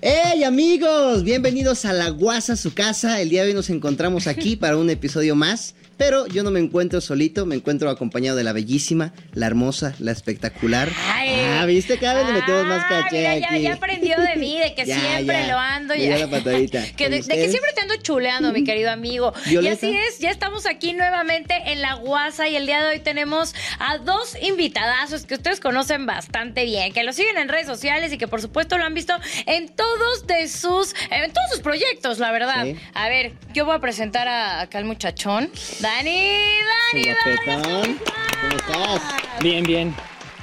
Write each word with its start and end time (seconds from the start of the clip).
¡Hey 0.00 0.44
amigos! 0.44 1.24
Bienvenidos 1.24 1.84
a 1.84 1.92
La 1.92 2.10
Guasa, 2.10 2.54
su 2.54 2.72
casa. 2.72 3.20
El 3.20 3.30
día 3.30 3.42
de 3.42 3.48
hoy 3.48 3.54
nos 3.54 3.68
encontramos 3.68 4.28
aquí 4.28 4.54
para 4.54 4.76
un 4.76 4.90
episodio 4.90 5.34
más. 5.34 5.74
Pero 5.98 6.26
yo 6.28 6.42
no 6.44 6.50
me 6.50 6.60
encuentro 6.60 7.00
solito, 7.00 7.44
me 7.44 7.56
encuentro 7.56 7.90
acompañado 7.90 8.36
de 8.36 8.44
la 8.44 8.52
bellísima, 8.52 9.12
la 9.34 9.46
hermosa, 9.46 9.94
la 9.98 10.12
espectacular. 10.12 10.88
Ay. 11.12 11.30
ah, 11.58 11.66
¿viste? 11.66 11.98
Cada 11.98 12.14
vez 12.22 12.26
le 12.26 12.32
metemos 12.40 12.64
más 12.66 12.84
Ah, 12.84 13.02
caché 13.02 13.18
mira, 13.18 13.38
ya, 13.38 13.46
aquí. 13.48 13.62
ya 13.62 13.74
aprendió 13.74 14.20
de 14.20 14.36
mí, 14.36 14.58
de 14.58 14.74
que 14.74 14.86
Ya, 14.86 14.98
siempre 15.00 15.40
ya. 15.40 15.48
lo 15.48 15.58
ando. 15.58 15.94
Mira 15.94 16.16
Ya. 16.18 16.26
la 16.26 16.30
patadita. 16.38 16.82
Que 16.96 17.08
de, 17.08 17.18
¿Con 17.20 17.28
de 17.28 17.34
que 17.34 17.48
siempre 17.50 17.72
te 17.74 17.80
ando 17.82 17.96
chuleando, 17.96 18.52
mi 18.52 18.64
querido 18.64 18.90
amigo. 18.90 19.32
Violeta. 19.46 19.86
Y 19.86 19.88
así 19.90 19.98
es, 20.08 20.18
ya 20.20 20.30
estamos 20.30 20.66
aquí 20.66 20.92
nuevamente 20.92 21.54
en 21.66 21.82
La 21.82 21.94
Guasa 21.94 22.48
y 22.48 22.54
el 22.56 22.66
día 22.66 22.82
de 22.84 22.90
hoy 22.90 23.00
tenemos 23.00 23.54
a 23.80 23.98
dos 23.98 24.36
invitadazos 24.40 25.26
que 25.26 25.34
ustedes 25.34 25.58
conocen 25.60 26.06
bastante 26.06 26.64
bien, 26.64 26.92
que 26.92 27.02
lo 27.02 27.12
siguen 27.12 27.36
en 27.38 27.48
redes 27.48 27.66
sociales 27.66 28.12
y 28.12 28.18
que 28.18 28.28
por 28.28 28.40
supuesto 28.40 28.78
lo 28.78 28.84
han 28.84 28.94
visto 28.94 29.14
en 29.46 29.68
todos 29.68 30.26
de 30.28 30.46
sus, 30.48 30.94
en 31.10 31.32
todos 31.32 31.50
sus 31.50 31.60
proyectos, 31.60 32.18
la 32.20 32.30
verdad. 32.30 32.64
Sí. 32.64 32.76
A 32.94 33.08
ver, 33.08 33.32
yo 33.52 33.64
voy 33.64 33.74
a 33.74 33.80
presentar 33.80 34.28
a, 34.28 34.60
acá 34.60 34.78
al 34.78 34.84
muchachón. 34.84 35.50
Dani, 35.88 36.20
Dani, 36.92 37.14
Dani. 37.46 37.98
¿Cómo 38.42 38.56
estás? 38.56 39.02
Bien, 39.40 39.64
bien. 39.64 39.94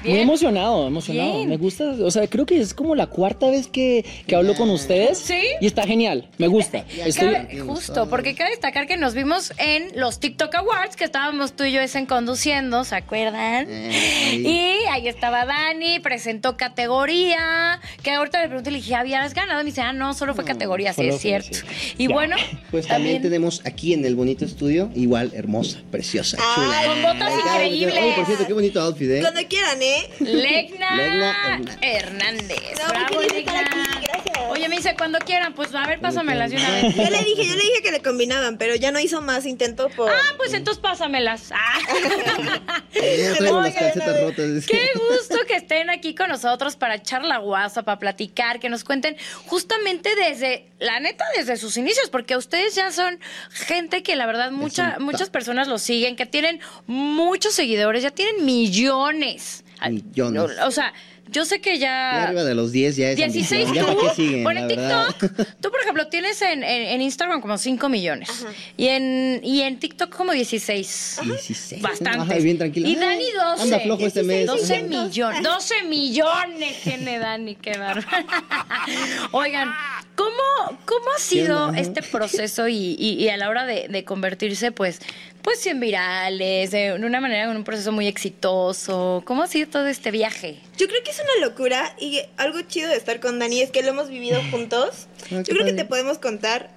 Bien. 0.05 0.15
Muy 0.17 0.23
emocionado, 0.23 0.87
emocionado. 0.87 1.33
Bien. 1.37 1.49
Me 1.49 1.57
gusta, 1.57 1.83
o 2.01 2.11
sea, 2.11 2.27
creo 2.27 2.45
que 2.45 2.59
es 2.59 2.73
como 2.73 2.95
la 2.95 3.07
cuarta 3.07 3.49
vez 3.49 3.67
que, 3.67 4.05
que 4.27 4.35
hablo 4.35 4.55
con 4.55 4.69
ustedes. 4.69 5.17
¿Sí? 5.17 5.41
Y 5.61 5.65
está 5.67 5.83
genial, 5.85 6.29
me 6.37 6.47
gusta. 6.47 6.85
Estoy- 7.05 7.33
Cabe- 7.33 7.59
justo, 7.59 8.09
porque 8.09 8.35
cabe 8.35 8.51
destacar 8.51 8.87
que 8.87 8.97
nos 8.97 9.13
vimos 9.13 9.51
en 9.57 9.99
los 9.99 10.19
TikTok 10.19 10.53
Awards, 10.55 10.95
que 10.95 11.03
estábamos 11.05 11.53
tú 11.55 11.63
y 11.63 11.71
yo 11.71 11.81
ese 11.81 11.97
en 11.99 12.05
conduciendo, 12.05 12.83
¿se 12.83 12.95
acuerdan? 12.95 13.67
Eh, 13.69 13.91
Y 14.45 14.85
ahí 14.91 15.07
estaba 15.07 15.45
Dani, 15.45 15.99
presentó 15.99 16.55
categoría, 16.57 17.79
que 18.03 18.11
ahorita 18.11 18.41
le 18.41 18.47
pregunté, 18.47 18.71
le 18.71 18.77
dije, 18.77 18.95
¿habías 18.95 19.33
ganado? 19.33 19.61
Y 19.61 19.63
me 19.63 19.69
dice, 19.71 19.81
ah, 19.81 19.93
no, 19.93 20.13
solo 20.13 20.33
fue 20.35 20.43
categoría, 20.45 20.93
sí, 20.93 21.07
es 21.07 21.19
cierto. 21.19 21.49
sí. 21.57 21.63
Y 21.97 22.07
Ya. 22.07 22.13
bueno, 22.13 22.35
Pues 22.71 22.87
también 22.87 23.21
tenemos 23.21 23.61
aquí 23.65 23.93
en 23.93 24.05
el 24.05 24.15
bonito 24.15 24.43
estudio, 24.45 24.89
igual 24.95 25.31
hermosa, 25.33 25.81
preciosa, 25.91 26.37
chula. 26.55 26.81
con 26.85 27.01
botas 27.01 27.33
increíbles. 27.39 27.95
Oye, 27.97 28.13
por 28.15 28.25
cierto, 28.25 28.47
qué 28.47 28.53
bonito 28.53 28.81
outfit, 28.81 29.09
¿eh? 29.09 29.21
Cuando 29.21 29.41
quieran, 29.47 29.81
¿eh? 29.81 29.94
Legna, 30.19 30.95
Legna 30.95 31.61
Hernández. 31.81 32.61
No, 32.77 32.89
Bravo, 32.89 33.21
Legna. 33.21 33.61
aquí, 33.61 34.05
gracias. 34.05 34.35
Oye, 34.49 34.69
me 34.69 34.77
dice, 34.77 34.95
cuando 34.95 35.19
quieran, 35.19 35.53
pues 35.53 35.73
a 35.73 35.85
ver, 35.87 35.99
pásamelas 35.99 36.51
de 36.51 36.57
una 36.57 36.71
vez. 36.71 36.95
Yo 36.95 37.09
le 37.09 37.23
dije, 37.23 37.45
yo 37.45 37.55
le 37.55 37.61
dije 37.61 37.81
que 37.81 37.91
le 37.91 38.01
combinaban, 38.01 38.57
pero 38.57 38.75
ya 38.75 38.91
no 38.91 38.99
hizo 38.99 39.21
más 39.21 39.45
intento 39.45 39.89
por. 39.89 40.11
Ah, 40.11 40.33
pues 40.37 40.53
entonces 40.53 40.81
pásamelas. 40.81 41.51
Ah. 41.51 41.79
Oigan. 42.95 44.61
Qué 44.67 44.91
gusto 45.09 45.37
que 45.47 45.55
estén 45.55 45.89
aquí 45.89 46.15
con 46.15 46.29
nosotros 46.29 46.75
para 46.75 46.95
echar 46.95 47.23
la 47.23 47.37
guasa, 47.39 47.83
para 47.83 47.99
platicar, 47.99 48.59
que 48.59 48.69
nos 48.69 48.83
cuenten 48.83 49.17
justamente 49.45 50.15
desde, 50.15 50.67
la 50.79 50.99
neta, 50.99 51.25
desde 51.35 51.57
sus 51.57 51.77
inicios, 51.77 52.09
porque 52.09 52.37
ustedes 52.37 52.75
ya 52.75 52.91
son 52.91 53.19
gente 53.49 54.03
que 54.03 54.15
la 54.15 54.25
verdad 54.25 54.51
mucha, 54.51 54.97
muchas 54.99 55.29
personas 55.29 55.67
los 55.67 55.81
siguen, 55.81 56.15
que 56.15 56.25
tienen 56.25 56.59
muchos 56.87 57.53
seguidores, 57.53 58.03
ya 58.03 58.11
tienen 58.11 58.45
millones. 58.45 59.64
Millones. 59.89 60.43
O 60.65 60.71
sea, 60.71 60.93
yo 61.31 61.43
sé 61.43 61.59
que 61.59 61.79
Ya 61.79 61.87
ya... 61.87 62.23
arriba 62.25 62.43
de 62.43 62.53
los 62.53 62.71
10 62.71 62.95
ya 62.97 63.09
es 63.09 63.17
16 63.17 63.67
ambición. 63.67 63.73
Ya 63.73 63.91
tú. 63.91 63.97
para 63.97 64.09
qué 64.09 64.15
siguen, 64.15 64.43
bueno, 64.43 64.59
en 64.61 64.67
verdad. 64.67 65.07
TikTok, 65.19 65.47
tú 65.59 65.71
por 65.71 65.81
ejemplo 65.81 66.07
tienes 66.07 66.39
en, 66.43 66.63
en- 66.63 66.87
en 66.89 67.01
Instagram 67.01 67.41
como 67.41 67.57
5 67.57 67.89
millones. 67.89 68.29
Y 68.77 68.87
en, 68.89 69.41
y 69.43 69.61
en 69.61 69.79
TikTok 69.79 70.15
como 70.15 70.33
16. 70.33 71.19
16. 71.23 71.81
Bastante. 71.81 72.19
Ajá, 72.33 72.35
bien 72.35 72.57
tranquila. 72.59 72.87
Y 72.87 72.95
Dani 72.95 73.25
12. 73.31 73.63
Anda 73.63 73.79
flojo 73.79 74.05
este 74.05 74.21
mes. 74.23 74.45
12 74.45 74.73
Ajá. 74.75 74.83
millones. 74.83 75.41
12 75.43 75.83
millones 75.85 76.81
tiene 76.83 77.17
Dani, 77.19 77.55
qué 77.55 77.77
bárbaro. 77.77 78.27
Oigan, 79.31 79.73
¿cómo, 80.15 80.77
cómo 80.85 81.05
ha 81.15 81.19
sido 81.19 81.73
este 81.73 82.01
proceso 82.03 82.67
y, 82.67 82.95
y- 82.99 83.13
y 83.23 83.29
a 83.29 83.37
la 83.37 83.49
hora 83.49 83.65
de, 83.65 83.87
de 83.89 84.03
convertirse, 84.05 84.71
pues, 84.71 84.99
pues 85.45 85.63
en 85.67 85.79
virales, 85.79 86.71
de 86.71 86.93
una 86.93 87.21
manera, 87.21 87.43
en 87.43 87.55
un 87.55 87.63
proceso 87.63 87.91
muy 87.91 88.07
exitoso? 88.07 89.21
¿Cómo 89.25 89.43
ha 89.43 89.47
sido 89.47 89.69
todo 89.69 89.85
este 89.85 90.09
viaje? 90.09 90.59
Yo 90.75 90.87
creo 90.87 91.03
que 91.03 91.11
es 91.11 91.19
una 91.19 91.45
locura 91.47 91.95
y 91.99 92.19
algo 92.37 92.59
chido 92.61 92.89
de 92.89 92.95
estar 92.95 93.19
con 93.19 93.37
Dani 93.37 93.61
es 93.61 93.69
que 93.69 93.83
lo 93.83 93.89
hemos 93.89 94.09
vivido 94.09 94.41
juntos. 94.49 95.05
Ah, 95.25 95.43
Yo 95.45 95.53
creo 95.53 95.63
que 95.63 95.73
te 95.73 95.85
podemos 95.85 96.17
contar 96.17 96.71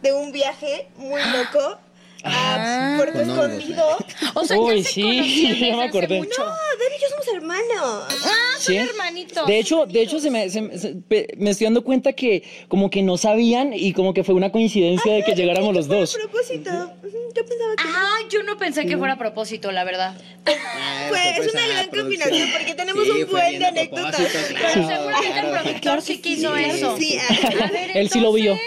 de 0.00 0.14
un 0.14 0.32
viaje 0.32 0.88
muy 0.96 1.20
loco 1.30 1.78
Ah. 2.28 2.94
a 2.94 2.96
Puerto. 2.96 3.20
Escondido. 3.20 3.96
O 4.34 4.44
sea, 4.44 4.58
Uy, 4.58 4.78
ya 4.78 4.82
se 4.84 4.92
sí, 4.92 5.02
conocían 5.02 5.56
ya 5.70 5.76
me 5.76 5.84
acordé. 5.84 6.18
mucho. 6.18 6.30
No, 6.38 6.44
Dani 6.46 6.96
y 6.96 7.00
yo 7.02 7.08
somos 7.10 7.28
hermanos. 7.34 8.04
Ah, 8.24 8.52
son 8.58 8.62
¿Sí? 8.74 8.76
hermanitos. 8.76 9.46
De 9.46 9.58
hecho, 9.58 9.86
de 9.86 10.02
hecho 10.02 10.18
se 10.20 10.30
me, 10.30 10.50
se- 10.50 10.62
me 10.62 11.50
estoy 11.50 11.64
dando 11.66 11.84
cuenta 11.84 12.12
que 12.12 12.42
como 12.68 12.90
que 12.90 13.02
no 13.02 13.16
sabían 13.16 13.72
y 13.74 13.92
como 13.92 14.12
que 14.14 14.24
fue 14.24 14.34
una 14.34 14.50
coincidencia 14.52 15.12
de 15.14 15.22
que 15.24 15.34
llegáramos 15.34 15.74
los 15.74 15.86
A 15.90 15.94
dos. 15.94 16.14
propósito, 16.14 16.70
ujú, 16.70 17.16
yo 17.34 17.44
pensaba 17.46 17.76
que 17.76 17.84
Ah, 17.86 18.16
yo 18.30 18.42
no 18.42 18.56
pensé 18.56 18.86
que 18.86 18.96
fuera 18.96 19.14
a 19.14 19.18
propósito, 19.18 19.70
la 19.72 19.84
verdad. 19.84 20.16
Ah, 20.46 21.06
fue, 21.08 21.18
es 21.30 21.36
sorpresa, 21.36 21.58
una 21.58 21.66
gran 21.74 21.88
combinación 21.90 22.50
porque 22.52 22.74
tenemos 22.74 23.04
Sí, 23.04 23.10
un 23.22 23.30
buen 23.30 23.58
de 23.58 23.64
a 23.64 23.68
anécdotas. 23.68 24.16
propósito, 24.16 24.38
Pero 24.48 24.58
claro, 24.72 24.88
seguramente 24.88 25.26
el 25.40 25.46
claro. 25.46 25.62
productor 25.64 26.02
sí 26.02 26.18
quiso 26.18 26.56
Sí, 26.56 26.62
eso. 26.64 26.96
sí, 26.96 27.18
A 27.18 27.66
ver, 27.70 27.90
Él 27.96 28.10
sí 28.10 28.20
lo 28.20 28.32
vio. 28.32 28.58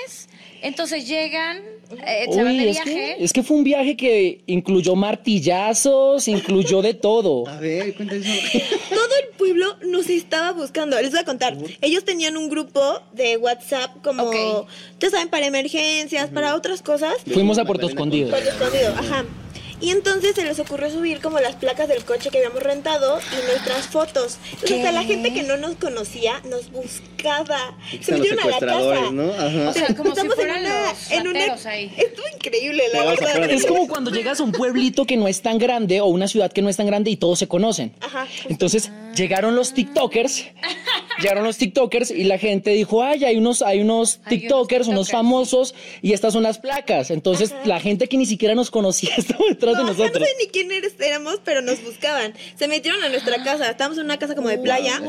Entonces 0.61 1.07
llegan, 1.07 1.61
eh, 2.05 2.25
de 2.29 2.43
Uy, 2.43 2.57
es 2.69 2.75
viaje. 2.75 2.83
que, 3.17 3.23
es 3.23 3.33
que 3.33 3.43
fue 3.43 3.57
un 3.57 3.63
viaje 3.63 3.97
que 3.97 4.41
incluyó 4.47 4.95
martillazos, 4.95 6.27
incluyó 6.27 6.81
de 6.81 6.93
todo. 6.93 7.47
A 7.47 7.59
ver, 7.59 7.95
cuenta 7.95 8.15
eso. 8.15 8.29
Todo 8.89 9.15
el 9.23 9.35
pueblo 9.37 9.77
nos 9.87 10.09
estaba 10.09 10.51
buscando. 10.51 10.99
Les 11.01 11.11
voy 11.11 11.19
a 11.19 11.25
contar. 11.25 11.57
Ellos 11.81 12.03
tenían 12.05 12.37
un 12.37 12.49
grupo 12.49 12.81
de 13.13 13.37
WhatsApp 13.37 13.91
como, 14.03 14.23
Ok. 14.23 14.67
ya 14.99 15.09
saben, 15.09 15.29
para 15.29 15.45
emergencias, 15.47 16.29
para 16.29 16.55
otras 16.55 16.81
cosas. 16.81 17.13
Fuimos 17.33 17.57
a 17.57 17.65
Puerto 17.65 17.87
Escondido. 17.87 18.29
Puerto 18.29 18.49
Escondido, 18.49 18.89
ajá. 18.97 19.25
Y 19.81 19.91
entonces 19.91 20.35
se 20.35 20.43
les 20.43 20.59
ocurrió 20.59 20.89
subir 20.91 21.21
como 21.21 21.39
las 21.39 21.55
placas 21.55 21.87
del 21.87 22.03
coche 22.03 22.29
que 22.29 22.37
habíamos 22.39 22.61
rentado 22.61 23.19
y 23.31 23.45
nuestras 23.45 23.87
fotos. 23.87 24.37
Entonces 24.53 24.77
hasta 24.79 24.91
la 24.91 25.03
gente 25.03 25.33
que 25.33 25.43
no 25.43 25.57
nos 25.57 25.75
conocía 25.75 26.41
nos 26.49 26.69
buscaba. 26.71 27.75
Se 28.01 28.11
metieron 28.13 28.39
a 28.39 28.47
la 28.47 28.59
casa. 28.59 29.11
¿no? 29.11 29.31
Ajá. 29.33 29.69
O 29.69 29.73
sea, 29.73 29.87
como 29.95 30.03
si 30.15 30.21
Estamos 30.21 30.23
en 30.23 30.29
fueran 30.35 30.61
una- 30.61 30.89
los 30.89 31.11
en 31.11 31.27
una- 31.27 31.53
ahí. 31.71 31.93
Estuvo 31.97 32.25
increíble, 32.35 32.83
la 32.93 33.03
verdad. 33.05 33.49
Es 33.51 33.65
como 33.65 33.87
cuando 33.87 34.11
llegas 34.11 34.39
a 34.39 34.43
un 34.43 34.51
pueblito 34.51 35.05
que 35.05 35.15
no 35.17 35.27
es 35.27 35.41
tan 35.41 35.57
grande 35.57 36.01
o 36.01 36.05
una 36.07 36.27
ciudad 36.27 36.51
que 36.51 36.61
no 36.61 36.69
es 36.69 36.77
tan 36.77 36.87
grande 36.87 37.11
y 37.11 37.15
todos 37.17 37.39
se 37.39 37.47
conocen. 37.47 37.93
Ajá. 38.01 38.27
Entonces 38.49 38.91
llegaron 39.19 39.55
los 39.55 39.73
TikTokers, 39.73 40.45
llegaron 41.21 41.43
los 41.43 41.57
TikTokers 41.57 42.09
y 42.11 42.23
la 42.23 42.37
gente 42.39 42.71
dijo, 42.71 43.03
ay, 43.03 43.23
hay 43.25 43.37
unos, 43.37 43.61
hay 43.61 43.79
unos 43.79 43.79
Hay 43.79 43.81
unos 43.81 44.19
TikTokers, 44.29 44.87
unos 44.87 45.11
famosos 45.11 45.75
y 46.01 46.13
estas 46.13 46.33
son 46.33 46.43
las 46.43 46.57
placas. 46.57 47.11
Entonces 47.11 47.53
la 47.65 47.79
gente 47.79 48.07
que 48.07 48.17
ni 48.17 48.25
siquiera 48.25 48.55
nos 48.55 48.71
conocía 48.71 49.11
estaba 49.17 49.43
detrás 49.49 49.77
de 49.77 49.83
No, 49.83 49.91
o 49.91 49.93
sea, 49.93 50.05
no 50.05 50.09
nosotros. 50.09 50.27
sé 50.27 50.35
ni 50.39 50.47
quién 50.49 50.69
éramos, 50.99 51.39
pero 51.43 51.61
nos 51.61 51.83
buscaban. 51.83 52.33
Se 52.57 52.67
metieron 52.67 53.03
a 53.03 53.09
nuestra 53.09 53.43
casa. 53.43 53.69
Estábamos 53.69 53.97
en 53.99 54.05
una 54.05 54.17
casa 54.17 54.33
como 54.35 54.47
de 54.49 54.57
playa. 54.57 54.99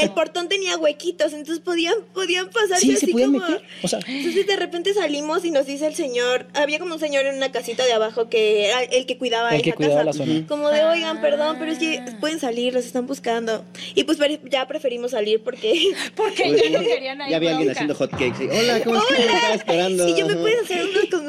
El 0.00 0.10
portón 0.10 0.48
tenía 0.48 0.76
huequitos, 0.78 1.32
entonces 1.32 1.60
podían, 1.60 1.94
podían 2.14 2.48
pasarse 2.50 2.80
Sí, 2.86 2.96
se 2.96 3.06
así 3.06 3.12
como. 3.12 3.38
meter. 3.38 3.62
O 3.82 3.88
sea, 3.88 4.00
Entonces 4.06 4.46
de 4.46 4.56
repente 4.56 4.94
salimos 4.94 5.44
y 5.44 5.50
nos 5.50 5.66
dice 5.66 5.86
el 5.86 5.94
señor, 5.94 6.46
había 6.54 6.78
como 6.78 6.94
un 6.94 7.00
señor 7.00 7.26
en 7.26 7.36
una 7.36 7.52
casita 7.52 7.84
de 7.84 7.92
abajo 7.92 8.28
que 8.28 8.66
era 8.68 8.82
el 8.82 9.06
que 9.06 9.18
cuidaba 9.18 9.54
El 9.54 9.62
que 9.62 9.70
esa 9.70 9.76
cuidaba 9.76 10.04
casa. 10.04 10.04
la 10.04 10.12
zona. 10.26 10.46
Como 10.46 10.68
de, 10.70 10.84
oigan, 10.84 11.20
perdón, 11.20 11.56
pero 11.58 11.72
es 11.72 11.78
que 11.78 12.02
pueden 12.20 12.40
salir, 12.40 12.72
los 12.72 12.84
están 12.84 13.01
buscando. 13.06 13.64
Y 13.94 14.04
pues 14.04 14.18
ya 14.44 14.66
preferimos 14.66 15.12
salir 15.12 15.42
porque... 15.42 15.72
Porque 16.16 16.56
ya 16.56 16.78
no 16.78 16.84
querían 16.84 17.20
ahí 17.20 17.30
Ya 17.30 17.36
había 17.36 17.50
alguien 17.52 17.70
haciendo 17.70 17.94
hot 17.94 18.10
cakes. 18.10 18.44
y, 18.44 18.48
Hola, 18.48 18.80
¿cómo 18.84 18.96
estás? 18.96 19.18
Me 19.18 19.24
estaba 19.24 19.54
esperando. 19.54 20.06
Si 20.06 20.20
yo 20.20 20.26
me 20.26 20.36
puedo 20.36 20.62
hacer 20.62 20.84
unos 20.84 21.04
con, 21.10 21.21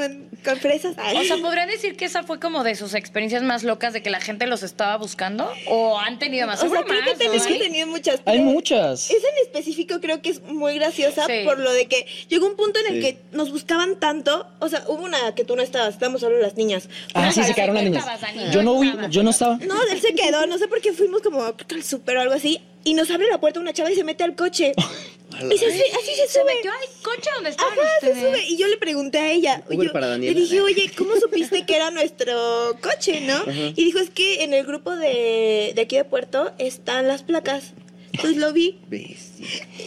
con 0.44 0.58
fresas. 0.58 0.96
Ay. 0.98 1.18
O 1.18 1.24
sea, 1.24 1.38
¿podrían 1.38 1.70
decir 1.70 1.96
que 1.96 2.06
esa 2.06 2.24
fue 2.24 2.40
como 2.40 2.64
de 2.64 2.76
sus 2.76 2.94
experiencias 2.94 3.44
más 3.44 3.64
locas 3.64 3.94
de 3.94 4.02
que 4.04 4.10
la 4.10 4.20
gente 4.20 4.48
los 4.48 4.64
estaba 4.64 4.98
buscando? 4.98 5.50
¿O 5.68 5.98
han 6.00 6.20
tenido 6.20 6.48
más? 6.48 6.64
O 6.64 6.70
sea, 6.70 6.84
creo 6.84 7.02
que 7.04 7.10
más, 7.12 7.18
tenemos 7.18 7.48
que 7.48 7.56
tener 7.60 7.88
muchas. 7.88 8.22
hay 8.26 8.40
muchas. 8.40 9.10
Esa 9.10 9.28
en 9.28 9.38
específico 9.44 10.00
creo 10.02 10.22
que 10.22 10.30
es 10.32 10.42
muy 10.42 10.76
graciosa 10.76 11.26
Sí. 11.28 11.42
por 11.46 11.60
lo 11.60 11.72
de 11.72 11.88
que 11.88 12.06
llegó 12.30 12.48
un 12.48 12.56
punto 12.56 12.80
en 12.80 12.96
el 12.96 13.02
Sí. 13.02 13.08
que 13.14 13.18
nos 13.32 13.52
buscaban 13.52 14.00
tanto. 14.00 14.48
O 14.60 14.70
sea, 14.70 14.84
hubo 14.88 15.04
una 15.04 15.34
que 15.36 15.44
tú 15.46 15.56
no 15.56 15.62
estabas, 15.62 15.94
estábamos 15.94 16.22
solo 16.22 16.40
las 16.40 16.56
niñas. 16.56 16.90
Ah, 17.14 17.32
sí, 17.32 17.44
se 17.44 17.54
quedaron 17.54 17.76
las 17.76 17.84
¿Tú 17.86 17.90
niñas. 17.92 18.06
estabas? 18.08 18.54
Yo 18.54 18.64
no, 18.64 19.10
yo 19.10 19.24
no 19.24 19.30
estaba. 19.30 19.58
No, 19.58 19.76
él 19.92 20.02
se 20.02 20.14
quedó, 20.16 20.46
no 20.48 20.58
sé 20.58 20.68
por 20.68 20.82
qué 20.82 20.94
fuimos 20.94 21.22
como 21.22 21.40
creo 21.56 21.68
que 21.68 21.76
al 21.76 21.84
súper 21.84 22.18
o 22.18 22.22
algo 22.22 22.34
así. 22.34 22.62
Y 22.84 22.94
nos 22.96 23.10
abre 23.12 23.28
la 23.30 23.40
puerta 23.40 23.60
una 23.60 23.74
chava 23.74 23.92
y 23.92 23.96
se 23.96 24.04
mete 24.04 24.24
al 24.24 24.36
coche. 24.36 24.74
y 25.52 25.58
se, 25.58 25.66
así 25.68 25.78
se 26.16 26.28
¿Se 26.28 26.40
sube. 26.42 26.54
metió 26.56 26.72
al 26.72 27.02
coche 27.02 27.30
donde 27.36 27.50
estaban 27.52 27.74
Ajá, 27.74 27.88
se 28.02 28.08
ustedes? 28.12 28.30
sube. 28.36 28.46
Y 28.50 28.58
yo 28.58 28.68
le 28.68 28.78
pregunté 28.78 29.18
a 29.20 29.32
ella. 29.32 29.64
Uber 29.70 29.88
yo- 29.88 29.94
para 29.94 30.08
Daniela. 30.08 30.34
le 30.34 30.40
dije, 30.42 30.62
oye, 30.62 30.92
¿cómo 30.98 31.16
supiste 31.16 31.66
que 31.66 31.76
era 31.76 31.92
nuestro 31.92 32.78
coche, 32.82 33.22
no? 33.22 33.44
Y 33.76 33.86
dijo, 33.86 34.00
es 34.00 34.10
que 34.10 34.44
en 34.44 34.54
el 34.54 34.66
grupo 34.66 34.96
de, 34.96 35.72
de 35.76 35.82
aquí 35.82 35.96
de 35.96 36.04
Puerto 36.06 36.52
están 36.58 37.08
las 37.08 37.24
placas. 37.24 37.74
Entonces 38.12 38.38
lo 38.38 38.54
vi. 38.54 38.80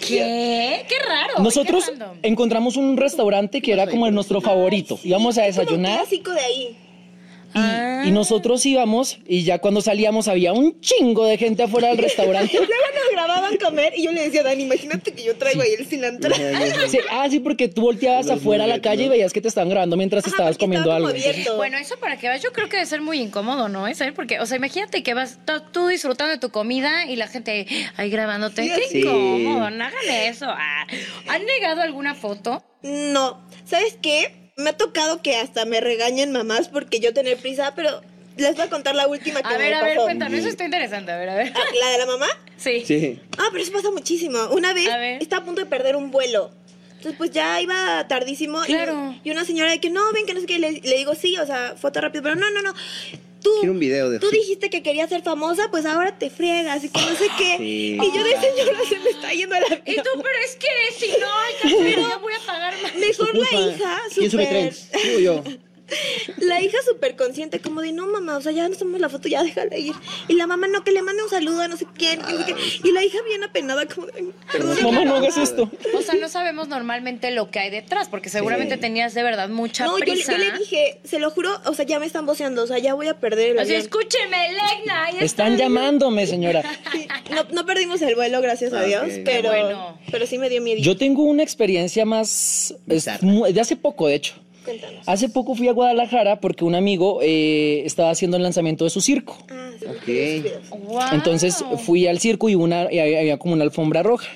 ¿Qué? 0.06 0.84
Qué 0.88 0.98
raro. 1.08 1.34
Nosotros 1.42 1.84
qué 1.84 1.90
random. 1.92 2.18
encontramos 2.22 2.76
un 2.76 2.96
restaurante 2.96 3.60
que 3.62 3.72
era 3.72 3.86
como 3.86 4.06
el 4.06 4.14
nuestro 4.14 4.40
favorito. 4.40 4.98
Íbamos 5.04 5.38
a 5.38 5.42
Como 5.42 5.48
un 5.48 5.56
desayunar 5.56 5.98
clásico 6.00 6.32
de 6.32 6.40
ahí. 6.40 6.76
Y, 7.56 7.58
Ah. 7.58 8.02
Y 8.06 8.10
nosotros 8.12 8.64
íbamos 8.66 9.18
y 9.26 9.42
ya 9.42 9.58
cuando 9.58 9.80
salíamos 9.80 10.28
había 10.28 10.52
un 10.52 10.78
chingo 10.80 11.24
de 11.26 11.38
gente 11.38 11.64
afuera 11.64 11.88
del 11.88 11.98
restaurante. 11.98 12.52
Luego 12.56 12.70
nos 12.72 13.10
grababan 13.12 13.56
comer 13.56 13.94
y 13.96 14.04
yo 14.04 14.12
le 14.12 14.22
decía, 14.22 14.42
Dani, 14.44 14.62
imagínate 14.62 15.12
que 15.12 15.24
yo 15.24 15.36
traigo 15.36 15.62
ahí 15.62 15.70
el 15.76 15.86
cilantro. 15.86 16.32
Sí, 16.88 16.98
ah, 17.10 17.26
sí, 17.28 17.40
porque 17.40 17.66
tú 17.68 17.80
volteabas 17.82 18.26
Los 18.26 18.36
afuera 18.38 18.64
a 18.64 18.66
la 18.68 18.80
calle 18.80 19.04
y 19.04 19.08
veías 19.08 19.32
que 19.32 19.40
te 19.40 19.48
estaban 19.48 19.70
grabando 19.70 19.96
mientras 19.96 20.24
Ajá, 20.24 20.30
estabas 20.30 20.58
comiendo 20.58 20.92
algo. 20.92 21.08
abierto. 21.08 21.56
Bueno, 21.56 21.78
eso 21.78 21.96
para 21.98 22.16
que 22.18 22.28
veas, 22.28 22.42
yo 22.42 22.52
creo 22.52 22.68
que 22.68 22.76
debe 22.76 22.86
ser 22.86 23.00
muy 23.00 23.18
incómodo, 23.20 23.68
¿no? 23.68 23.88
¿Es? 23.88 24.00
Porque, 24.14 24.38
o 24.38 24.46
sea, 24.46 24.56
imagínate 24.58 25.02
que 25.02 25.14
vas 25.14 25.38
tú- 25.44 25.62
tú 25.72 25.86
disfrutando 25.88 26.30
de 26.32 26.38
tu 26.38 26.50
comida 26.50 27.06
y 27.06 27.16
la 27.16 27.26
gente 27.26 27.66
ahí 27.96 28.10
grabándote. 28.10 28.62
Sí, 28.62 28.70
Qué 28.76 28.88
sí. 28.88 28.98
incómodo, 29.00 29.70
no 29.70 29.84
hagan 29.84 30.10
eso. 30.26 30.46
Ah, 30.48 30.86
¿Han 31.28 31.44
negado 31.44 31.80
alguna 31.82 32.14
foto? 32.14 32.62
No, 32.82 33.42
¿sabes 33.64 33.98
qué? 34.00 34.45
Me 34.58 34.70
ha 34.70 34.72
tocado 34.76 35.20
que 35.20 35.36
hasta 35.36 35.66
me 35.66 35.82
regañen 35.82 36.32
mamás 36.32 36.68
porque 36.68 36.98
yo 36.98 37.12
tener 37.12 37.36
prisa, 37.36 37.74
pero 37.76 38.00
les 38.38 38.54
voy 38.54 38.64
a 38.64 38.70
contar 38.70 38.94
la 38.94 39.06
última 39.06 39.42
que 39.42 39.48
A 39.48 39.58
me 39.58 39.58
ver, 39.58 39.74
a 39.74 39.82
ver, 39.82 39.94
pasó. 39.96 40.06
cuéntanos, 40.06 40.38
eso 40.38 40.48
está 40.48 40.64
interesante. 40.64 41.12
A 41.12 41.18
ver, 41.18 41.28
a 41.28 41.34
ver. 41.34 41.52
Ah, 41.54 41.60
¿La 41.78 41.90
de 41.90 41.98
la 41.98 42.06
mamá? 42.06 42.26
Sí. 42.56 42.82
Sí. 42.86 43.20
Ah, 43.36 43.48
pero 43.52 43.62
eso 43.62 43.70
pasa 43.72 43.90
muchísimo. 43.90 44.38
Una 44.52 44.72
vez 44.72 44.88
A 44.88 44.96
ver. 44.96 45.22
estaba 45.22 45.42
a 45.42 45.44
punto 45.44 45.60
de 45.60 45.66
perder 45.66 45.94
un 45.94 46.10
vuelo. 46.10 46.52
Entonces, 46.92 47.16
pues 47.18 47.32
ya 47.32 47.60
iba 47.60 48.08
tardísimo. 48.08 48.62
y- 48.64 48.68
Claro. 48.68 49.14
Y, 49.22 49.30
una 49.30 49.44
señora 49.44 49.70
de 49.72 49.78
que 49.78 49.90
no, 49.90 50.00
ven 50.14 50.24
que 50.24 50.32
no 50.32 50.40
sé 50.40 50.46
qué. 50.46 50.58
Le, 50.58 50.72
le 50.72 50.96
digo, 50.96 51.14
sí, 51.14 51.36
o 51.36 51.44
sea, 51.44 51.74
foto 51.76 52.00
rápido. 52.00 52.22
Pero 52.22 52.36
no, 52.36 52.50
no, 52.50 52.62
no. 52.62 52.72
Tú, 53.46 53.60
Quiero 53.60 53.72
un 53.74 53.78
video 53.78 54.10
de 54.10 54.18
tú 54.18 54.26
eso. 54.26 54.36
dijiste 54.36 54.70
que 54.70 54.82
querías 54.82 55.08
ser 55.08 55.22
famosa, 55.22 55.68
pues 55.70 55.86
ahora 55.86 56.18
te 56.18 56.30
friegas 56.30 56.82
y 56.82 56.88
que 56.88 57.00
no 57.00 57.14
sé 57.16 57.28
qué. 57.38 57.56
Sí. 57.58 57.96
Y 58.02 58.16
yo 58.16 58.24
de 58.24 58.30
señora 58.40 58.78
se 58.88 58.98
me 58.98 59.10
está 59.10 59.32
yendo 59.32 59.54
la 59.54 59.66
Y 59.86 59.94
tú, 59.96 60.10
pero 60.16 60.38
es 60.44 60.56
que 60.56 60.66
si 60.98 61.12
no 61.20 61.26
alcanzo, 61.32 62.00
yo 62.10 62.20
voy 62.20 62.32
a 62.32 62.46
pagar 62.46 62.74
más. 62.82 62.94
Mejor 62.96 63.34
la 63.36 63.60
hija, 63.60 64.00
¿Quién 64.14 64.30
sube 64.30 64.44
súper. 64.44 64.48
trends? 64.48 64.90
¿Tú 64.90 64.98
o 65.16 65.20
yo? 65.20 65.44
La 66.38 66.60
hija 66.60 66.76
súper 66.88 67.16
consciente, 67.16 67.60
como 67.60 67.80
de 67.80 67.92
no 67.92 68.06
mamá, 68.06 68.36
o 68.36 68.40
sea, 68.40 68.52
ya 68.52 68.68
nos 68.68 68.78
tomamos 68.78 69.00
la 69.00 69.08
foto, 69.08 69.28
ya 69.28 69.42
déjala 69.42 69.76
ir. 69.78 69.94
Y 70.28 70.34
la 70.34 70.46
mamá 70.46 70.66
no, 70.68 70.82
que 70.84 70.90
le 70.92 71.02
mande 71.02 71.22
un 71.22 71.28
saludo 71.30 71.62
a 71.62 71.68
no 71.68 71.76
sé 71.76 71.86
quién. 71.96 72.20
que 72.20 72.32
no 72.32 72.44
sé 72.44 72.54
qué. 72.54 72.88
Y 72.88 72.92
la 72.92 73.04
hija 73.04 73.18
bien 73.28 73.44
apenada, 73.44 73.86
como 73.86 74.06
de 74.08 74.12
"Ay, 74.16 74.32
perdón. 74.52 74.76
Mamá, 74.82 75.04
no 75.04 75.16
hagas 75.16 75.36
esto. 75.38 75.70
O 75.94 76.02
sea, 76.02 76.14
no 76.14 76.28
sabemos 76.28 76.68
normalmente 76.68 77.30
lo 77.30 77.50
que 77.50 77.58
hay 77.60 77.70
detrás, 77.70 78.08
porque 78.08 78.28
seguramente 78.28 78.74
Sí. 78.74 78.80
tenías 78.80 79.14
de 79.14 79.22
verdad 79.22 79.48
mucha 79.48 79.84
No, 79.86 79.98
yo, 79.98 80.04
le- 80.04 80.12
prisa. 80.12 80.32
yo 80.32 80.38
le 80.38 80.58
dije, 80.58 80.98
se 81.04 81.18
lo 81.18 81.30
juro, 81.30 81.50
o 81.64 81.74
sea, 81.74 81.84
ya 81.86 81.98
me 81.98 82.06
están 82.06 82.26
voceando, 82.26 82.62
o 82.62 82.66
sea, 82.66 82.78
ya 82.78 82.94
voy 82.94 83.08
a 83.08 83.18
perder 83.20 83.50
el 83.52 83.58
Así, 83.58 83.70
avión. 83.74 83.82
escúcheme, 83.82 84.48
Legna. 84.52 85.08
está. 85.10 85.24
Están 85.24 85.56
llamándome, 85.56 86.26
señora. 86.26 86.62
Sí, 86.92 87.06
no, 87.30 87.44
no 87.52 87.66
perdimos 87.66 88.02
el 88.02 88.14
vuelo, 88.14 88.40
gracias 88.40 88.72
a 88.72 88.80
Ah, 88.80 88.84
Dios, 88.84 89.04
pero, 89.24 89.50
bueno. 89.50 89.98
pero 90.10 90.26
sí 90.26 90.38
me 90.38 90.48
dio 90.48 90.60
miedo. 90.62 90.80
Yo 90.82 90.96
tengo 90.96 91.22
una 91.22 91.42
experiencia 91.42 92.04
más... 92.04 92.74
es 92.88 93.04
de 93.04 93.60
hace 93.60 93.76
poco, 93.76 94.08
de 94.08 94.14
hecho. 94.16 94.34
Cuéntanos. 94.66 95.00
Hace 95.06 95.30
poco 95.30 95.54
fui 95.54 95.68
a 95.68 95.72
Guadalajara 95.72 96.40
porque 96.40 96.64
un 96.64 96.74
amigo 96.74 97.20
eh, 97.22 97.82
estaba 97.86 98.10
haciendo 98.10 98.36
el 98.36 98.42
lanzamiento 98.42 98.84
de 98.84 98.90
su 98.90 99.00
circo. 99.00 99.38
Ah, 99.50 99.70
sí, 99.80 99.86
Ok. 99.86 100.04
sí, 100.04 100.42
sí. 100.42 100.48
Guau. 100.84 101.14
Entonces 101.14 101.64
fui 101.78 102.06
al 102.06 102.18
circo 102.18 102.50
y, 102.50 102.54
una, 102.54 102.92
y 102.92 102.98
había, 102.98 103.20
había 103.20 103.38
como 103.38 103.54
una 103.54 103.64
alfombra 103.64 104.02
roja. 104.02 104.28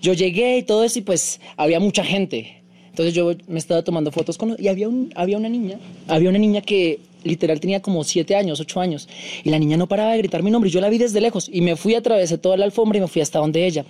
Yo 0.00 0.12
llegué 0.12 0.58
y 0.58 0.62
todo 0.62 0.84
eso 0.84 1.00
y 1.00 1.02
pues 1.02 1.40
había 1.56 1.80
mucha 1.80 2.04
gente. 2.04 2.62
Entonces 2.90 3.14
yo 3.14 3.32
me 3.48 3.58
estaba 3.58 3.82
tomando 3.82 4.12
fotos 4.12 4.36
con... 4.36 4.56
Y 4.58 4.68
había, 4.68 4.88
un, 4.88 5.12
había 5.16 5.36
una 5.38 5.48
niña, 5.48 5.78
había 6.06 6.28
una 6.28 6.38
niña 6.38 6.60
que 6.60 6.98
literal 7.22 7.60
tenía 7.60 7.80
como 7.80 8.02
siete 8.02 8.34
años, 8.34 8.60
ocho 8.60 8.80
años. 8.80 9.08
Y 9.44 9.50
la 9.50 9.58
niña 9.58 9.76
no 9.76 9.86
paraba 9.86 10.12
de 10.12 10.18
gritar 10.18 10.42
mi 10.42 10.50
nombre. 10.50 10.70
Yo 10.70 10.80
la 10.80 10.88
vi 10.88 10.98
desde 10.98 11.20
lejos 11.20 11.48
y 11.52 11.60
me 11.60 11.76
fui, 11.76 11.94
atravesé 11.94 12.36
toda 12.38 12.56
la 12.56 12.64
alfombra 12.64 12.98
y 12.98 13.00
me 13.00 13.08
fui 13.08 13.22
hasta 13.22 13.38
donde 13.38 13.64
ella. 13.66 13.84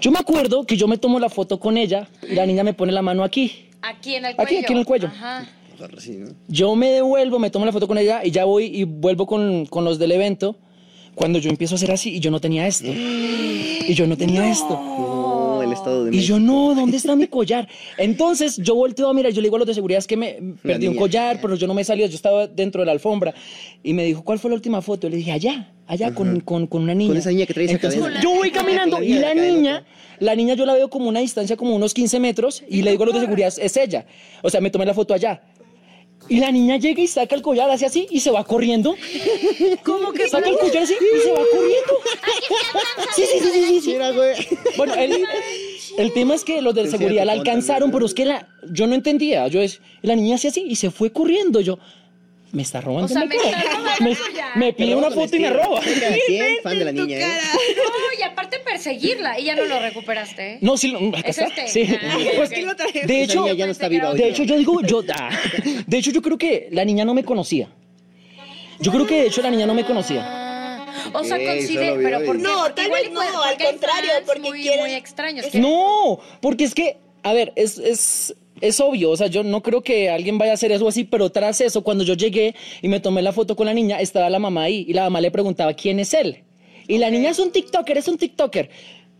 Yo 0.00 0.10
me 0.10 0.18
acuerdo 0.18 0.64
que 0.64 0.76
yo 0.76 0.88
me 0.88 0.96
tomo 0.96 1.18
la 1.20 1.28
foto 1.28 1.60
con 1.60 1.76
ella 1.76 2.08
y 2.28 2.34
la 2.34 2.46
niña 2.46 2.64
me 2.64 2.72
pone 2.72 2.92
la 2.92 3.02
mano 3.02 3.22
aquí. 3.24 3.65
Aquí 3.88 4.14
en 4.16 4.24
el 4.24 4.32
Aquí, 4.32 4.36
cuello. 4.36 4.60
aquí 4.60 4.72
en 4.72 4.78
el 4.78 4.84
cuello. 4.86 5.08
Ajá. 5.08 5.46
Sí, 5.98 6.12
¿no? 6.12 6.30
Yo 6.48 6.74
me 6.74 6.88
devuelvo, 6.90 7.38
me 7.38 7.50
tomo 7.50 7.66
la 7.66 7.72
foto 7.72 7.86
con 7.86 7.98
ella 7.98 8.22
y 8.24 8.30
ya 8.30 8.44
voy 8.46 8.64
y 8.64 8.84
vuelvo 8.84 9.26
con, 9.26 9.66
con 9.66 9.84
los 9.84 9.98
del 9.98 10.12
evento. 10.12 10.56
Cuando 11.14 11.38
yo 11.38 11.50
empiezo 11.50 11.74
a 11.74 11.76
hacer 11.76 11.90
así 11.92 12.14
y 12.16 12.20
yo 12.20 12.30
no 12.30 12.40
tenía 12.40 12.66
esto. 12.66 12.88
Y 13.88 13.94
yo 13.94 14.06
no 14.08 14.16
tenía 14.16 14.50
esto. 14.50 14.70
No, 14.70 15.25
el 15.25 15.25
estado 15.76 16.04
de 16.04 16.16
Y 16.16 16.20
yo, 16.20 16.36
México. 16.36 16.52
no, 16.52 16.74
¿dónde 16.74 16.96
está 16.96 17.14
mi 17.16 17.26
collar? 17.26 17.68
Entonces 17.98 18.56
yo 18.56 18.74
volteo 18.74 19.08
a 19.08 19.14
mirar, 19.14 19.32
yo 19.32 19.40
le 19.40 19.46
digo 19.46 19.56
a 19.56 19.58
los 19.60 19.68
de 19.68 19.74
seguridad, 19.74 19.98
es 19.98 20.06
que 20.06 20.16
me 20.16 20.38
perdí 20.62 20.88
un 20.88 20.96
collar, 20.96 21.38
pero 21.40 21.54
yo 21.56 21.66
no 21.66 21.74
me 21.74 21.84
salí, 21.84 22.00
yo 22.00 22.14
estaba 22.14 22.46
dentro 22.46 22.82
de 22.82 22.86
la 22.86 22.92
alfombra. 22.92 23.34
Y 23.82 23.92
me 23.94 24.04
dijo, 24.04 24.22
¿cuál 24.24 24.38
fue 24.38 24.50
la 24.50 24.56
última 24.56 24.82
foto? 24.82 25.08
Le 25.08 25.16
dije, 25.16 25.32
allá, 25.32 25.72
allá 25.86 26.14
con, 26.14 26.40
con, 26.40 26.66
con 26.66 26.82
una 26.82 26.94
niña. 26.94 27.08
Con 27.10 27.16
esa 27.18 27.30
niña 27.30 27.46
que 27.46 27.54
trae 27.54 27.66
esa 27.66 27.74
Entonces, 27.74 28.00
cadena. 28.00 28.20
Yo 28.22 28.30
voy 28.34 28.50
caminando 28.50 29.02
y 29.02 29.14
la 29.14 29.34
niña, 29.34 29.84
la 30.18 30.34
niña 30.34 30.54
yo 30.54 30.66
la 30.66 30.74
veo 30.74 30.88
como 30.90 31.08
una 31.08 31.20
distancia, 31.20 31.56
como 31.56 31.74
unos 31.74 31.94
15 31.94 32.20
metros, 32.20 32.62
y 32.68 32.82
le 32.82 32.90
digo 32.90 33.02
a 33.04 33.06
los 33.06 33.14
de 33.14 33.20
seguridad, 33.20 33.52
es 33.56 33.76
ella. 33.76 34.06
O 34.42 34.50
sea, 34.50 34.60
me 34.60 34.70
tomé 34.70 34.86
la 34.86 34.94
foto 34.94 35.14
allá. 35.14 35.42
Y 36.28 36.40
la 36.40 36.50
niña 36.50 36.76
llega 36.76 37.00
y 37.00 37.06
saca 37.06 37.34
el 37.34 37.42
collar, 37.42 37.70
hace 37.70 37.86
así 37.86 38.06
y 38.10 38.20
se 38.20 38.30
va 38.30 38.44
corriendo. 38.44 38.96
¿Cómo 39.84 40.12
que 40.12 40.28
saca 40.28 40.48
el 40.48 40.58
collar 40.58 40.82
así 40.82 40.94
y 40.94 41.20
se 41.20 41.30
va 41.32 41.42
corriendo? 41.52 41.92
Sí, 43.14 43.22
sí, 43.22 43.38
sí, 43.40 43.50
sí, 43.52 43.64
sí, 43.64 43.80
sí. 43.80 43.92
Mira, 43.92 44.10
güey. 44.12 44.34
Bueno, 44.76 44.94
el, 44.94 45.24
el 45.98 46.12
tema 46.12 46.34
es 46.34 46.44
que 46.44 46.60
los 46.62 46.74
de 46.74 46.88
seguridad 46.88 47.24
la 47.24 47.32
alcanzaron, 47.32 47.90
pero 47.90 48.06
es 48.06 48.14
que 48.14 48.24
la, 48.24 48.48
yo 48.70 48.86
no 48.86 48.94
entendía. 48.94 49.46
Yo 49.48 49.60
es, 49.60 49.80
la 50.02 50.16
niña 50.16 50.34
hacía 50.36 50.50
así 50.50 50.64
y 50.68 50.76
se 50.76 50.90
fue 50.90 51.12
corriendo. 51.12 51.60
Yo, 51.60 51.78
me 52.52 52.62
está 52.62 52.80
robando. 52.80 53.06
O 53.06 53.08
sea, 53.08 53.24
me 53.26 53.36
está 53.36 53.62
robando 53.76 53.90
me, 54.00 54.16
me 54.56 54.72
pide 54.72 54.94
una 54.94 55.10
foto 55.10 55.36
y 55.36 55.40
me 55.40 55.50
roba. 55.50 55.80
Cada 55.80 56.16
quien, 56.26 56.56
fan 56.62 56.78
de 56.78 56.84
la 56.84 56.92
niña, 56.92 57.18
¿eh? 57.18 57.26
No, 57.76 58.18
y 58.18 58.22
aparte 58.22 58.58
perseguirla. 58.60 59.38
Y 59.38 59.44
ya 59.44 59.56
no 59.56 59.64
lo 59.64 59.78
recuperaste. 59.78 60.52
¿eh? 60.54 60.58
No, 60.60 60.76
sí, 60.76 60.88
lo- 60.88 60.98
acá 61.16 61.28
Es 61.28 61.38
está. 61.38 61.64
este. 61.64 61.68
Sí. 61.86 61.96
Ah, 62.02 62.16
Pues, 62.36 62.50
ok. 62.50 62.56
lo 62.58 62.74
de 63.06 63.22
hecho, 63.22 63.42
niña 63.42 63.54
ya 63.54 63.66
no 63.66 63.72
está 63.72 63.88
viva 63.88 64.10
hoy. 64.10 64.18
de 64.18 64.28
hecho, 64.28 64.44
yo 64.44 64.56
digo, 64.56 64.80
yo, 64.82 65.02
ah, 65.14 65.30
de 65.86 65.98
hecho, 65.98 66.10
yo 66.10 66.22
creo 66.22 66.38
que 66.38 66.68
la 66.72 66.84
niña 66.84 67.04
no 67.04 67.14
me 67.14 67.24
conocía. 67.24 67.68
Yo 68.80 68.92
creo 68.92 69.06
que 69.06 69.22
de 69.22 69.26
hecho 69.28 69.40
la 69.42 69.50
niña 69.50 69.66
no 69.66 69.74
me 69.74 69.84
conocía. 69.84 70.84
O 71.12 71.24
sea, 71.24 71.38
considera. 71.38 71.94
Pero 72.02 72.24
¿por? 72.24 72.38
No, 72.38 72.58
Porque 72.64 72.74
tal 72.74 72.86
igual 72.86 73.02
vez 73.04 73.12
no, 73.12 73.42
al 73.42 73.56
contrario, 73.58 74.10
porque 74.26 74.40
muy, 74.40 74.60
quieren- 74.62 74.80
muy 74.80 74.92
extraños. 74.92 75.46
que- 75.46 75.58
No, 75.58 76.18
porque 76.40 76.64
es 76.64 76.74
que, 76.74 76.98
a 77.22 77.32
ver, 77.32 77.52
es, 77.56 77.78
es, 77.78 78.34
es 78.60 78.80
obvio, 78.80 79.10
o 79.10 79.16
sea, 79.16 79.26
yo 79.26 79.42
no 79.42 79.62
creo 79.62 79.82
que 79.82 80.10
alguien 80.10 80.38
vaya 80.38 80.52
a 80.52 80.54
hacer 80.54 80.72
eso 80.72 80.88
así, 80.88 81.04
pero 81.04 81.30
tras 81.30 81.60
eso, 81.60 81.82
cuando 81.82 82.04
yo 82.04 82.14
llegué 82.14 82.54
y 82.82 82.88
me 82.88 83.00
tomé 83.00 83.22
la 83.22 83.32
foto 83.32 83.56
con 83.56 83.66
la 83.66 83.74
niña, 83.74 84.00
estaba 84.00 84.30
la 84.30 84.38
mamá 84.38 84.64
ahí 84.64 84.84
y 84.88 84.92
la 84.92 85.04
mamá 85.04 85.20
le 85.20 85.30
preguntaba 85.30 85.74
quién 85.74 85.98
es 86.00 86.14
él. 86.14 86.44
Y 86.88 86.98
la 86.98 87.10
niña 87.10 87.30
es 87.30 87.38
un 87.38 87.50
TikToker, 87.50 87.98
es 87.98 88.08
un 88.08 88.16
TikToker. 88.16 88.70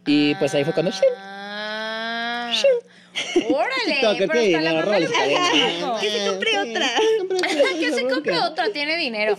Y 0.06 0.35
pues 0.37 0.55
ahí 0.55 0.65
fue 0.65 0.73
cuando... 0.73 0.93
Ah. 1.19 2.53
Órale, 3.49 3.73
TikToker, 3.87 4.29
pero 4.29 4.41
¿qué? 4.41 4.57
hasta 4.57 4.61
la 4.61 4.73
mamá 4.75 4.97
agarró 4.97 5.01
le 5.01 5.07
poco. 5.81 6.01
Que 6.01 6.11
se 6.11 6.27
compre 6.29 6.59
otra. 6.59 6.91
Que 7.81 7.93
se 7.93 8.03
compre 8.07 8.39
otra, 8.39 8.71
tiene 8.73 8.97
dinero. 8.97 9.37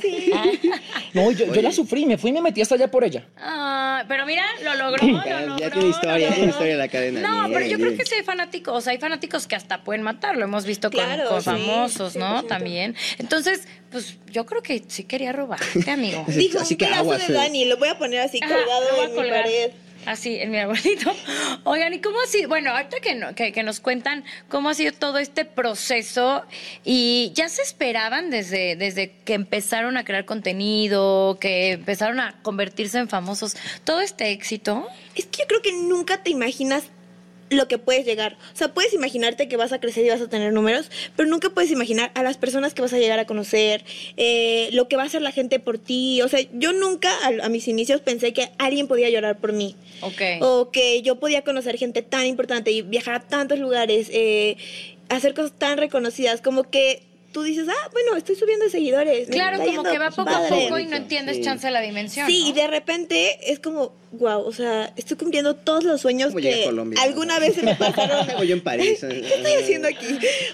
No, 1.13 1.31
yo, 1.31 1.51
yo 1.53 1.61
la 1.61 1.71
sufrí, 1.71 2.05
me 2.05 2.17
fui 2.17 2.29
y 2.29 2.33
me 2.33 2.41
metí 2.41 2.61
hasta 2.61 2.75
allá 2.75 2.89
por 2.89 3.03
ella. 3.03 3.25
Ah, 3.37 4.03
pero 4.07 4.25
mira, 4.25 4.43
lo 4.63 4.75
logró, 4.75 5.05
lo 5.05 5.23
Ya 5.25 5.41
logró. 5.41 5.69
tiene 5.71 5.89
historia, 5.89 6.29
tiene 6.33 6.49
historia 6.49 6.75
la 6.75 6.87
cadena. 6.87 7.19
No, 7.21 7.47
Bien, 7.47 7.53
pero 7.53 7.65
yo 7.67 7.77
creo 7.77 7.97
que 7.97 8.05
sí 8.05 8.15
hay 8.15 8.23
fanáticos, 8.23 8.75
o 8.75 8.81
sea, 8.81 8.91
hay 8.93 8.99
fanáticos 8.99 9.47
que 9.47 9.55
hasta 9.55 9.83
pueden 9.83 10.01
matar, 10.03 10.37
lo 10.37 10.43
hemos 10.43 10.65
visto 10.65 10.89
con, 10.91 11.03
Claro, 11.03 11.29
con 11.29 11.39
sí, 11.41 11.45
famosos, 11.45 12.15
¿no? 12.15 12.43
100%. 12.43 12.47
También. 12.47 12.95
Entonces, 13.17 13.67
pues 13.91 14.17
yo 14.31 14.45
creo 14.45 14.61
que 14.61 14.83
sí 14.87 15.03
quería 15.03 15.31
robarte, 15.33 15.89
amigo. 15.91 16.23
Dijo 16.27 16.59
Así 16.59 16.75
un 16.75 16.77
que 16.77 16.85
pedazo 16.85 17.01
aguas, 17.01 17.27
de 17.27 17.33
eh. 17.33 17.37
Dani, 17.37 17.65
lo 17.65 17.77
voy 17.77 17.89
a 17.89 17.97
poner 17.97 18.21
así 18.21 18.39
Ajá, 18.41 18.53
colgado 18.53 19.03
en 19.03 19.11
mi 19.23 19.29
pared. 19.29 19.71
Así, 20.07 20.37
en 20.39 20.51
mi 20.51 20.57
arbolito. 20.57 21.13
Oigan, 21.65 21.93
¿y 21.93 21.99
cómo 21.99 22.17
sido? 22.27 22.47
Bueno, 22.47 22.71
ahorita 22.71 23.01
que, 23.01 23.13
no- 23.13 23.35
que, 23.35 23.51
que 23.51 23.61
nos 23.61 23.81
cuentan 23.81 24.23
cómo 24.47 24.69
ha 24.69 24.73
sido 24.73 24.93
todo 24.93 25.17
este 25.17 25.43
proceso 25.43 26.45
y 26.85 27.33
ya 27.35 27.49
se 27.49 27.61
esperaban 27.61 28.29
desde, 28.29 28.77
desde 28.77 29.11
que 29.25 29.33
empezaron 29.33 29.97
a 29.97 30.05
crear 30.05 30.23
contenido, 30.23 31.37
que 31.41 31.73
empezaron 31.73 32.21
a 32.21 32.41
convertirse 32.41 32.99
en 32.99 33.09
famosos, 33.09 33.57
todo 33.83 33.99
este 33.99 34.31
éxito. 34.31 34.87
Es 35.13 35.25
que 35.25 35.39
yo 35.41 35.47
creo 35.47 35.61
que 35.61 35.73
nunca 35.73 36.23
te 36.23 36.29
imaginas 36.29 36.85
lo 37.49 37.67
que 37.67 37.77
puedes 37.77 38.05
llegar. 38.05 38.37
O 38.53 38.57
sea, 38.57 38.73
puedes 38.73 38.93
imaginarte 38.93 39.47
que 39.47 39.57
vas 39.57 39.71
a 39.71 39.79
crecer 39.79 40.05
y 40.05 40.09
vas 40.09 40.21
a 40.21 40.29
tener 40.29 40.53
números, 40.53 40.89
pero 41.15 41.29
nunca 41.29 41.49
puedes 41.49 41.71
imaginar 41.71 42.11
a 42.15 42.23
las 42.23 42.37
personas 42.37 42.73
que 42.73 42.81
vas 42.81 42.93
a 42.93 42.97
llegar 42.97 43.19
a 43.19 43.25
conocer, 43.25 43.83
eh, 44.17 44.69
lo 44.73 44.87
que 44.87 44.95
va 44.95 45.03
a 45.03 45.05
hacer 45.05 45.21
la 45.21 45.31
gente 45.31 45.59
por 45.59 45.77
ti. 45.77 46.21
O 46.21 46.27
sea, 46.27 46.39
yo 46.53 46.73
nunca 46.73 47.09
a, 47.23 47.45
a 47.45 47.49
mis 47.49 47.67
inicios 47.67 48.01
pensé 48.01 48.33
que 48.33 48.49
alguien 48.57 48.87
podía 48.87 49.09
llorar 49.09 49.37
por 49.37 49.53
mí. 49.53 49.75
Ok. 50.01 50.21
O 50.41 50.71
que 50.71 51.01
yo 51.01 51.15
podía 51.19 51.43
conocer 51.43 51.77
gente 51.77 52.01
tan 52.01 52.25
importante 52.25 52.71
y 52.71 52.81
viajar 52.81 53.15
a 53.15 53.19
tantos 53.21 53.59
lugares, 53.59 54.09
eh, 54.11 54.57
hacer 55.09 55.33
cosas 55.33 55.53
tan 55.57 55.77
reconocidas, 55.77 56.41
como 56.41 56.63
que 56.63 57.06
tú 57.37 57.43
dices, 57.43 57.67
ah, 57.69 57.89
bueno, 57.91 58.15
estoy 58.17 58.35
subiendo 58.35 58.65
de 58.65 58.71
seguidores. 58.71 59.27
me 59.27 59.35
Claro, 59.35 59.57
como 59.59 59.69
yendo 59.69 59.91
que 59.91 59.99
va 59.99 60.09
poco 60.09 60.21
a 60.29 60.33
padre". 60.33 60.63
poco 60.63 60.79
y 60.79 60.85
no 60.87 60.95
entiendes 60.95 61.35
Sí. 61.37 61.43
chance 61.43 61.67
de 61.67 61.71
la 61.71 61.81
dimensión. 61.81 62.25
Sí, 62.27 62.41
¿no? 62.45 62.49
y 62.49 62.53
de 62.53 62.65
repente 62.67 63.51
es 63.51 63.59
como, 63.59 63.93
wow, 64.13 64.41
o 64.41 64.51
sea, 64.51 64.91
estoy 64.95 65.17
cumpliendo 65.17 65.55
todos 65.55 65.83
los 65.83 66.01
sueños 66.01 66.29
¿Cómo 66.29 66.39
llegué 66.39 66.55
a 66.55 66.57
que 66.59 66.65
Colombia? 66.65 66.99
alguna 67.03 67.37
vez 67.37 67.53
se 67.53 67.61
me 67.61 67.75
pasaron. 67.75 68.25
¿Qué 68.25 68.31
hago 68.31 68.43
yo 68.43 68.53
en 68.55 68.61
París? 68.63 68.99
¿Qué 69.07 69.19
estoy 69.35 69.53
haciendo 69.61 69.87
aquí? 69.87 70.07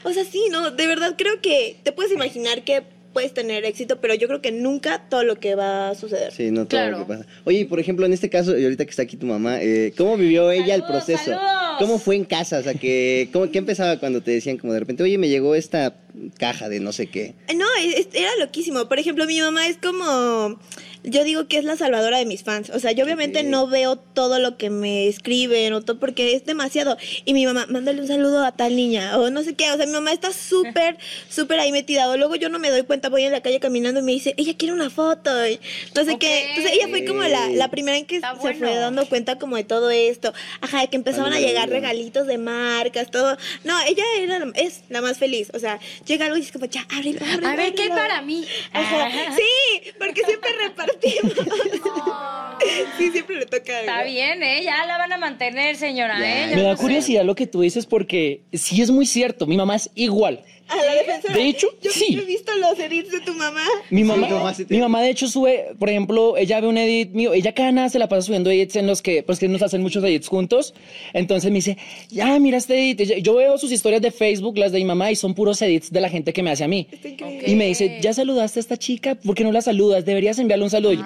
O 0.04 0.12
sea, 0.12 0.26
sí, 0.26 0.44
no, 0.52 0.72
de 0.72 0.88
verdad 0.88 1.16
creo 1.18 1.40
que 1.40 1.78
te 1.84 1.94
puedes 1.94 2.12
imaginar 2.12 2.64
que 2.64 2.84
puedes 3.14 3.34
tener 3.34 3.64
éxito, 3.66 4.02
pero 4.02 4.14
yo 4.16 4.28
creo 4.28 4.42
que 4.42 4.52
nunca 4.52 5.04
todo 5.10 5.24
lo 5.24 5.40
que 5.40 5.56
va 5.56 5.90
a 5.90 5.96
suceder. 5.96 6.32
Sí, 6.34 6.52
no 6.52 6.66
todo 6.66 6.80
Claro. 6.82 6.98
lo 7.00 7.06
que 7.06 7.14
pasa. 7.14 7.26
Oye, 7.46 7.60
y 7.60 7.66
por 7.66 7.80
ejemplo, 7.80 8.06
en 8.06 8.14
este 8.14 8.30
caso, 8.30 8.58
y 8.58 8.64
ahorita 8.64 8.84
que 8.86 8.90
está 8.90 9.04
aquí 9.04 9.16
tu 9.18 9.26
mamá, 9.28 9.62
eh, 9.62 9.94
¿cómo 9.98 10.18
vivió 10.18 10.52
ella 10.52 10.76
el 10.76 10.84
proceso? 10.84 11.24
saludos. 11.24 11.42
¿Cómo 11.80 11.98
fue 12.00 12.16
en 12.16 12.26
casa? 12.26 12.60
O 12.60 12.64
sea, 12.64 12.74
que, 12.76 13.30
¿cómo, 13.34 13.50
¿qué 13.50 13.58
empezaba 13.58 13.98
cuando 14.00 14.22
te 14.22 14.32
decían 14.32 14.58
como 14.58 14.74
de 14.74 14.80
repente, 14.80 15.02
oye, 15.04 15.18
me 15.18 15.28
llegó 15.30 15.56
esta 15.56 15.96
caja 16.38 16.70
de 16.70 16.80
no 16.80 16.92
sé 16.92 17.08
qué? 17.08 17.34
No, 17.56 17.66
es- 17.82 18.08
era 18.14 18.30
loquísimo. 18.40 18.88
Por 18.88 19.00
ejemplo, 19.00 19.26
mi 19.26 19.40
mamá 19.40 19.68
es 19.68 19.78
como. 19.78 20.60
Yo 21.04 21.24
digo 21.24 21.48
que 21.48 21.58
es 21.58 21.66
la 21.66 21.76
salvadora 21.76 22.18
de 22.18 22.26
mis 22.26 22.44
fans. 22.44 22.70
O 22.70 22.80
sea, 22.80 22.92
yo 22.94 23.04
obviamente 23.04 23.44
no 23.44 23.68
veo 23.68 23.98
todo 23.98 24.40
lo 24.40 24.58
que 24.58 24.70
me 24.70 25.08
escriben 25.08 25.74
o 25.74 25.82
todo 25.82 26.00
porque 26.00 26.34
es 26.34 26.46
demasiado. 26.46 26.98
Y 27.26 27.34
mi 27.34 27.46
mamá, 27.46 27.66
mándale 27.70 28.02
un 28.02 28.08
saludo 28.08 28.44
a 28.46 28.52
tal 28.54 28.76
niña 28.76 29.18
o 29.20 29.30
no 29.30 29.44
sé 29.44 29.54
qué. 29.56 29.70
O 29.72 29.78
sea, 29.78 29.86
mi 29.86 29.92
mamá 29.92 30.14
está 30.14 30.32
súper, 30.32 30.98
súper 31.30 31.60
ahí 31.60 31.72
metida. 31.72 32.10
O 32.10 32.16
luego 32.18 32.36
yo 32.36 32.50
no 32.50 32.58
me 32.60 32.70
doy 32.70 32.84
cuenta, 32.84 33.10
voy 33.10 33.24
en 33.24 33.32
la 33.34 33.42
calle 33.42 33.60
caminando 33.60 34.00
y 34.00 34.04
me 34.04 34.12
dice, 34.14 34.34
ella 34.38 34.54
quiere 34.56 34.74
una 34.74 34.90
foto. 34.90 35.46
Y 35.48 35.60
no 35.96 36.06
sé 36.06 36.12
Ok. 36.12 36.20
qué. 36.20 36.50
Entonces 36.50 36.72
ella 36.74 36.88
fue 36.88 37.04
como 37.06 37.24
la, 37.24 37.50
la 37.50 37.70
primera 37.70 37.98
en 37.98 38.06
que 38.06 38.16
Está 38.16 38.36
se 38.36 38.40
fue 38.42 38.54
bueno. 38.54 38.80
dando 38.80 39.06
cuenta 39.08 39.38
como 39.38 39.56
de 39.58 39.64
todo 39.66 39.90
esto. 39.92 40.34
Ajá, 40.62 40.82
de 40.82 40.88
que 40.88 40.96
empezaban 40.96 41.34
a 41.34 41.40
llegar 41.40 41.70
regalitos 41.70 42.28
de 42.28 42.38
marcas, 42.38 43.12
todo. 43.12 43.38
No, 43.66 43.78
ella 43.88 44.04
era, 44.20 44.40
la- 44.40 44.52
es 44.56 44.82
la 44.90 45.02
más 45.02 45.18
feliz. 45.18 45.50
O 45.54 45.60
sea, 45.60 45.80
llega 46.06 46.26
algo 46.28 46.38
y 46.38 46.42
es 46.42 46.52
como, 46.52 46.66
ya, 46.66 46.86
ábrelo, 46.90 47.20
ábrelo. 47.26 47.48
A 47.48 47.56
ver, 47.56 47.74
¿qué 47.76 47.84
hay 47.84 47.90
ábrelo". 47.90 47.96
para 48.08 48.22
mí? 48.22 48.46
Ajá. 48.72 49.10
Sí, 49.36 49.92
porque 50.00 50.22
siempre 50.26 50.52
sí, 52.98 53.12
siempre 53.12 53.36
le 53.38 53.46
toca 53.46 53.80
algo. 53.80 53.92
Está 53.92 54.04
bien, 54.04 54.42
¿eh? 54.44 54.62
Ya 54.64 54.86
la 54.86 54.98
van 54.98 55.12
a 55.14 55.18
mantener, 55.18 55.76
señora, 55.76 56.20
Ya. 56.20 56.46
¿eh? 56.46 56.50
Ya 56.52 56.56
Me 56.56 56.62
da 56.64 56.72
no 56.72 56.78
sé. 56.78 56.82
curiosidad 56.82 57.24
lo 57.26 57.36
que 57.36 57.48
tú 57.48 57.62
dices 57.62 57.86
porque 57.86 58.42
sí 58.54 58.82
es 58.82 58.90
muy 58.92 59.06
cierto. 59.06 59.46
Mi 59.48 59.58
mamá 59.58 59.76
es 59.76 59.90
igual. 59.96 60.44
A 60.74 60.84
la 60.86 60.94
defensora. 60.96 61.34
De 61.36 61.48
hecho, 61.48 61.68
yo, 61.82 61.92
sí. 61.92 62.16
yo 62.16 62.22
he 62.22 62.26
visto 62.26 62.52
los 62.58 62.78
edits 62.80 63.12
de 63.12 63.20
tu 63.22 63.34
mamá. 63.34 63.64
Mi 63.90 64.04
mamá, 64.04 64.28
tu 64.28 64.34
mamá 64.36 64.54
sí 64.54 64.66
te- 64.66 64.74
mi 64.74 64.80
mamá 64.80 65.02
de 65.02 65.10
hecho 65.10 65.28
sube, 65.28 65.74
por 65.78 65.90
ejemplo, 65.90 66.36
ella 66.38 66.60
ve 66.62 66.68
un 66.68 66.78
edit 66.78 67.12
mío, 67.12 67.34
ella 67.34 67.54
cada 67.54 67.72
nada 67.72 67.90
se 67.90 68.00
la 68.00 68.08
pasa 68.10 68.24
subiendo 68.24 68.50
edits 68.50 68.76
en 68.76 68.88
los 68.88 69.02
que, 69.02 69.24
pues 69.24 69.40
que 69.40 69.48
nos 69.48 69.62
hacen 69.62 69.82
muchos 69.82 70.04
edits 70.04 70.28
juntos. 70.28 70.74
Entonces 71.14 71.52
me 71.52 71.56
dice, 71.58 71.78
ya 72.10 72.38
mira 72.40 72.58
este 72.58 72.78
edit. 72.80 73.02
Yo- 73.22 73.36
veo 73.36 73.58
sus 73.58 73.72
historias 73.72 74.02
de 74.02 74.12
Facebook, 74.12 74.58
las 74.58 74.72
de 74.72 74.78
mi 74.80 74.86
mamá, 74.86 75.12
y 75.12 75.16
son 75.16 75.34
puros 75.34 75.62
edits 75.62 75.92
de 75.92 76.02
la 76.02 76.10
gente 76.10 76.34
que 76.34 76.44
me 76.44 76.52
hace 76.52 76.64
a 76.64 76.68
mí. 76.68 76.88
Está. 76.92 77.30
Y 77.48 77.56
me 77.56 77.66
dice, 77.68 78.00
¿ya 78.02 78.14
saludaste 78.14 78.60
a 78.60 78.62
esta 78.62 78.78
chica? 78.78 79.16
¿Por 79.16 79.36
qué 79.36 79.44
no 79.44 79.52
la 79.52 79.62
saludas? 79.62 80.06
Deberías 80.06 80.38
enviarle 80.40 80.64
un 80.66 80.70
saludo. 80.72 81.04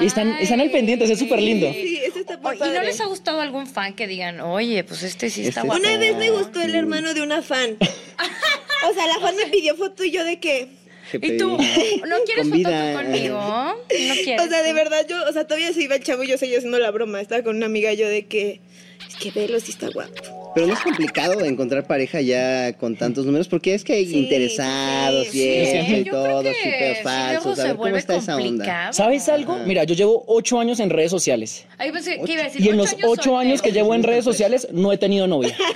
Y 0.00 0.06
están, 0.06 0.36
están 0.40 0.60
al 0.60 0.70
pendiente, 0.70 1.04
es 1.04 1.18
súper 1.18 1.40
lindo. 1.40 1.70
Sí, 1.72 1.98
eso 2.04 2.18
está 2.20 2.38
Oye, 2.42 2.58
¿Y 2.58 2.70
no 2.74 2.82
les 2.82 3.00
ha 3.00 3.06
gustado 3.06 3.40
algún 3.40 3.66
fan 3.66 3.94
que 3.94 4.06
digan, 4.06 4.40
oye, 4.40 4.82
pues 4.84 5.02
este 5.02 5.30
sí 5.30 5.42
está 5.42 5.60
Este 5.60 5.66
guapo? 5.66 5.80
Una 5.80 5.96
vez 5.98 6.16
me 6.16 6.30
gustó 6.30 6.60
el 6.62 6.74
hermano 6.74 7.14
de 7.14 7.22
una 7.22 7.40
fan. 7.42 7.76
O 8.88 8.94
sea, 8.94 9.06
la 9.06 9.18
fan 9.20 9.36
me 9.36 9.46
pidió 9.46 9.76
foto 9.76 10.04
y 10.04 10.10
yo 10.10 10.24
de 10.24 10.38
que... 10.40 10.68
¿Y 11.14 11.36
tú? 11.36 11.50
¿No 11.50 12.16
quieres 12.24 12.48
Con 12.48 12.62
foto 12.62 12.70
tú 12.70 12.94
conmigo? 12.94 13.38
¿No 13.38 13.76
quieres? 13.88 14.40
O 14.46 14.48
sea, 14.48 14.62
de 14.62 14.72
verdad, 14.72 15.06
yo, 15.08 15.16
o 15.28 15.32
sea, 15.32 15.46
todavía 15.46 15.72
se 15.72 15.82
iba 15.82 15.96
el 15.96 16.02
chavo 16.02 16.22
y 16.22 16.28
yo 16.28 16.38
seguía 16.38 16.58
haciendo 16.58 16.78
la 16.78 16.90
broma. 16.90 17.20
Estaba 17.20 17.42
con 17.42 17.56
una 17.56 17.66
amiga 17.66 17.92
yo 17.92 18.08
de 18.08 18.26
que... 18.26 18.60
Es 19.08 19.16
que 19.16 19.30
velo 19.30 19.60
si 19.60 19.72
está 19.72 19.88
guapo. 19.90 20.41
Pero 20.54 20.66
no 20.66 20.74
es 20.74 20.80
complicado 20.80 21.40
encontrar 21.44 21.86
pareja 21.86 22.20
ya 22.20 22.74
con 22.74 22.96
tantos 22.96 23.24
números 23.24 23.48
porque 23.48 23.74
es 23.74 23.84
que 23.84 23.94
hay 23.94 24.06
Sí, 24.06 24.18
interesados 24.18 25.28
sí, 25.28 25.42
y 25.48 25.66
sí. 26.04 26.04
todo, 26.10 26.42
sí, 26.42 26.70
falsos. 27.02 27.58
a 27.58 27.64
ver, 27.64 27.76
¿cómo 27.76 27.96
está 27.96 28.16
esa 28.16 28.36
onda? 28.36 28.92
¿Sabes 28.92 29.28
algo? 29.28 29.56
Mira, 29.66 29.84
yo 29.84 29.94
llevo 29.94 30.24
ocho 30.26 30.58
años 30.60 30.78
en 30.80 30.90
redes 30.90 31.10
sociales. 31.10 31.64
Ahí 31.78 31.90
pensé 31.90 32.20
que 32.20 32.32
iba 32.32 32.42
a 32.42 32.44
decir, 32.44 32.60
Y 32.60 32.68
en 32.68 32.76
los 32.76 32.92
años 32.92 33.04
ocho 33.08 33.36
años 33.38 33.62
que 33.62 33.72
llevo 33.72 33.94
en 33.94 34.02
redes 34.02 34.24
sociales 34.24 34.68
no 34.72 34.92
he 34.92 34.98
tenido 34.98 35.26
novia. 35.26 35.56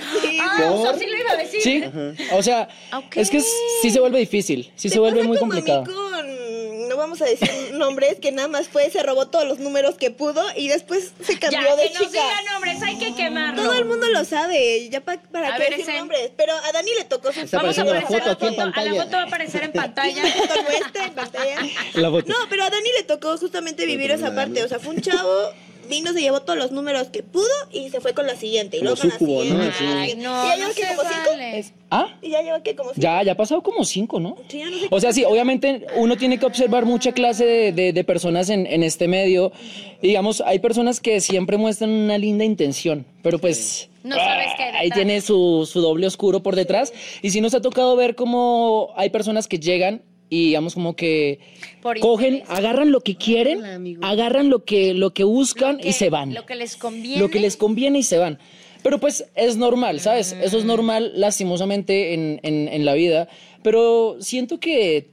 Ah, 0.59 0.71
o 0.71 0.81
sea, 0.81 0.93
sí 0.97 1.05
lo 1.05 1.17
iba 1.17 1.31
a 1.33 1.37
decir. 1.37 1.61
Sí, 1.61 1.83
o 2.31 2.41
sea, 2.41 2.67
es 3.15 3.29
que 3.29 3.41
sí 3.81 3.91
se 3.91 3.99
vuelve 3.99 4.17
difícil, 4.19 4.71
sí 4.75 4.89
se 4.89 4.97
vuelve 4.99 5.23
muy 5.23 5.37
como 5.37 5.53
a 5.53 5.55
mí 5.57 5.61
complicado. 5.61 5.83
con, 5.83 6.87
no 6.89 6.97
vamos 6.97 7.21
a 7.21 7.25
decir 7.25 7.47
nombres, 7.77 8.19
que 8.19 8.31
nada 8.31 8.47
más 8.47 8.67
fue, 8.67 8.89
se 8.89 9.01
robó 9.03 9.27
todos 9.27 9.47
los 9.47 9.59
números 9.59 9.95
que 9.95 10.11
pudo 10.11 10.43
y 10.55 10.67
después 10.67 11.11
se 11.23 11.33
Ya, 11.35 11.39
cambió 11.39 11.75
de 11.77 11.83
que 11.83 11.93
nos 11.93 12.03
chica. 12.07 12.23
digan 12.23 12.45
nombres, 12.53 12.81
hay 12.83 12.97
que 12.99 13.15
quemarlo. 13.15 13.63
Todo 13.63 13.73
el 13.73 13.85
mundo 13.85 14.07
lo 14.09 14.25
sabe, 14.25 14.89
ya 14.89 15.01
pa- 15.01 15.17
para 15.31 15.53
A 15.53 15.57
qué 15.57 15.63
ver, 15.63 15.69
decir 15.77 15.89
ese- 15.89 15.97
nombres. 15.99 16.31
Pero 16.35 16.53
a 16.53 16.71
Dani 16.71 16.91
le 16.97 17.05
tocó 17.05 17.31
su 17.31 17.39
Vamos 17.39 17.53
a 17.53 17.57
apareciendo 17.57 17.93
la 17.93 17.99
aparecer 17.99 18.23
foto 18.23 18.31
aquí 18.47 18.55
en 18.55 18.61
A 18.61 18.65
la 18.65 18.71
pantalla. 18.73 19.03
foto 19.03 19.15
va 19.17 19.21
a 19.21 19.25
aparecer 19.25 19.63
en 19.63 19.71
pantalla. 19.83 20.23
Este 20.27 20.99
en 21.03 21.13
pantalla. 21.13 21.57
La 21.93 22.09
foto. 22.09 22.27
No, 22.29 22.35
pero 22.49 22.63
a 22.63 22.69
Dani 22.69 22.89
le 22.97 23.03
tocó 23.03 23.37
justamente 23.37 23.85
vivir 23.85 24.11
esa 24.11 24.33
parte. 24.33 24.63
O 24.63 24.67
sea, 24.67 24.79
fue 24.79 24.95
un 24.95 25.01
chavo, 25.01 25.51
vino, 25.87 26.13
se 26.13 26.21
llevó 26.21 26.41
todos 26.41 26.57
los 26.59 26.71
números 26.71 27.07
que 27.09 27.23
pudo 27.23 27.45
y 27.71 27.89
se 27.89 27.99
fue 28.01 28.13
con 28.13 28.27
la 28.27 28.35
siguiente. 28.35 28.77
Y 28.77 28.81
luego 28.81 28.97
con 28.97 29.09
la 29.09 29.15
¿no? 29.15 29.19
siguiente, 29.19 29.65
Ay, 29.87 30.09
siguiente. 30.09 30.23
no, 30.23 30.45
y 30.45 30.47
ya 30.49 30.67
no 30.67 30.73
lleva 30.73 30.73
que 30.73 30.95
como 30.95 31.09
cinco. 31.09 31.73
¿Ah? 31.89 32.17
Y 32.21 32.29
ya 32.29 32.41
lleva 32.41 32.63
que 32.63 32.75
como 32.75 32.89
cinco. 32.89 33.01
Ya, 33.01 33.23
ya 33.23 33.31
ha 33.31 33.37
pasado 33.37 33.63
como 33.63 33.83
cinco, 33.85 34.19
¿no? 34.19 34.35
Sí, 34.49 34.59
ya 34.59 34.69
no 34.69 34.77
sé 34.77 34.87
O 34.91 34.99
sea, 34.99 35.13
sí, 35.13 35.23
obviamente 35.23 35.85
uno 35.95 36.17
tiene 36.17 36.37
que 36.39 36.45
observar 36.45 36.85
mucha 36.85 37.11
clase 37.13 37.45
de, 37.45 37.71
de- 37.71 37.93
de 37.93 38.03
personas 38.03 38.49
en, 38.49 38.65
en 38.67 38.83
este 38.83 39.07
medio. 39.07 39.51
Y, 40.01 40.07
digamos, 40.07 40.41
hay 40.45 40.59
personas 40.59 40.99
que 40.99 41.21
siempre 41.21 41.57
muestran 41.57 41.89
una 41.89 42.17
linda 42.17 42.43
intención, 42.45 43.05
pero 43.23 43.39
pues... 43.39 43.89
No 44.03 44.15
sabes 44.15 44.47
qué 44.55 44.63
Ahí 44.63 44.89
tiene 44.91 45.19
su, 45.21 45.67
su 45.69 45.81
doble 45.81 46.07
oscuro 46.07 46.41
por 46.41 46.55
detrás. 46.55 46.93
Y 47.21 47.31
sí 47.31 47.41
nos 47.41 47.53
ha 47.53 47.61
tocado 47.61 47.95
ver 47.97 48.15
cómo 48.15 48.89
hay 48.95 49.09
personas 49.09 49.47
que 49.47 49.59
llegan 49.59 50.01
y, 50.29 50.47
digamos, 50.47 50.73
como 50.73 50.95
que 50.95 51.39
Por 51.81 51.99
cogen, 51.99 52.35
interés. 52.37 52.57
agarran 52.57 52.91
lo 52.91 53.01
que 53.01 53.15
quieren, 53.15 53.59
Hola, 53.59 54.07
agarran 54.07 54.49
lo 54.49 54.63
que, 54.65 54.93
lo 54.93 55.13
que 55.13 55.23
buscan 55.23 55.77
Lo 55.77 55.83
que- 55.83 55.89
y 55.89 55.93
se 55.93 56.09
van. 56.09 56.33
Lo 56.33 56.45
que 56.45 56.55
les 56.55 56.75
conviene. 56.75 57.19
Lo 57.19 57.29
que 57.29 57.39
les 57.39 57.55
conviene 57.57 57.99
y 57.99 58.03
se 58.03 58.17
van. 58.17 58.37
Pero 58.83 58.99
pues 58.99 59.25
es 59.35 59.57
normal, 59.57 59.99
¿sabes? 59.99 60.33
Eso 60.33 60.57
es 60.57 60.63
Mm. 60.63 60.67
normal 60.67 61.11
lastimosamente 61.15 62.13
en, 62.13 62.39
en- 62.43 62.67
en 62.67 62.85
la 62.85 62.93
vida. 62.93 63.27
Pero 63.63 64.17
siento 64.19 64.59
que 64.59 65.09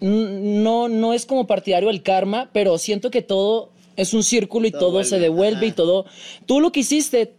no, 0.00 0.88
no 0.88 1.12
es 1.12 1.26
como 1.26 1.46
partidario 1.46 1.90
el 1.90 2.02
karma, 2.02 2.50
pero 2.52 2.78
siento 2.78 3.10
que 3.10 3.22
todo 3.22 3.72
es 3.96 4.14
un 4.14 4.22
círculo 4.22 4.66
y 4.66 4.70
Todo 4.70 4.80
todo, 4.80 4.90
vuelve, 4.92 5.08
se 5.08 5.18
devuelve 5.18 5.56
ajá. 5.58 5.66
y 5.66 5.72
todo. 5.72 6.06
Tú 6.46 6.60
lo 6.60 6.70
que 6.70 6.80
hiciste, 6.80 7.34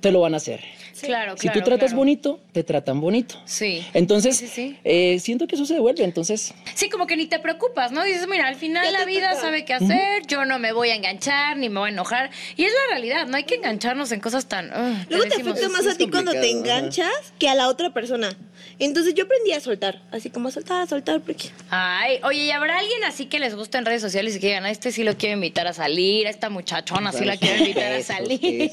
te 0.00 0.12
lo 0.12 0.20
van 0.20 0.34
a 0.34 0.36
hacer. 0.36 0.60
Claro, 1.02 1.36
Si 1.36 1.42
claro, 1.48 1.60
tú 1.60 1.64
tratas 1.64 1.86
claro. 1.90 1.96
bonito, 1.98 2.40
te 2.52 2.64
tratan 2.64 3.00
bonito. 3.00 3.40
Sí. 3.44 3.84
Entonces, 3.94 4.36
Sí, 4.36 4.46
sí, 4.46 4.52
sí. 4.54 4.78
eh, 4.84 5.18
siento 5.20 5.46
que 5.46 5.54
eso 5.56 5.66
se 5.66 5.74
devuelve. 5.74 6.04
Entonces, 6.04 6.54
Sí, 6.74 6.88
como 6.88 7.06
que 7.06 7.16
ni 7.16 7.26
te 7.26 7.38
preocupas, 7.38 7.92
¿no? 7.92 8.02
Dices, 8.04 8.26
mira, 8.28 8.48
al 8.48 8.56
final 8.56 8.90
la 8.92 9.04
vida 9.04 9.30
toca. 9.30 9.42
sabe 9.42 9.64
qué 9.64 9.74
hacer, 9.74 10.26
yo 10.26 10.44
no 10.44 10.58
me 10.58 10.72
voy 10.72 10.90
a 10.90 10.94
enganchar, 10.94 11.56
ni 11.56 11.68
me 11.68 11.80
voy 11.80 11.90
a 11.90 11.92
enojar. 11.92 12.30
Y 12.56 12.64
es 12.64 12.72
la 12.72 12.94
realidad, 12.94 13.26
no 13.26 13.36
hay 13.36 13.44
que 13.44 13.56
engancharnos 13.56 14.12
en 14.12 14.20
cosas 14.20 14.46
tan... 14.46 14.66
ugh, 14.66 15.06
Luego 15.10 15.24
te 15.24 15.40
afecta 15.42 15.68
más 15.68 15.86
a 15.86 15.96
ti 15.96 16.08
cuando 16.08 16.32
te 16.32 16.38
ajá. 16.38 16.46
enganchas 16.46 17.32
que 17.38 17.48
a 17.48 17.54
la 17.54 17.68
otra 17.68 17.90
persona. 17.92 18.36
Entonces 18.78 19.14
yo 19.14 19.24
aprendí 19.24 19.52
a 19.52 19.60
soltar, 19.60 20.02
así 20.10 20.30
como 20.30 20.48
a 20.48 20.50
soltar, 20.50 20.82
a 20.82 20.86
soltar, 20.86 21.20
porque 21.20 21.50
Ay, 21.70 22.18
oye, 22.24 22.44
¿y 22.46 22.50
habrá 22.50 22.78
alguien 22.78 23.04
así 23.04 23.26
que 23.26 23.38
les 23.38 23.54
guste 23.54 23.78
en 23.78 23.84
redes 23.84 24.02
sociales 24.02 24.36
y 24.36 24.40
que 24.40 24.46
digan, 24.48 24.64
a 24.64 24.70
este 24.70 24.92
sí 24.92 25.04
lo 25.04 25.16
quiero 25.16 25.34
invitar 25.34 25.66
a 25.66 25.72
salir, 25.72 26.26
a 26.26 26.30
esta 26.30 26.48
muchachona 26.50 27.12
sí 27.12 27.24
la 27.24 27.36
quiero 27.36 27.58
invitar 27.58 27.92
a 27.92 28.02
salir? 28.02 28.70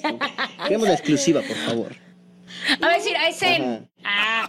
Queremos 0.63 0.88
la 0.88 0.93
exclusiva, 0.95 1.41
por 1.41 1.55
favor. 1.57 1.95
A 2.82 2.89
decir, 2.89 3.15
a 3.15 3.29
Esen. 3.29 3.89
Ah, 4.03 4.48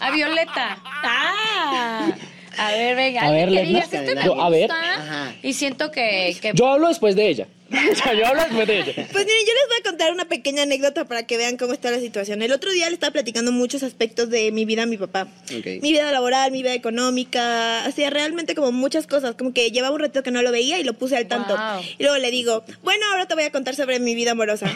a 0.00 0.10
Violeta. 0.10 0.78
Ah. 0.84 2.12
A 2.56 2.72
ver, 2.72 2.96
venga. 2.96 3.22
A 3.22 3.30
ver, 3.30 3.48
que 3.48 3.62
digas, 3.62 3.92
me 3.92 4.24
Yo, 4.24 4.40
a 4.40 4.50
ver. 4.50 4.70
Ajá. 4.70 5.34
Y 5.42 5.54
siento 5.54 5.90
que... 5.90 6.36
que 6.40 6.52
yo 6.54 6.66
hablo 6.68 6.88
después 6.88 7.16
de 7.16 7.28
ella. 7.28 7.46
O 7.92 7.94
sea, 7.94 8.14
yo 8.14 8.26
hablo 8.26 8.42
después 8.42 8.66
de 8.66 8.80
ella. 8.80 8.92
Pues 8.94 9.24
miren, 9.24 9.46
yo 9.46 9.52
les 9.54 9.68
voy 9.68 9.76
a 9.78 9.82
contar 9.88 10.12
una 10.12 10.24
pequeña 10.24 10.64
anécdota 10.64 11.04
para 11.04 11.24
que 11.24 11.36
vean 11.36 11.56
cómo 11.56 11.72
está 11.72 11.90
la 11.90 12.00
situación. 12.00 12.42
El 12.42 12.52
otro 12.52 12.72
día 12.72 12.88
le 12.88 12.94
estaba 12.94 13.12
platicando 13.12 13.52
muchos 13.52 13.82
aspectos 13.82 14.28
de 14.28 14.50
mi 14.50 14.64
vida 14.64 14.82
a 14.82 14.86
mi 14.86 14.96
papá. 14.96 15.28
Ok. 15.56 15.66
Mi 15.80 15.92
vida 15.92 16.10
laboral, 16.10 16.50
mi 16.50 16.62
vida 16.62 16.74
económica, 16.74 17.84
hacía 17.84 18.10
realmente 18.10 18.54
como 18.56 18.72
muchas 18.72 19.06
cosas, 19.06 19.36
como 19.36 19.52
que 19.52 19.70
llevaba 19.70 19.94
un 19.94 20.00
reto 20.00 20.22
que 20.22 20.32
no 20.32 20.42
lo 20.42 20.50
veía 20.50 20.78
y 20.80 20.84
lo 20.84 20.94
puse 20.94 21.16
al 21.16 21.28
tanto. 21.28 21.56
Wow. 21.56 21.82
Y 21.98 22.02
luego 22.02 22.18
le 22.18 22.30
digo, 22.30 22.64
bueno, 22.82 23.06
ahora 23.12 23.26
te 23.26 23.34
voy 23.34 23.44
a 23.44 23.52
contar 23.52 23.76
sobre 23.76 24.00
mi 24.00 24.16
vida 24.16 24.32
amorosa. 24.32 24.66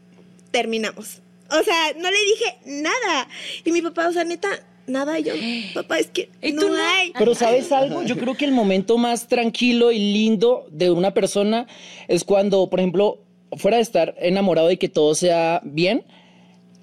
Terminamos. 0.50 1.22
O 1.60 1.62
sea, 1.64 1.92
no 1.98 2.10
le 2.10 2.18
dije 2.24 2.80
nada. 2.82 3.28
Y 3.64 3.72
mi 3.72 3.82
papá, 3.82 4.08
o 4.08 4.12
sea, 4.12 4.24
neta, 4.24 4.48
nada. 4.86 5.18
Y 5.18 5.24
yo, 5.24 5.32
papá, 5.74 5.98
es 5.98 6.08
que 6.08 6.30
¿Y 6.42 6.52
no, 6.52 6.62
tú 6.62 6.68
no? 6.68 6.76
hay. 6.76 7.12
Pero 7.18 7.34
¿sabes 7.34 7.70
algo? 7.72 8.02
Yo 8.02 8.16
creo 8.16 8.34
que 8.34 8.44
el 8.44 8.52
momento 8.52 8.98
más 8.98 9.28
tranquilo 9.28 9.92
y 9.92 9.98
lindo 9.98 10.66
de 10.70 10.90
una 10.90 11.12
persona 11.14 11.66
es 12.08 12.24
cuando, 12.24 12.68
por 12.70 12.80
ejemplo, 12.80 13.20
fuera 13.56 13.76
de 13.78 13.82
estar 13.82 14.14
enamorado 14.18 14.70
y 14.70 14.76
que 14.76 14.88
todo 14.88 15.14
sea 15.14 15.60
bien, 15.64 16.04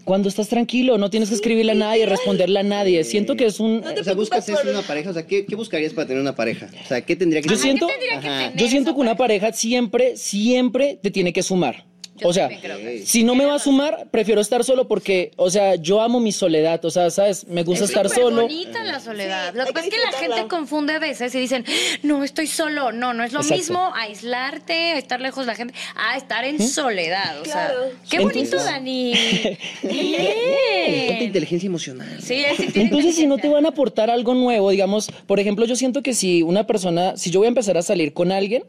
cuando 0.06 0.30
estás 0.30 0.48
tranquilo, 0.50 0.98
no 0.98 1.12
tienes 1.12 1.30
que 1.30 1.36
escribirle 1.36 1.74
a 1.74 1.76
nadie, 1.76 2.06
responderle 2.08 2.60
a 2.60 2.64
nadie. 2.64 3.04
Siento 3.04 3.36
que 3.36 3.46
es 3.46 3.60
un... 3.60 3.82
No 3.82 3.92
O 4.00 4.04
sea, 4.04 4.14
buscas 4.16 4.50
eso 4.50 4.58
una 4.68 4.82
pareja. 4.82 5.12
O 5.12 5.14
sea, 5.14 5.28
¿qué, 5.28 5.46
qué 5.46 5.56
buscarías 5.56 5.94
para 5.94 6.08
tener 6.08 6.22
una 6.22 6.36
pareja? 6.36 6.70
O 6.84 6.88
sea, 6.88 7.02
¿qué 7.02 7.16
tendría 7.16 7.42
que 7.42 7.48
Yo 7.50 7.56
siento- 7.56 7.86
¿qué 7.88 7.94
tendría 7.94 8.20
que 8.20 8.28
Ajá. 8.28 8.40
tener 8.50 8.58
Yo 8.58 8.68
siento 8.68 8.96
que 8.96 9.00
una 9.02 9.16
pareja 9.16 9.54
siempre, 9.54 10.18
siempre 10.18 10.98
te 11.02 11.12
tiene 11.12 11.34
que 11.34 11.44
sumar. 11.44 11.86
Yo 12.22 12.30
o 12.30 12.34
sea, 12.34 12.44
también 12.44 12.62
creo 12.62 12.78
que 12.78 13.06
si 13.06 13.24
no 13.24 13.36
me 13.36 13.46
va 13.46 13.56
a 13.56 13.60
sumar, 13.60 14.08
prefiero 14.12 14.42
estar 14.42 14.64
solo 14.64 14.88
porque, 14.88 15.32
o 15.36 15.50
sea, 15.50 15.76
yo 15.76 16.02
amo 16.02 16.20
mi 16.20 16.32
soledad, 16.32 16.84
o 16.86 16.92
sea, 16.92 17.10
¿sabes? 17.10 17.48
Me 17.48 17.64
gusta 17.64 17.86
Es 17.86 17.90
estar 17.92 18.08
solo. 18.10 18.44
bonita 18.44 18.84
la 18.84 19.00
soledad. 19.00 19.52
Sí, 19.52 19.58
lo 19.58 19.66
que 19.66 19.74
pasa 19.74 19.88
es 19.88 19.94
que 19.94 20.00
la 20.00 20.12
gente 20.14 20.48
confunde 20.48 20.94
a 20.94 21.00
veces 21.00 21.34
y 21.36 21.40
dicen, 21.40 21.66
no, 22.04 22.24
estoy 22.24 22.48
solo. 22.48 22.92
No, 22.92 23.14
no 23.14 23.24
es 23.24 23.34
lo 23.34 23.40
Exacto. 23.40 23.58
mismo 23.58 23.92
aislarte, 23.96 24.98
estar 24.98 25.20
lejos 25.22 25.46
de 25.46 25.52
la 25.52 25.56
gente, 25.56 25.74
a 25.96 26.18
estar 26.18 26.46
en 26.46 26.62
soledad. 26.66 27.40
O 27.40 27.44
Claro. 27.44 27.74
sea, 27.86 28.00
qué 28.10 28.20
bonito, 28.20 28.40
Entonces- 28.58 28.66
Dani. 28.72 29.14
Bien. 29.84 31.24
inteligencia 31.24 31.68
emocional. 31.68 32.08
Sí, 32.22 32.36
él 32.44 32.56
sí 32.58 32.68
tiene 32.68 32.90
Entonces, 32.90 33.16
si 33.16 33.28
no 33.28 33.38
te 33.38 33.48
van 33.50 33.66
a 33.66 33.70
aportar 33.70 34.10
algo 34.10 34.34
nuevo, 34.34 34.70
digamos, 34.70 35.12
por 35.28 35.40
ejemplo, 35.40 35.66
yo 35.66 35.76
siento 35.76 36.02
que 36.04 36.14
si 36.14 36.44
una 36.44 36.68
persona, 36.68 37.18
si 37.18 37.32
yo 37.32 37.40
voy 37.40 37.48
a 37.48 37.50
empezar 37.50 37.78
a 37.78 37.82
salir 37.82 38.14
con 38.14 38.32
alguien, 38.32 38.64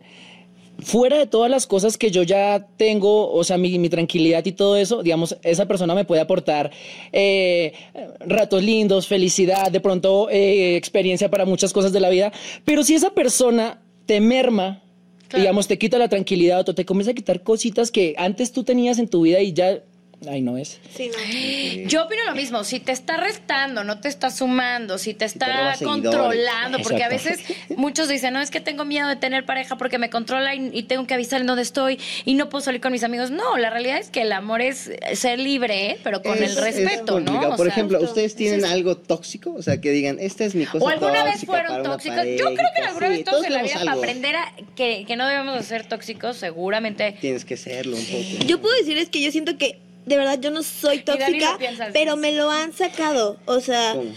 fuera 0.84 1.18
de 1.18 1.26
todas 1.26 1.50
las 1.50 1.66
cosas 1.66 1.96
que 1.96 2.10
yo 2.10 2.22
ya 2.22 2.66
tengo, 2.76 3.32
o 3.32 3.44
sea, 3.44 3.58
mi, 3.58 3.78
mi 3.78 3.88
tranquilidad 3.88 4.44
y 4.44 4.52
todo 4.52 4.76
eso, 4.76 5.02
digamos, 5.02 5.36
esa 5.42 5.66
persona 5.66 5.94
me 5.94 6.04
puede 6.04 6.20
aportar 6.20 6.70
eh, 7.12 7.72
ratos 8.20 8.62
lindos, 8.62 9.06
felicidad, 9.06 9.70
de 9.70 9.80
pronto 9.80 10.28
eh, 10.30 10.76
experiencia 10.76 11.30
para 11.30 11.44
muchas 11.44 11.72
cosas 11.72 11.92
de 11.92 12.00
la 12.00 12.10
vida, 12.10 12.32
pero 12.64 12.84
si 12.84 12.94
esa 12.94 13.10
persona 13.10 13.82
te 14.06 14.20
merma, 14.20 14.82
Claro. 15.28 15.44
digamos, 15.44 15.66
te 15.66 15.78
quita 15.78 15.96
la 15.96 16.08
tranquilidad 16.08 16.68
o 16.68 16.74
te 16.74 16.84
comienza 16.84 17.12
a 17.12 17.14
quitar 17.14 17.42
cositas 17.42 17.90
que 17.90 18.14
antes 18.18 18.52
tú 18.52 18.64
tenías 18.64 18.98
en 18.98 19.08
tu 19.08 19.22
vida 19.22 19.40
y 19.40 19.54
ya, 19.54 19.82
ay, 20.28 20.42
no 20.42 20.56
es. 20.58 20.78
Sí, 20.94 21.10
no. 21.10 21.88
Yo 21.88 22.04
opino 22.04 22.24
lo 22.24 22.34
mismo, 22.34 22.64
si 22.64 22.80
te 22.80 22.92
está 22.92 23.16
restando, 23.16 23.84
no 23.84 24.00
te 24.00 24.08
está 24.08 24.30
sumando, 24.30 24.98
si 24.98 25.14
te 25.14 25.24
está 25.24 25.74
controlando, 25.82 26.78
porque 26.82 27.02
a 27.04 27.08
veces 27.08 27.40
muchos 27.76 28.08
dicen, 28.08 28.32
no, 28.34 28.40
es 28.40 28.50
que 28.50 28.60
tengo 28.60 28.84
miedo 28.84 29.08
de 29.08 29.16
tener 29.16 29.44
pareja 29.44 29.76
porque 29.76 29.98
me 29.98 30.10
controla 30.10 30.54
y, 30.54 30.70
y 30.72 30.84
tengo 30.84 31.06
que 31.06 31.14
avisar 31.14 31.40
en 31.40 31.46
dónde 31.46 31.62
estoy 31.62 31.98
y 32.24 32.34
no 32.34 32.48
puedo 32.48 32.62
salir 32.64 32.80
con 32.80 32.92
mis 32.92 33.04
amigos. 33.04 33.30
No, 33.30 33.56
la 33.56 33.70
realidad 33.70 33.98
es 33.98 34.10
que 34.10 34.22
el 34.22 34.32
amor 34.32 34.62
es 34.62 34.90
ser 35.14 35.38
libre, 35.38 35.90
¿eh? 35.90 35.98
pero 36.02 36.22
con 36.22 36.34
Es- 36.34 36.40
el 36.40 36.46
es 36.50 36.56
respeto, 36.60 37.20
¿no? 37.20 37.40
O 37.40 37.56
Por 37.56 37.66
sea, 37.66 37.66
ejemplo. 37.68 38.00
¿ustedes 38.00 38.34
tienen 38.34 38.64
algo 38.64 38.96
tóxico? 38.96 39.52
O 39.54 39.62
sea, 39.62 39.80
que 39.80 39.90
digan, 39.90 40.18
esta 40.20 40.44
es 40.44 40.54
mi 40.54 40.66
cosa 40.66 40.84
o 40.84 40.88
alguna 40.88 41.24
vez 41.24 41.44
fueron 41.44 41.82
tóxicos. 41.82 42.24
Yo 42.38 42.44
creo 42.44 42.46
que 42.46 42.50
en 42.52 42.56
pareja". 42.56 42.88
alguna 42.88 43.08
vez 43.08 43.18
Sí, 43.18 43.24
todos 43.24 43.44
en 43.46 43.52
la 43.52 43.62
vida 43.62 43.78
para 43.78 43.92
aprender 43.92 44.36
a 44.36 44.52
que, 44.76 45.04
que 45.06 45.16
no 45.16 45.26
debemos 45.28 45.54
de 45.56 45.62
ser 45.62 45.86
tóxicos, 45.86 46.36
seguramente. 46.36 47.16
Tienes 47.20 47.44
que 47.44 47.56
serlo 47.56 47.96
un 47.96 48.04
poco. 48.04 48.46
Yo 48.46 48.60
puedo 48.60 48.74
decir 48.76 48.96
es 48.98 49.08
que 49.08 49.20
yo 49.22 49.30
siento 49.30 49.56
que 49.58 49.78
de 50.06 50.16
verdad 50.16 50.38
yo 50.40 50.50
no 50.50 50.62
soy 50.62 51.00
tóxica, 51.00 51.56
piensa 51.58 51.88
pero 51.92 52.16
me 52.16 52.32
lo 52.32 52.50
han 52.50 52.72
sacado, 52.72 53.38
o 53.46 53.60
sea, 53.60 53.92
¿Cómo? 53.94 54.10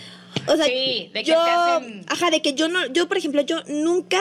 o 0.47 0.55
sea, 0.55 0.65
Sí, 0.65 1.09
de 1.13 1.23
que 1.23 1.29
yo, 1.31 1.35
te 1.43 1.49
hacen- 1.49 2.05
ajá, 2.07 2.31
de 2.31 2.41
que 2.41 2.53
yo 2.53 2.67
no, 2.67 2.85
yo 2.87 3.07
por 3.07 3.17
ejemplo, 3.17 3.41
yo 3.41 3.61
nunca 3.67 4.19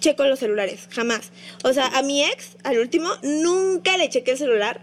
checo 0.00 0.24
los 0.24 0.38
celulares, 0.38 0.88
jamás. 0.90 1.30
O 1.64 1.72
sea, 1.72 1.86
a 1.86 2.02
mi 2.02 2.22
ex, 2.24 2.56
al 2.64 2.78
último, 2.78 3.08
nunca 3.22 3.96
le 3.96 4.08
chequé 4.08 4.32
el 4.32 4.38
celular. 4.38 4.80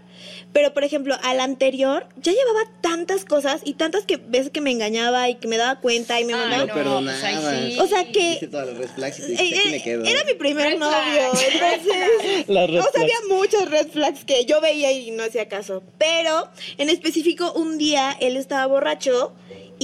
Pero, 0.52 0.72
por 0.72 0.84
ejemplo, 0.84 1.16
al 1.22 1.40
anterior, 1.40 2.06
ya 2.16 2.32
llevaba 2.32 2.70
tantas 2.80 3.24
cosas 3.24 3.60
y 3.64 3.74
tantas 3.74 4.04
que 4.04 4.16
veces 4.16 4.50
que 4.50 4.60
me 4.60 4.70
engañaba 4.70 5.28
y 5.28 5.34
que 5.36 5.48
me 5.48 5.56
daba 5.56 5.80
cuenta 5.80 6.20
y 6.20 6.24
me 6.24 6.34
mandaba. 6.34 6.66
no, 6.66 6.74
perdonabas. 6.74 7.20
pues 7.20 7.24
ahí 7.44 7.70
sí. 7.72 7.78
O 7.80 7.86
sea 7.86 8.04
que- 8.12 8.30
Viste 8.30 8.48
todas 8.48 8.66
las 8.68 8.76
red 8.78 8.88
flags 8.88 9.18
y 9.18 9.22
Eh, 9.22 9.26
dijiste, 9.26 9.58
aquí 9.58 9.68
eh, 9.68 9.70
me 9.72 9.82
quedo. 9.82 10.04
era 10.04 10.24
mi 10.24 10.34
primer 10.34 10.66
Red 10.72 10.78
novio, 10.78 11.30
flags, 11.32 11.42
red 11.54 11.72
entonces. 11.72 12.48
Las 12.48 12.70
red 12.70 12.78
o 12.80 12.82
sea, 12.82 13.02
había 13.02 13.16
flags. 13.26 13.28
muchos 13.40 13.70
red 13.70 13.88
flags 13.88 14.24
que 14.24 14.44
yo 14.44 14.60
veía 14.60 14.92
y 14.92 15.10
no 15.10 15.24
hacía 15.24 15.48
caso. 15.48 15.82
Pero 15.98 16.48
en 16.78 16.88
específico, 16.90 17.52
un 17.54 17.78
día 17.78 18.16
él 18.20 18.36
estaba 18.36 18.66
borracho 18.66 19.32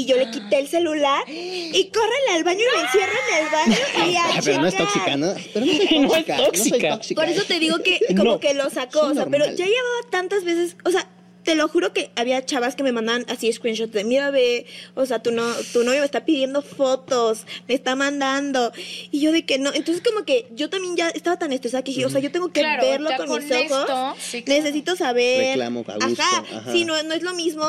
y 0.02 0.06
yo 0.06 0.16
le 0.16 0.30
quité 0.30 0.58
el 0.58 0.68
celular 0.68 1.24
y 1.28 1.90
córrele 1.92 2.30
al 2.36 2.44
baño 2.44 2.60
y 2.60 2.76
me 2.76 2.82
encierro 2.84 3.12
en 3.12 3.44
el 3.44 3.50
baño 3.52 4.10
y 4.10 4.16
a 4.16 4.24
Ah, 4.24 4.40
pero 4.44 4.60
no 4.60 4.66
es 4.66 4.76
tóxica, 4.76 5.16
¿no? 5.16 5.34
Pero 5.52 5.66
no 5.66 5.72
soy 5.72 5.98
No 6.00 6.14
es 6.16 6.26
tóxica. 6.26 6.36
No 6.36 6.44
soy 6.44 6.44
tóxica. 6.70 6.90
tóxica. 6.90 7.20
Por 7.22 7.30
eso 7.30 7.44
te 7.44 7.58
digo 7.58 7.78
que 7.82 8.00
como 8.16 8.24
No. 8.24 8.40
que 8.40 8.54
lo 8.54 8.70
sacó, 8.70 9.00
o 9.02 9.14
sea, 9.14 9.26
pero 9.26 9.44
ya 9.46 9.64
llevaba 9.66 10.10
tantas 10.10 10.44
veces, 10.44 10.76
o 10.84 10.90
sea, 10.90 11.08
te 11.42 11.54
lo 11.54 11.68
juro 11.68 11.94
que 11.94 12.10
había 12.16 12.44
chavas 12.44 12.76
que 12.76 12.82
me 12.82 12.92
mandaban 12.92 13.24
así 13.30 13.50
screenshots 13.50 13.92
de, 13.92 14.04
mira, 14.04 14.30
ve, 14.30 14.66
o 14.94 15.06
sea, 15.06 15.22
tu, 15.22 15.32
no, 15.32 15.42
tu 15.72 15.82
novio 15.84 16.00
me 16.00 16.04
está 16.04 16.26
pidiendo 16.26 16.60
fotos, 16.60 17.46
me 17.66 17.72
está 17.74 17.96
mandando. 17.96 18.72
Y 19.10 19.20
yo 19.22 19.32
de 19.32 19.46
que 19.46 19.58
no, 19.58 19.72
entonces 19.72 20.02
como 20.06 20.26
que 20.26 20.46
yo 20.52 20.68
también 20.68 20.96
ya 20.96 21.08
estaba 21.08 21.38
tan 21.38 21.50
estresada 21.54 21.82
que 21.82 21.92
dije, 21.92 22.04
o 22.04 22.10
sea, 22.10 22.20
yo 22.20 22.30
tengo 22.30 22.52
que 22.52 22.60
Claro, 22.60 22.82
verlo 22.86 23.08
con, 23.16 23.26
con 23.26 23.42
mis 23.42 23.50
ojos. 23.52 23.80
esto, 23.80 24.14
sí, 24.20 24.42
claro. 24.42 24.60
Necesito 24.62 24.96
saber. 24.96 25.48
Reclamo 25.52 25.82
a 25.88 25.94
gusto, 26.06 26.22
Ajá, 26.22 26.44
ajá. 26.58 26.72
sí, 26.72 26.84
no, 26.84 27.02
no 27.04 27.14
es 27.14 27.22
lo 27.22 27.32
mismo. 27.32 27.64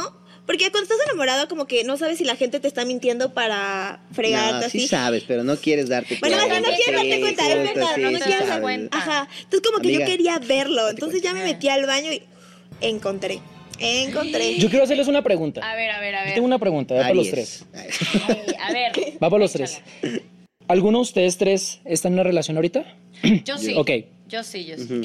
Porque 0.45 0.69
cuando 0.71 0.83
estás 0.91 0.98
enamorado, 1.07 1.48
como 1.48 1.65
que 1.67 1.83
no 1.83 1.98
sabes 1.98 2.17
si 2.17 2.25
la 2.25 2.36
gente 2.36 2.60
te 2.60 2.67
está 2.67 2.83
mintiendo 2.83 3.33
para 3.33 4.01
fregarte 4.12 4.51
No, 4.60 4.65
así. 4.65 4.79
sí 4.81 4.88
sabes, 4.88 5.24
pero 5.27 5.43
no 5.43 5.55
quieres 5.55 5.88
darte 5.88 6.17
Bueno, 6.19 6.38
cuenta. 6.38 6.60
bien 6.60 6.63
no 6.63 6.75
quieres 6.77 6.95
darte 6.95 7.13
sí, 7.15 7.21
cuenta, 7.21 7.43
sí, 7.45 7.51
es 7.51 7.57
verdad, 7.57 7.91
sí, 7.95 8.01
no, 8.01 8.12
no 8.12 8.19
quieres 8.19 8.43
sí, 8.43 8.50
dar 8.50 8.62
cuenta. 8.62 8.98
Ajá. 8.98 9.27
Entonces 9.43 9.62
como 9.62 9.81
que 9.81 9.88
Amiga, 9.89 10.05
yo 10.05 10.12
quería 10.12 10.39
verlo. 10.39 10.89
Entonces 10.89 11.21
ya 11.21 11.33
me 11.33 11.43
metí 11.43 11.69
al 11.69 11.86
baño 11.86 12.12
y 12.12 12.24
encontré. 12.81 13.39
Encontré. 13.79 14.57
Yo 14.57 14.69
quiero 14.69 14.83
hacerles 14.83 15.07
una 15.07 15.24
pregunta. 15.24 15.62
A 15.62 15.75
ver, 15.75 15.89
a 15.91 16.00
ver, 16.00 16.15
a 16.15 16.19
Yo 16.21 16.25
ver. 16.25 16.33
tengo 16.36 16.48
una 16.48 16.60
pregunta, 16.60 16.93
va 16.95 17.01
para 17.01 17.13
los 17.13 17.29
tres. 17.29 17.65
A 18.60 18.71
ver. 18.74 18.91
Va 19.24 19.29
para 19.29 19.39
los 19.39 19.53
tres. 19.53 19.79
¿Alguno 20.67 21.00
de 21.00 21.01
ustedes 21.03 21.38
tres 21.38 21.79
está 21.86 22.07
en 22.07 22.15
una 22.15 22.24
relación 22.24 22.57
ahorita? 22.57 22.83
Yo 23.45 23.57
sí. 23.57 23.74
Ok. 23.75 23.89
Yo 24.27 24.43
sí, 24.43 24.63
yo 24.65 24.77
sí. 24.77 24.83
Ujú. 24.83 25.01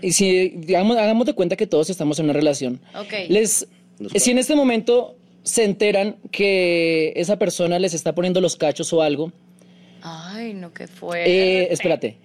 Y 0.00 0.12
si 0.12 0.48
digamos, 0.50 0.96
hagamos 0.96 1.26
de 1.26 1.34
cuenta 1.34 1.56
que 1.56 1.66
todos 1.66 1.90
estamos 1.90 2.18
en 2.18 2.24
una 2.26 2.32
relación. 2.34 2.80
Ok. 2.94 3.12
Les, 3.28 3.66
si 4.16 4.30
en 4.30 4.38
este 4.38 4.54
momento 4.56 5.16
se 5.42 5.64
enteran 5.64 6.16
que 6.30 7.12
esa 7.16 7.38
persona 7.38 7.78
les 7.78 7.94
está 7.94 8.14
poniendo 8.14 8.40
los 8.40 8.56
cachos 8.56 8.92
o 8.92 9.02
algo, 9.02 9.32
Ay, 10.02 10.54
no, 10.54 10.72
qué 10.72 10.86
fue. 10.86 11.24
eh, 11.26 11.68
espérate. 11.72 12.18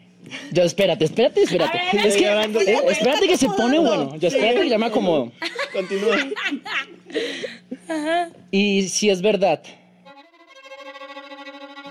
Yo, 0.51 0.62
espérate, 0.63 1.05
espérate, 1.05 1.41
espérate. 1.41 1.79
Ver, 1.93 2.05
Es 2.05 2.15
que- 2.15 2.25
eh, 2.71 2.77
espérate 2.89 3.27
que 3.27 3.38
se 3.38 3.47
pone 3.49 3.79
bueno. 3.79 4.15
Yo 4.17 4.27
espérate 4.27 4.62
que 4.62 4.69
ya 4.69 4.77
me 4.77 4.86
acomodo. 4.88 5.31
Continúa. 5.73 6.17
Y 8.51 8.88
si 8.88 9.10
es 9.10 9.21
verdad, 9.21 9.62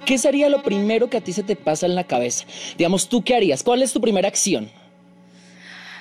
¿qué 0.07 0.17
sería 0.19 0.49
lo 0.49 0.63
primero 0.63 1.11
que 1.11 1.17
a 1.19 1.21
ti 1.21 1.33
se 1.33 1.43
te 1.43 1.57
pasa 1.57 1.87
en 1.87 1.95
la 1.95 2.05
cabeza? 2.05 2.47
Digamos, 2.79 3.09
¿tú 3.09 3.23
qué 3.23 3.35
harías? 3.35 3.63
¿Cuál 3.63 3.83
es 3.83 3.93
tu 3.93 4.01
primera 4.01 4.29
acción? 4.29 4.71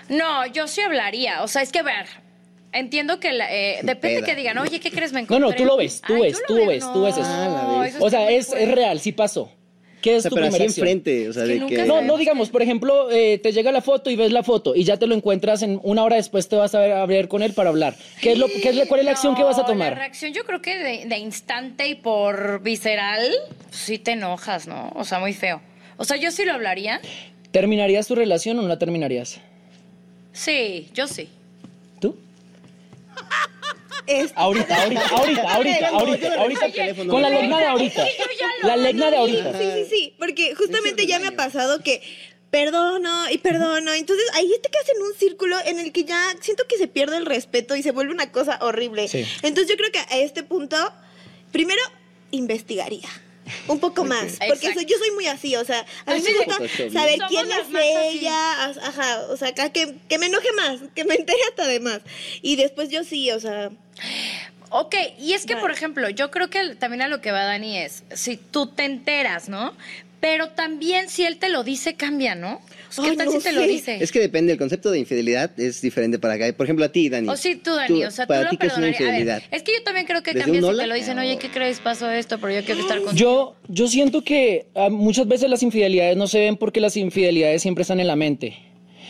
No, 0.07 0.45
yo 0.47 0.67
sí 0.67 0.81
hablaría. 0.81 1.43
O 1.43 1.47
sea, 1.47 1.61
es 1.61 1.71
que, 1.71 1.81
ver, 1.83 2.05
entiendo 2.71 3.19
que 3.19 3.33
la- 3.33 3.53
eh, 3.53 3.79
depende 3.83 4.17
Peda. 4.21 4.25
que 4.27 4.35
digan, 4.35 4.57
oye, 4.57 4.79
¿qué 4.79 4.91
crees? 4.91 5.11
Me 5.13 5.21
No, 5.23 5.27
no, 5.27 5.35
encontré. 5.37 5.57
tú 5.57 5.65
lo 5.65 5.77
ves, 5.77 6.01
tú 6.05 6.15
Ay, 6.15 6.21
ves, 6.23 6.37
tú 6.47 6.55
veo, 6.55 6.67
ves, 6.67 6.93
tú 6.93 7.01
ves 7.03 7.17
eso. 7.17 7.25
Ah, 7.25 7.79
ves. 7.83 7.95
O 7.99 8.09
sea, 8.09 8.29
es, 8.29 8.51
es 8.53 8.71
real, 8.71 8.99
sí 8.99 9.11
pasó. 9.11 9.51
¿Qué 10.01 10.13
es 10.15 10.19
O 10.19 10.21
sea, 10.21 10.29
tu 10.29 10.35
pero 10.35 10.47
primera 10.47 10.63
acción? 10.63 10.87
enfrente, 10.87 11.27
o 11.27 11.33
sea, 11.33 11.43
Es 11.43 11.49
que 11.49 11.53
de 11.55 11.59
nunca 11.59 11.75
que... 11.75 11.85
No, 11.85 12.01
no 12.01 12.15
digamos, 12.15 12.49
por 12.49 12.61
ejemplo, 12.61 13.11
eh, 13.11 13.37
te 13.37 13.51
llega 13.51 13.69
la 13.73 13.81
foto 13.81 14.09
y 14.09 14.15
ves 14.15 14.31
la 14.31 14.43
foto 14.43 14.73
y 14.73 14.85
ya 14.85 14.95
te 14.95 15.07
lo 15.07 15.13
encuentras 15.15 15.61
en 15.61 15.77
una 15.83 16.05
hora 16.05 16.15
después 16.15 16.47
te 16.47 16.55
vas 16.55 16.73
a 16.73 16.79
ver, 16.79 16.93
a 16.93 17.05
ver 17.05 17.27
con 17.27 17.43
él 17.43 17.51
para 17.53 17.67
hablar. 17.69 17.97
¿Qué 18.21 18.31
es 18.31 18.37
lo, 18.37 18.47
qué 18.47 18.69
es 18.69 18.75
la- 18.77 18.85
¿Cuál 18.85 19.01
es 19.01 19.05
la 19.05 19.11
acción 19.11 19.35
que 19.35 19.43
vas 19.43 19.57
a 19.57 19.63
No, 19.63 19.67
La 19.67 19.73
tomar? 19.73 19.95
reacción 19.97 20.31
yo 20.33 20.45
creo 20.45 20.61
que 20.61 20.77
de, 20.77 21.05
de 21.05 21.17
instante 21.17 21.89
y 21.89 21.95
por 21.95 22.61
visceral, 22.61 23.29
sí 23.71 23.99
te 23.99 24.11
enojas, 24.13 24.69
¿no? 24.69 24.89
O 24.95 25.03
sea, 25.03 25.19
muy 25.19 25.33
feo. 25.33 25.61
O 25.97 26.05
sea, 26.05 26.15
yo 26.15 26.31
sí 26.31 26.45
lo 26.45 26.53
hablaría. 26.53 27.01
¿Terminarías 27.51 28.07
tu 28.07 28.15
relación 28.15 28.57
o 28.59 28.61
no 28.61 28.69
la 28.69 28.79
terminarías? 28.79 29.41
Sí, 30.31 30.87
yo 30.93 31.07
sí. 31.07 31.27
¿Tú? 33.19 33.95
Es- 34.07 34.31
Ahorita, 34.35 34.81
ahorita, 34.83 35.07
ahorita, 35.09 35.49
ahorita, 35.53 35.87
ahorita, 35.89 36.35
ahorita. 36.35 36.71
teléfono. 36.71 37.11
Con 37.13 37.21
la 37.21 37.29
legna 37.29 37.59
de 37.59 37.65
ahorita. 37.65 38.05
Yo 38.05 38.25
ya 38.39 38.47
lo 38.61 38.67
La 38.69 38.77
legna 38.77 39.11
de 39.11 39.17
ahorita. 39.17 39.59
Sí, 39.59 39.65
sí, 39.75 39.85
sí. 39.89 40.15
Porque 40.17 40.55
justamente 40.55 41.05
ya 41.05 41.19
me 41.19 41.27
ha 41.27 41.35
pasado 41.35 41.81
que 41.83 42.01
perdono 42.49 43.29
y 43.29 43.37
perdono. 43.37 43.93
Entonces 43.93 44.25
ahí 44.33 44.51
te 44.63 44.69
quedas 44.69 44.89
en 44.95 45.01
un 45.03 45.13
círculo 45.13 45.55
en 45.65 45.79
el 45.79 45.91
que 45.91 46.05
ya 46.05 46.19
siento 46.41 46.63
que 46.67 46.77
se 46.77 46.87
pierde 46.87 47.17
el 47.17 47.25
respeto 47.25 47.75
y 47.75 47.83
se 47.83 47.91
vuelve 47.91 48.11
una 48.13 48.31
cosa 48.31 48.57
horrible. 48.61 49.07
Sí. 49.07 49.25
Entonces 49.43 49.69
yo 49.69 49.77
creo 49.77 49.91
que 49.91 49.99
a 49.99 50.17
este 50.19 50.41
punto, 50.43 50.75
primero, 51.51 51.81
investigaría. 52.31 53.09
Un 53.67 53.79
poco 53.79 54.03
más, 54.05 54.37
porque 54.47 54.73
soy- 54.73 54.85
yo 54.85 54.97
soy 54.97 55.11
muy 55.11 55.27
así, 55.27 55.55
o 55.55 55.65
sea, 55.65 55.85
a 56.05 56.13
mí 56.13 56.19
Así 56.21 56.31
me 56.31 56.45
gusta 56.45 56.53
saber 56.91 57.15
Somos 57.17 57.29
quién 57.29 57.51
es 57.51 57.57
así. 57.59 58.17
ella, 58.19 58.65
ajá, 58.65 59.21
o 59.29 59.37
sea, 59.37 59.49
acá 59.49 59.69
que, 59.71 59.95
que 60.07 60.17
me 60.17 60.27
enoje 60.27 60.51
más, 60.53 60.79
que 60.95 61.03
me 61.05 61.15
entere 61.15 61.39
hasta 61.49 61.67
de 61.67 61.79
más. 61.79 62.01
Y 62.41 62.55
después 62.55 62.89
yo 62.89 63.03
sí, 63.03 63.31
o 63.31 63.39
sea, 63.39 63.69
Ok, 64.71 64.93
y 65.19 65.33
es 65.33 65.47
que, 65.47 65.55
Vale. 65.55 65.61
por 65.61 65.71
ejemplo, 65.71 66.09
yo 66.09 66.29
creo 66.29 66.49
que 66.51 66.75
también 66.75 67.01
a 67.01 67.07
lo 67.07 67.21
que 67.21 67.31
va 67.31 67.43
Dani 67.43 67.79
es, 67.79 68.03
si 68.13 68.37
tú 68.37 68.67
te 68.67 68.83
enteras, 68.85 69.49
¿no? 69.49 69.73
Pero 70.21 70.49
también 70.49 71.09
si 71.09 71.23
él 71.25 71.37
te 71.37 71.49
lo 71.49 71.63
dice, 71.63 71.95
cambia, 71.95 72.35
¿no? 72.35 72.61
O 72.89 72.91
sea, 72.91 73.03
¿Qué 73.03 73.09
Ay, 73.11 73.17
tal 73.17 73.25
no 73.27 73.31
si 73.33 73.39
te 73.39 73.51
lo 73.51 73.61
dice? 73.61 73.97
Es 74.01 74.11
que 74.11 74.19
depende, 74.19 74.51
el 74.53 74.57
concepto 74.57 74.89
de 74.89 74.99
infidelidad 74.99 75.57
es 75.59 75.81
diferente 75.81 76.17
para 76.17 76.39
cada... 76.39 76.51
Por 76.53 76.65
ejemplo, 76.65 76.85
a 76.85 76.89
ti, 76.89 77.07
Dani. 77.07 77.29
O 77.29 77.37
sí, 77.37 77.55
tú, 77.55 77.75
Dani, 77.75 78.03
o 78.05 78.11
sea, 78.11 78.25
tú 78.25 78.33
lo 78.33 78.49
ti, 78.49 78.57
¿qué 78.57 78.67
es 78.67 78.77
una 78.77 78.91
perdonarías. 78.91 79.43
Es 79.51 79.63
que 79.63 79.73
yo 79.73 79.83
también 79.83 80.07
creo 80.07 80.23
que 80.23 80.33
¿Desde 80.33 80.43
cambia 80.45 80.59
un 80.61 80.65
si 80.65 80.69
hola? 80.71 80.83
te 80.83 80.87
lo 80.87 80.95
dicen, 80.95 81.19
oye, 81.19 81.37
¿qué 81.37 81.49
crees? 81.49 81.79
Pasó 81.79 82.09
esto, 82.09 82.39
pero 82.39 82.53
yo 82.59 82.65
quiero 82.65 82.81
estar 82.81 82.97
contigo. 83.01 83.15
Yo, 83.15 83.55
yo 83.67 83.87
siento 83.87 84.23
que 84.23 84.67
ah, 84.75 84.89
muchas 84.89 85.27
veces 85.27 85.49
las 85.49 85.61
infidelidades 85.61 86.17
no 86.17 86.27
se 86.27 86.39
ven 86.39 86.57
porque 86.57 86.79
las 86.79 86.97
infidelidades 86.97 87.61
siempre 87.61 87.83
están 87.83 87.99
en 87.99 88.07
la 88.07 88.15
mente. 88.15 88.57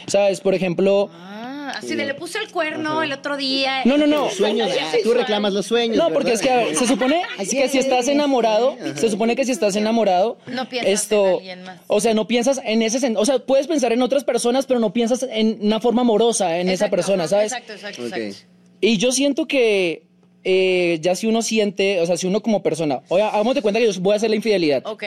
¿Sabes? 0.07 0.41
Por 0.41 0.53
ejemplo, 0.55 1.09
Ah, 1.13 1.38
así 1.69 1.95
de 1.95 2.05
le 2.05 2.13
puse 2.13 2.37
el 2.39 2.51
cuerno 2.51 3.01
el 3.03 3.11
otro 3.13 3.37
día. 3.37 3.81
No, 3.85 3.97
no, 3.97 4.07
no. 4.07 4.25
Los 4.25 4.33
sueños, 4.33 4.69
tú 5.03 5.13
reclamas 5.13 5.53
los 5.53 5.65
sueños, 5.65 5.97
No, 5.97 6.09
porque 6.11 6.33
es 6.33 6.41
que 6.41 6.49
a 6.49 6.57
ver, 6.57 6.75
se 6.75 6.85
supone 6.87 7.21
que 7.49 7.67
si 7.69 7.77
estás 7.77 8.07
enamorado, 8.07 8.75
se 8.95 9.09
supone 9.09 9.35
que 9.35 9.45
si 9.45 9.51
estás 9.51 9.75
enamorado, 9.75 10.37
No 10.47 10.67
piensas 10.69 10.91
esto, 10.93 11.25
en 11.27 11.33
alguien 11.35 11.63
más. 11.63 11.79
o 11.87 11.99
sea, 12.01 12.13
no 12.13 12.27
piensas 12.27 12.59
en 12.63 12.81
ese, 12.81 12.99
sen- 12.99 13.15
o 13.17 13.25
sea, 13.25 13.39
puedes 13.39 13.67
pensar 13.67 13.91
en 13.93 14.01
otras 14.01 14.23
personas, 14.23 14.65
pero 14.65 14.79
no 14.79 14.93
piensas 14.93 15.23
en 15.29 15.57
una 15.61 15.79
forma 15.79 16.01
amorosa 16.01 16.59
en 16.59 16.69
esa 16.69 16.89
persona, 16.89 17.27
¿sabes? 17.27 17.51
Exacto, 17.51 17.73
exacto, 17.73 18.05
exacto. 18.05 18.35
Y 18.81 18.97
yo 18.97 19.11
siento 19.11 19.45
que 19.47 20.03
eh, 20.43 20.99
ya 21.01 21.15
si 21.15 21.27
uno 21.27 21.41
siente, 21.41 21.99
o 21.99 22.05
sea, 22.05 22.15
si 22.17 22.25
uno 22.27 22.41
como 22.41 22.63
persona, 22.63 23.01
oye, 23.09 23.23
hagamos 23.23 23.55
de 23.55 23.61
cuenta 23.61 23.79
que 23.79 23.91
yo 23.91 23.99
voy 24.01 24.13
a 24.13 24.15
hacer 24.15 24.29
la 24.29 24.37
infidelidad, 24.37 24.83
Ok. 24.85 25.03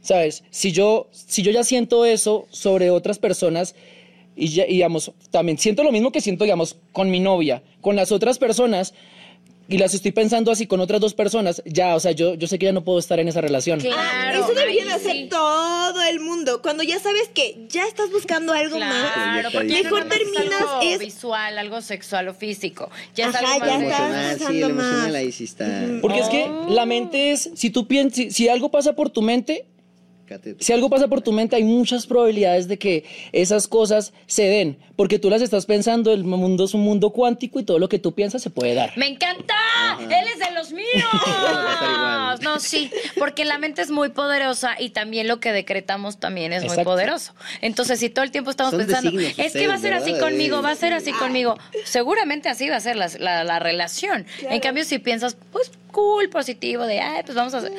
¿sabes? 0.00 0.42
Si 0.50 0.72
yo, 0.72 1.08
si 1.12 1.42
yo 1.42 1.52
ya 1.52 1.62
siento 1.62 2.04
eso 2.04 2.46
sobre 2.50 2.90
otras 2.90 3.20
personas 3.20 3.76
y, 4.36 4.48
ya- 4.48 4.66
y, 4.66 4.72
digamos, 4.74 5.12
también 5.30 5.58
siento 5.58 5.82
lo 5.84 5.92
mismo 5.92 6.10
que 6.12 6.20
siento, 6.20 6.44
digamos, 6.44 6.76
con 6.92 7.10
mi 7.10 7.20
novia, 7.20 7.62
con 7.80 7.96
las 7.96 8.12
otras 8.12 8.38
personas, 8.38 8.94
y 9.68 9.78
las 9.78 9.94
estoy 9.94 10.10
pensando 10.12 10.50
así 10.50 10.66
con 10.66 10.80
otras 10.80 11.00
dos 11.00 11.14
personas, 11.14 11.62
ya, 11.64 11.94
o 11.94 12.00
sea, 12.00 12.10
yo, 12.12 12.34
yo 12.34 12.46
sé 12.46 12.58
que 12.58 12.66
ya 12.66 12.72
no 12.72 12.82
puedo 12.84 12.98
estar 12.98 13.20
en 13.20 13.28
esa 13.28 13.40
relación. 13.40 13.80
Claro. 13.80 13.96
Ah, 13.98 14.32
eso 14.34 14.54
debería 14.54 14.84
de 14.84 14.92
hacer 14.92 15.12
sí. 15.12 15.28
todo 15.30 16.02
el 16.02 16.20
mundo. 16.20 16.60
Cuando 16.60 16.82
ya 16.82 16.98
sabes 16.98 17.28
que 17.32 17.64
ya 17.68 17.86
estás 17.86 18.10
buscando 18.10 18.52
algo 18.52 18.78
más. 18.78 19.12
Claro, 19.14 19.48
porque 19.52 19.68
ya 19.68 19.82
Mejor 19.84 20.00
no 20.00 20.06
más 20.08 20.18
es 20.18 20.32
terminas 20.32 20.60
algo 20.60 20.80
es- 20.82 20.98
visual, 20.98 21.58
algo 21.58 21.80
sexual 21.80 22.28
o 22.28 22.34
físico. 22.34 22.90
Ya 23.14 23.28
Ajá, 23.28 23.38
algo 23.38 23.64
ya 23.66 23.70
más 23.72 23.80
de- 23.80 23.86
está. 23.86 23.96
emocional, 23.96 24.38
sí, 24.38 24.42
el 24.42 24.48
pensando 24.48 24.66
emocional 24.68 25.06
más. 25.06 25.14
ahí 25.14 25.32
sí 25.32 25.44
está. 25.44 25.86
Porque 26.02 26.18
es 26.18 26.28
que 26.28 26.44
Oh. 26.44 26.66
la 26.68 26.84
mente 26.84 27.30
es, 27.30 27.50
si 27.54 27.70
tú 27.70 27.86
piensas, 27.86 28.16
si, 28.16 28.30
si 28.30 28.48
algo 28.48 28.70
pasa 28.70 28.94
por 28.94 29.08
tu 29.10 29.22
mente, 29.22 29.64
si 30.58 30.72
algo 30.72 30.88
pasa 30.88 31.08
por 31.08 31.20
tu 31.20 31.32
mente, 31.32 31.56
hay 31.56 31.64
muchas 31.64 32.06
probabilidades 32.06 32.66
de 32.68 32.78
que 32.78 33.04
esas 33.32 33.68
cosas 33.68 34.12
se 34.26 34.44
den, 34.44 34.78
porque 34.96 35.18
tú 35.18 35.28
las 35.28 35.42
estás 35.42 35.66
pensando, 35.66 36.12
el 36.12 36.24
mundo 36.24 36.64
es 36.64 36.74
un 36.74 36.80
mundo 36.82 37.10
cuántico 37.10 37.60
y 37.60 37.64
todo 37.64 37.78
lo 37.78 37.88
que 37.88 37.98
tú 37.98 38.12
piensas 38.14 38.40
se 38.42 38.50
puede 38.50 38.74
dar. 38.74 38.92
¡Me 38.96 39.08
encanta! 39.08 39.54
¡Él 40.00 40.26
es 40.32 40.38
de 40.38 40.54
los 40.54 40.72
míos! 40.72 40.86
no, 42.42 42.58
sí, 42.60 42.90
porque 43.18 43.44
la 43.44 43.58
mente 43.58 43.82
es 43.82 43.90
muy 43.90 44.08
poderosa 44.10 44.80
y 44.80 44.90
también 44.90 45.28
lo 45.28 45.40
que 45.40 45.52
decretamos 45.52 46.18
también 46.18 46.52
es 46.52 46.64
muy 46.64 46.82
poderoso. 46.84 47.34
Entonces, 47.60 48.00
si 48.00 48.08
todo 48.10 48.24
el 48.24 48.30
tiempo 48.30 48.50
estamos 48.50 48.72
Son 48.72 48.80
pensando, 48.80 49.10
es 49.20 49.52
que 49.52 49.66
va 49.68 49.74
a 49.74 49.78
ser 49.78 49.94
así 49.94 50.14
conmigo, 50.18 50.62
va 50.62 50.70
a 50.70 50.74
ser 50.76 50.92
Sí. 51.00 51.10
así 51.10 51.12
conmigo, 51.12 51.56
seguramente 51.84 52.48
así 52.48 52.68
va 52.68 52.76
a 52.76 52.80
ser 52.80 52.96
la, 52.96 53.08
la- 53.18 53.44
la 53.44 53.58
relación. 53.58 54.26
En 54.48 54.60
cambio, 54.60 54.84
si 54.84 54.98
piensas, 54.98 55.36
pues 55.52 55.70
cool, 55.92 56.28
positivo, 56.30 56.84
de, 56.84 56.98
ay, 57.00 57.22
pues 57.24 57.36
vamos 57.36 57.54
a 57.54 57.58
hacer... 57.58 57.72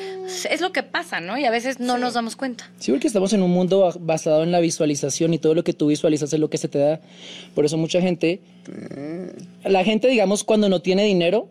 Es 0.50 0.60
lo 0.60 0.72
que 0.72 0.82
pasa, 0.82 1.20
¿no? 1.20 1.36
Y 1.36 1.44
a 1.44 1.50
veces 1.50 1.80
no 1.80 1.98
nos 1.98 2.14
damos 2.14 2.36
cuenta. 2.36 2.70
Sí, 2.78 2.90
porque 2.92 3.06
estamos 3.08 3.32
en 3.34 3.42
un 3.42 3.50
mundo 3.50 3.80
ba- 3.80 3.94
basado 4.00 4.42
en 4.42 4.52
la 4.52 4.60
visualización 4.60 5.34
y 5.34 5.38
todo 5.38 5.54
lo 5.54 5.62
que 5.64 5.72
tú 5.74 5.88
visualizas 5.88 6.32
es 6.32 6.40
lo 6.40 6.48
que 6.48 6.56
se 6.58 6.68
te 6.68 6.78
da. 6.78 7.00
Por 7.54 7.64
eso 7.66 7.76
mucha 7.76 8.00
gente, 8.00 8.40
la 9.64 9.84
gente, 9.84 10.08
digamos, 10.08 10.44
cuando 10.44 10.68
no 10.68 10.80
tiene 10.80 11.04
dinero, 11.04 11.48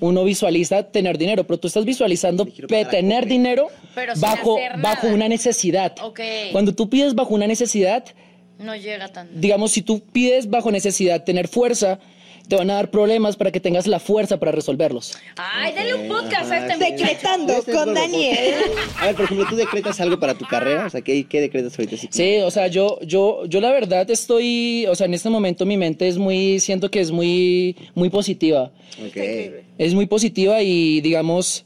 uno 0.00 0.24
visualiza 0.24 0.82
tener 0.90 1.18
dinero, 1.18 1.46
pero 1.46 1.58
tú 1.58 1.68
estás 1.68 1.84
visualizando 1.84 2.46
tener 2.90 3.26
dinero 3.26 3.68
Pero 3.94 4.12
bajo, 4.16 4.58
bajo 4.82 5.06
una 5.08 5.28
necesidad. 5.28 5.94
Ok. 6.02 6.20
Cuando 6.52 6.74
tú 6.74 6.90
pides 6.90 7.14
bajo 7.14 7.34
una 7.34 7.46
necesidad, 7.46 8.04
No 8.58 8.74
llega 8.76 9.08
tanto. 9.08 9.32
digamos, 9.36 9.70
si 9.72 9.82
tú 9.82 10.00
pides 10.00 10.50
bajo 10.50 10.70
necesidad 10.72 11.24
tener 11.24 11.48
fuerza, 11.48 12.00
te 12.48 12.56
van 12.56 12.70
a 12.70 12.74
dar 12.74 12.90
problemas 12.90 13.36
para 13.36 13.50
que 13.50 13.60
tengas 13.60 13.86
la 13.86 13.98
fuerza 13.98 14.38
para 14.38 14.52
resolverlos. 14.52 15.16
Ay, 15.36 15.72
denle 15.72 15.94
un 15.94 16.08
podcast 16.08 16.50
a 16.50 16.66
este. 16.66 16.84
Decretando 16.84 17.52
Este 17.52 17.70
es 17.70 17.76
con 17.76 17.94
Daniel. 17.94 18.54
A 18.98 19.06
ver, 19.06 19.14
por 19.14 19.24
ejemplo, 19.24 19.46
¿tú 19.48 19.56
decretas 19.56 20.00
algo 20.00 20.18
para 20.18 20.34
tu 20.34 20.44
carrera? 20.44 20.86
O 20.86 20.90
sea, 20.90 21.00
¿qué, 21.00 21.24
qué 21.24 21.40
decretas 21.40 21.78
ahorita? 21.78 21.96
Sí. 21.96 22.08
Sí, 22.10 22.36
o 22.38 22.50
sea, 22.50 22.66
yo, 22.66 22.98
yo, 23.02 23.46
yo 23.46 23.60
la 23.60 23.70
verdad 23.70 24.10
estoy, 24.10 24.86
o 24.86 24.94
sea, 24.94 25.06
en 25.06 25.14
este 25.14 25.30
momento 25.30 25.64
mi 25.64 25.76
mente 25.76 26.08
es 26.08 26.18
muy, 26.18 26.60
siento 26.60 26.90
que 26.90 27.00
es 27.00 27.10
muy, 27.10 27.76
muy 27.94 28.10
positiva. 28.10 28.70
Ok. 29.06 29.16
Es 29.78 29.94
muy 29.94 30.06
positiva 30.06 30.62
y 30.62 31.00
digamos, 31.00 31.64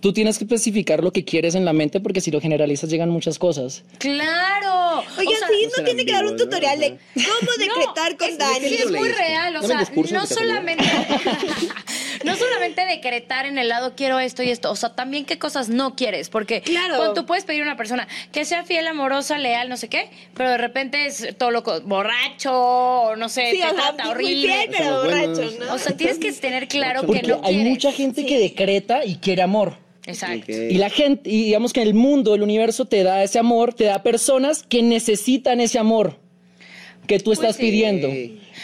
tú 0.00 0.12
tienes 0.12 0.38
que 0.38 0.44
especificar 0.44 1.02
lo 1.02 1.12
que 1.12 1.24
quieres 1.24 1.54
en 1.54 1.64
la 1.64 1.72
mente 1.72 2.00
porque 2.00 2.20
si 2.20 2.30
lo 2.30 2.40
generalizas 2.40 2.90
llegan 2.90 3.10
muchas 3.10 3.38
cosas. 3.38 3.84
Claro. 3.98 5.04
Oigan, 5.18 5.34
O 5.34 5.38
sea, 5.38 5.48
sí, 5.48 5.68
no 5.78 5.84
tiene 5.84 6.04
que 6.04 6.12
dar 6.12 6.24
un 6.26 6.36
tutorial 6.36 6.78
de 6.80 6.98
cómo 7.14 7.52
No, 7.56 7.56
decretar 7.58 8.16
con 8.16 8.28
es- 8.28 8.38
Dani. 8.38 8.68
Sí, 8.68 8.74
es 8.82 8.90
muy 8.90 9.08
real, 9.08 9.56
o 9.56 9.62
¿No 9.62 9.66
sea, 9.66 9.88
no 10.12 10.26
solamente, 10.26 10.84
no 12.24 12.36
solamente 12.36 12.84
decretar 12.86 13.46
en 13.46 13.58
el 13.58 13.68
lado 13.68 13.94
quiero 13.96 14.18
esto 14.18 14.42
y 14.42 14.50
esto, 14.50 14.70
o 14.70 14.76
sea, 14.76 14.94
también 14.94 15.24
qué 15.24 15.38
cosas 15.38 15.68
no 15.68 15.94
quieres, 15.96 16.28
porque 16.30 16.60
Claro. 16.62 16.96
cuando 16.96 17.14
tú 17.14 17.26
puedes 17.26 17.44
pedir 17.44 17.62
a 17.62 17.64
una 17.64 17.76
persona 17.76 18.06
que 18.32 18.44
sea 18.44 18.64
fiel, 18.64 18.86
amorosa, 18.86 19.38
leal, 19.38 19.68
no 19.68 19.76
sé 19.76 19.88
qué, 19.88 20.10
pero 20.34 20.50
de 20.50 20.58
repente 20.58 21.06
es 21.06 21.34
todo 21.38 21.50
loco, 21.50 21.80
borracho, 21.82 22.52
o 22.52 23.16
no 23.16 23.28
sé, 23.28 23.50
Sí, 23.52 23.58
te 23.58 23.64
o 23.64 23.68
sea, 23.70 23.74
trata 23.74 24.04
muy 24.04 24.12
horrible. 24.12 24.54
fiel, 24.54 24.70
pero 24.76 25.02
borracho, 25.04 25.50
¿no? 25.66 25.74
O 25.74 25.78
sea, 25.78 25.96
tienes 25.96 26.18
que 26.18 26.32
tener 26.32 26.68
claro 26.68 27.00
que 27.06 27.22
no 27.22 27.40
hay 27.44 27.54
quieres. 27.54 27.70
mucha 27.72 27.92
gente 27.92 28.24
que 28.26 28.38
decreta 28.38 29.04
y 29.04 29.16
quiere 29.16 29.42
amor. 29.42 29.76
Exacto. 30.04 30.50
Y 30.50 30.74
la 30.78 30.90
gente, 30.90 31.30
y 31.30 31.44
digamos 31.44 31.72
que 31.72 31.80
el 31.80 31.94
mundo, 31.94 32.34
el 32.34 32.42
universo 32.42 32.86
te 32.86 33.04
da 33.04 33.22
ese 33.22 33.38
amor, 33.38 33.72
te 33.72 33.84
da 33.84 34.02
personas 34.02 34.64
que 34.64 34.82
necesitan 34.82 35.60
ese 35.60 35.78
amor 35.78 36.18
que 37.06 37.20
tú 37.20 37.30
estás 37.32 37.54
sí. 37.56 37.62
pidiendo 37.62 38.08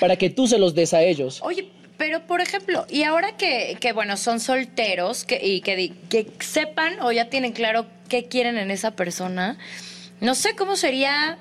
para 0.01 0.17
que 0.17 0.31
tú 0.31 0.49
se 0.49 0.59
los 0.59 0.75
des 0.75 0.95
a 0.95 1.03
ellos. 1.03 1.41
Oye, 1.43 1.69
pero 1.99 2.23
por 2.27 2.41
ejemplo, 2.41 2.87
y 2.89 3.03
ahora 3.03 3.37
que, 3.37 3.77
que 3.81 3.93
bueno, 3.93 4.17
son 4.17 4.41
solteros 4.41 5.25
que, 5.25 5.39
y 5.45 5.61
que, 5.61 5.93
que 6.09 6.27
sepan 6.41 7.01
o 7.03 7.13
ya 7.13 7.29
tienen 7.29 7.53
claro 7.53 7.87
qué 8.09 8.25
quieren 8.27 8.57
en 8.57 8.71
esa 8.71 8.93
persona, 8.93 9.59
no 10.21 10.35
sé 10.35 10.55
cómo 10.57 10.77
sería 10.77 11.37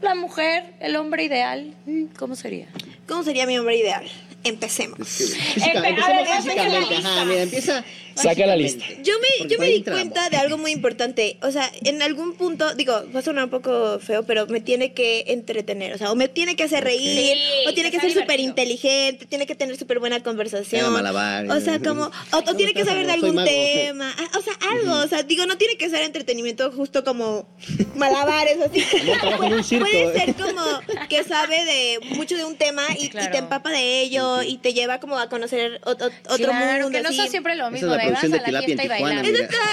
la 0.00 0.14
mujer, 0.14 0.64
el 0.80 0.96
hombre 0.96 1.24
ideal. 1.24 1.74
¿Cómo 2.18 2.36
sería? 2.36 2.66
¿Cómo 3.08 3.22
sería 3.22 3.46
mi 3.46 3.58
hombre 3.58 3.76
ideal? 3.76 4.04
Empecemos. 4.44 4.98
Física- 5.08 5.72
Empe- 5.82 6.02
a 6.02 6.08
ver, 6.08 6.26
físicamente. 6.26 6.76
empieza 6.78 7.00
la 7.02 7.14
Ajá, 7.16 7.24
mira, 7.24 7.42
empieza. 7.42 7.84
Saca 8.14 8.46
la 8.46 8.56
físicamente. 8.56 9.02
Yo 9.02 9.14
me, 9.18 9.48
yo 9.48 9.58
me 9.58 9.66
di 9.66 9.74
entramos. 9.76 10.00
cuenta 10.02 10.30
de 10.30 10.36
algo 10.36 10.58
muy 10.58 10.70
importante. 10.72 11.36
O 11.42 11.50
sea, 11.50 11.70
en 11.84 12.02
algún 12.02 12.34
punto, 12.34 12.74
digo, 12.74 13.02
va 13.14 13.20
a 13.20 13.22
sonar 13.22 13.44
un 13.44 13.50
poco 13.50 13.98
feo, 14.00 14.22
pero 14.24 14.46
me 14.46 14.60
tiene 14.60 14.92
que 14.92 15.24
entretener. 15.28 15.92
O 15.94 15.98
sea, 15.98 16.12
o 16.12 16.14
me 16.16 16.28
tiene 16.28 16.56
que 16.56 16.64
hacer 16.64 16.84
reír, 16.84 17.36
Sí, 17.36 17.40
o 17.68 17.74
tiene 17.74 17.90
que 17.90 18.00
ser 18.00 18.12
súper 18.12 18.40
inteligente, 18.40 19.26
tiene 19.26 19.46
que 19.46 19.54
tener 19.54 19.76
súper 19.76 19.98
buena 20.00 20.22
conversación. 20.22 20.84
O 21.50 21.60
sea, 21.60 21.78
como, 21.80 22.04
o, 22.32 22.36
o 22.36 22.54
tiene 22.56 22.72
que 22.74 22.84
saber 22.84 23.06
de 23.06 23.12
algún 23.12 23.44
tema. 23.44 24.14
ah, 24.16 24.38
O 24.38 24.42
sea, 24.42 24.52
algo. 24.70 24.92
O 25.04 25.08
sea, 25.08 25.22
digo, 25.22 25.46
no 25.46 25.56
tiene 25.58 25.76
que 25.76 25.88
ser 25.90 26.02
entretenimiento 26.02 26.70
justo 26.72 27.04
como 27.04 27.46
malabares 27.96 28.58
o 28.58 28.64
así. 28.64 28.80
Circo. 29.64 29.84
Puede 29.86 30.12
ser 30.18 30.34
como 30.34 30.62
que 31.08 31.24
sabe 31.24 31.64
de 31.64 31.98
mucho 32.16 32.36
de 32.36 32.44
un 32.44 32.56
tema 32.56 32.82
y, 32.98 33.08
te 33.08 33.38
empapa 33.38 33.70
de 33.70 34.00
ello 34.02 34.42
y 34.42 34.58
te 34.58 34.72
lleva 34.74 35.00
como 35.00 35.18
a 35.18 35.28
conocer 35.28 35.80
ot- 35.82 35.98
ot- 35.98 36.12
otro 36.28 36.46
claro, 36.48 36.84
mundo. 36.84 36.98
que 36.98 37.02
no 37.02 37.12
sea 37.12 37.26
siempre 37.28 37.56
lo 37.56 37.68
es 37.68 37.82
producción 38.06 38.32
a 38.32 38.36
de 38.36 38.40
la 38.40 38.44
tilapia 38.46 38.72
en 38.72 38.78
fiesta 38.78 38.84
y 38.84 38.96
Tijuana. 38.96 39.22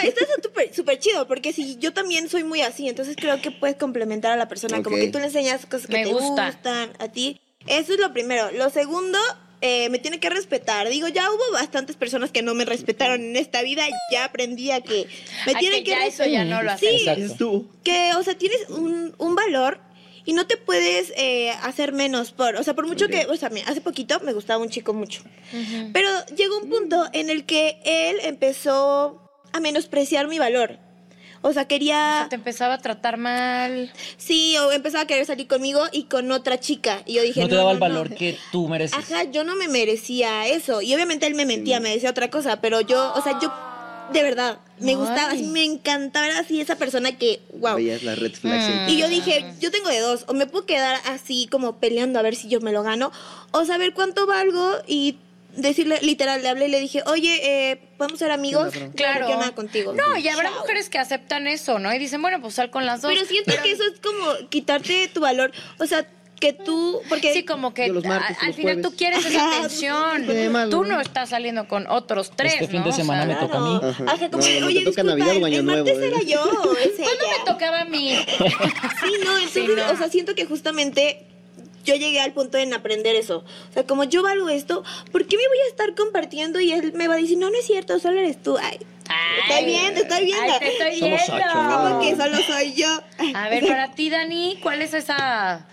Está, 0.03 0.25
súper 0.73 0.99
chido, 0.99 1.27
porque 1.27 1.53
si 1.53 1.77
yo 1.77 1.93
también 1.93 2.29
soy 2.29 2.43
muy 2.43 2.61
así, 2.61 2.87
entonces 2.89 3.15
creo 3.15 3.41
que 3.41 3.51
puedes 3.51 3.75
complementar 3.75 4.31
a 4.31 4.35
la 4.37 4.47
persona, 4.47 4.81
como 4.83 4.95
Ok. 4.95 5.01
que 5.03 5.07
tú 5.09 5.19
le 5.19 5.25
enseñas 5.25 5.65
cosas 5.65 5.87
que 5.87 5.97
Me 5.97 6.03
te 6.05 6.11
gusta. 6.11 6.47
gustan 6.51 6.91
a 6.99 7.07
ti. 7.09 7.39
Eso 7.67 7.93
es 7.93 7.99
lo 7.99 8.11
primero. 8.11 8.49
Lo 8.51 8.69
segundo, 8.71 9.19
eh, 9.61 9.89
me 9.89 9.99
tiene 9.99 10.19
que 10.19 10.29
respetar. 10.31 10.89
Digo, 10.89 11.07
ya 11.07 11.29
hubo 11.31 11.51
bastantes 11.53 11.95
personas 11.95 12.31
que 12.31 12.41
no 12.41 12.55
me 12.55 12.65
respetaron 12.65 13.21
en 13.21 13.35
esta 13.37 13.61
vida, 13.61 13.83
ya 14.11 14.25
aprendí 14.25 14.71
a 14.71 14.81
que 14.81 15.05
me 15.45 15.51
A 15.53 15.59
tienen 15.59 15.79
que 15.83 15.91
que, 15.91 15.91
ya 15.91 16.05
eso 16.07 16.23
respetar. 16.23 16.29
ya 16.31 16.43
no 16.45 16.63
lo 16.63 16.77
Sí, 16.77 16.87
hacemos. 16.87 17.17
Exacto. 17.19 17.65
Que, 17.83 18.11
o 18.15 18.23
sea, 18.23 18.35
tienes 18.35 18.67
un, 18.69 19.13
un 19.19 19.35
valor 19.35 19.79
y 20.25 20.33
no 20.33 20.45
te 20.47 20.57
puedes 20.57 21.11
eh, 21.17 21.51
hacer 21.63 21.91
menos 21.93 22.31
por, 22.31 22.55
o 22.55 22.63
sea, 22.63 22.73
por 22.75 22.87
mucho 22.87 23.07
que, 23.07 23.25
o 23.27 23.35
sea, 23.35 23.49
hace 23.67 23.81
poquito 23.81 24.19
me 24.21 24.33
gustaba 24.33 24.61
un 24.63 24.69
chico 24.69 24.93
mucho, 24.93 25.21
pero 25.93 26.09
llegó 26.35 26.57
un 26.59 26.69
punto 26.69 27.05
en 27.13 27.29
el 27.29 27.45
que 27.45 27.79
él 27.85 28.17
empezó 28.23 29.21
a 29.53 29.59
menospreciar 29.59 30.27
mi 30.27 30.39
valor. 30.39 30.77
O 31.43 31.53
sea, 31.53 31.63
O 31.63 31.67
quería, 31.67 31.95
sea, 32.19 32.27
te 32.29 32.35
empezaba 32.35 32.75
a 32.75 32.77
tratar 32.77 33.17
mal. 33.17 33.91
sí, 34.17 34.55
o 34.59 34.71
empezaba 34.71 35.05
a 35.05 35.07
querer 35.07 35.25
salir 35.25 35.47
conmigo 35.47 35.81
y 35.91 36.03
con 36.03 36.31
otra 36.31 36.59
chica. 36.59 37.01
Y 37.07 37.13
yo 37.15 37.23
dije, 37.23 37.41
No 37.41 37.47
te 37.47 37.53
no, 37.55 37.57
daba 37.61 37.71
no, 37.71 37.73
el 37.73 37.79
valor 37.79 38.09
no". 38.11 38.15
que 38.15 38.37
tú 38.51 38.67
mereces. 38.67 38.95
Ajá, 38.99 39.23
yo 39.23 39.43
no 39.43 39.55
me 39.55 39.67
merecía 39.67 40.45
eso. 40.45 40.83
Y 40.83 40.93
obviamente 40.93 41.25
él 41.25 41.33
me 41.33 41.47
mentía, 41.47 41.79
me 41.79 41.89
decía 41.89 42.11
otra 42.11 42.29
cosa, 42.29 42.61
pero 42.61 42.81
yo, 42.81 43.11
o 43.15 43.23
sea, 43.23 43.39
yo, 43.41 43.51
de 44.11 44.23
verdad, 44.23 44.59
me 44.79 44.91
Ay. 44.91 44.95
gustaba, 44.95 45.31
así, 45.31 45.43
me 45.43 45.63
encantaba, 45.63 46.27
era 46.27 46.39
así 46.39 46.59
esa 46.59 46.75
persona 46.75 47.17
que, 47.17 47.41
wow. 47.53 47.75
Veías 47.75 48.03
las 48.03 48.19
red 48.19 48.33
flags. 48.33 48.63
Mm. 48.63 48.89
Y 48.89 48.97
yo 48.97 49.07
dije, 49.07 49.45
yo 49.59 49.71
tengo 49.71 49.89
de 49.89 49.99
dos, 49.99 50.25
o 50.27 50.33
me 50.33 50.47
puedo 50.47 50.65
quedar 50.65 50.99
así 51.05 51.47
como 51.51 51.77
peleando 51.77 52.19
a 52.19 52.21
ver 52.21 52.35
si 52.35 52.47
yo 52.47 52.61
me 52.61 52.71
lo 52.71 52.83
gano, 52.83 53.11
o 53.51 53.65
saber 53.65 53.93
cuánto 53.93 54.25
valgo 54.25 54.77
y 54.87 55.17
decirle, 55.55 55.99
literal, 56.01 56.41
le 56.41 56.49
hablé 56.49 56.67
y 56.67 56.71
le 56.71 56.79
dije, 56.79 57.03
oye, 57.05 57.71
eh, 57.71 57.81
¿podemos 57.97 58.19
ser 58.19 58.31
amigos? 58.31 58.73
Claro. 58.95 59.27
Claro. 59.27 59.55
Contigo. 59.55 59.93
No, 59.93 60.17
y 60.17 60.27
habrá 60.27 60.49
Chao. 60.49 60.59
mujeres 60.59 60.89
que 60.89 60.97
aceptan 60.97 61.47
eso, 61.47 61.79
¿no? 61.79 61.93
Y 61.93 61.99
dicen, 61.99 62.21
bueno, 62.21 62.41
pues 62.41 62.55
sal 62.55 62.71
con 62.71 62.85
las 62.85 63.01
dos. 63.01 63.11
Pero 63.13 63.25
siento 63.25 63.53
que 63.61 63.71
eso 63.71 63.83
es 63.83 63.99
como 63.99 64.49
quitarte 64.49 65.09
tu 65.13 65.21
valor, 65.21 65.51
o 65.79 65.85
sea, 65.85 66.07
que 66.41 66.51
tú, 66.51 67.01
porque... 67.07 67.31
Sí, 67.33 67.45
como 67.45 67.73
que 67.73 67.87
Yo 67.87 67.93
los 67.93 68.03
martes, 68.03 68.35
a- 68.37 68.41
al 68.41 68.47
los 68.47 68.55
final 68.57 68.73
jueves. 68.75 68.91
tú 68.91 68.97
quieres 68.97 69.25
esa 69.25 69.57
atención. 69.59 70.25
Tú 70.69 70.83
¿no? 70.83 70.99
estás 70.99 71.29
saliendo 71.29 71.67
con 71.69 71.87
otros 71.87 72.31
tres, 72.35 72.55
Este 72.55 72.67
fin 72.67 72.79
¿no? 72.79 72.85
de 72.85 72.89
O 72.89 72.93
sea, 72.93 73.03
semana 73.05 73.25
me 73.25 73.35
toca 73.35 73.57
a 73.57 73.61
mí. 73.61 73.79
Claro. 73.79 73.89
Ajá. 73.89 74.03
Ajá, 74.07 74.29
como 74.29 74.43
No, 74.43 74.67
oye, 74.67 74.81
toca 74.83 75.03
disculpa, 75.03 75.03
Navidad 75.03 75.27
o 75.27 75.37
el- 75.37 75.45
Año 75.45 75.59
el 75.59 75.65
Nuevo, 75.65 75.85
martes 75.85 76.03
¿eh? 76.03 76.07
era 76.07 76.21
yo, 76.23 76.43
es 76.83 76.91
¿Cuándo 76.97 77.25
ella. 77.25 77.37
me 77.39 77.45
tocaba 77.53 77.79
a 77.81 77.85
mí? 77.85 78.15
Sí, 78.27 79.13
no, 79.23 79.37
entonces, 79.37 79.51
Sí, 79.53 79.67
no. 79.67 79.91
o 79.91 79.95
sea, 79.95 80.09
siento 80.09 80.35
que 80.35 80.45
justamente 80.45 81.25
yo 81.85 81.95
llegué 81.95 82.19
al 82.21 82.33
punto 82.33 82.57
en 82.57 82.73
aprender 82.73 83.15
eso. 83.15 83.45
O 83.69 83.73
sea, 83.73 83.83
como 83.85 84.03
yo 84.03 84.21
valgo 84.23 84.49
esto, 84.49 84.83
¿por 85.11 85.25
qué 85.27 85.37
me 85.37 85.47
voy 85.47 85.57
a 85.65 85.69
estar 85.69 85.95
compartiendo 85.95 86.59
y 86.59 86.71
él 86.71 86.91
me 86.93 87.07
va 87.07 87.13
a 87.13 87.17
decir, 87.17 87.37
no, 87.37 87.49
no 87.49 87.57
es 87.57 87.65
cierto, 87.65 87.97
solo 87.99 88.19
eres 88.19 88.41
tú? 88.41 88.57
Ay, 88.57 88.79
estoy 89.47 89.65
viendo, 89.65 90.01
estoy 90.01 90.25
viendo. 90.25 90.53
Ay, 90.53 90.59
te 90.59 90.67
estoy 90.69 90.99
Somos 90.99 91.19
viendo. 91.27 91.45
ocho. 91.47 91.77
Como 91.77 92.01
que 92.01 92.15
solo 92.15 92.37
soy 92.47 92.73
yo. 92.73 92.99
A 93.35 93.49
ver, 93.49 93.65
para 93.67 93.93
ti, 93.93 94.09
Dani, 94.09 94.59
¿cuál 94.61 94.81
es 94.81 94.93
esa 94.93 95.65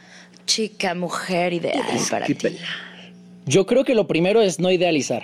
chica, 0.48 0.94
mujer 0.94 1.52
ideal 1.52 1.84
para 2.10 2.26
ti? 2.26 2.36
Yo 3.46 3.66
creo 3.66 3.84
que 3.84 3.94
lo 3.94 4.08
primero 4.08 4.42
es 4.42 4.58
no 4.58 4.70
idealizar. 4.72 5.22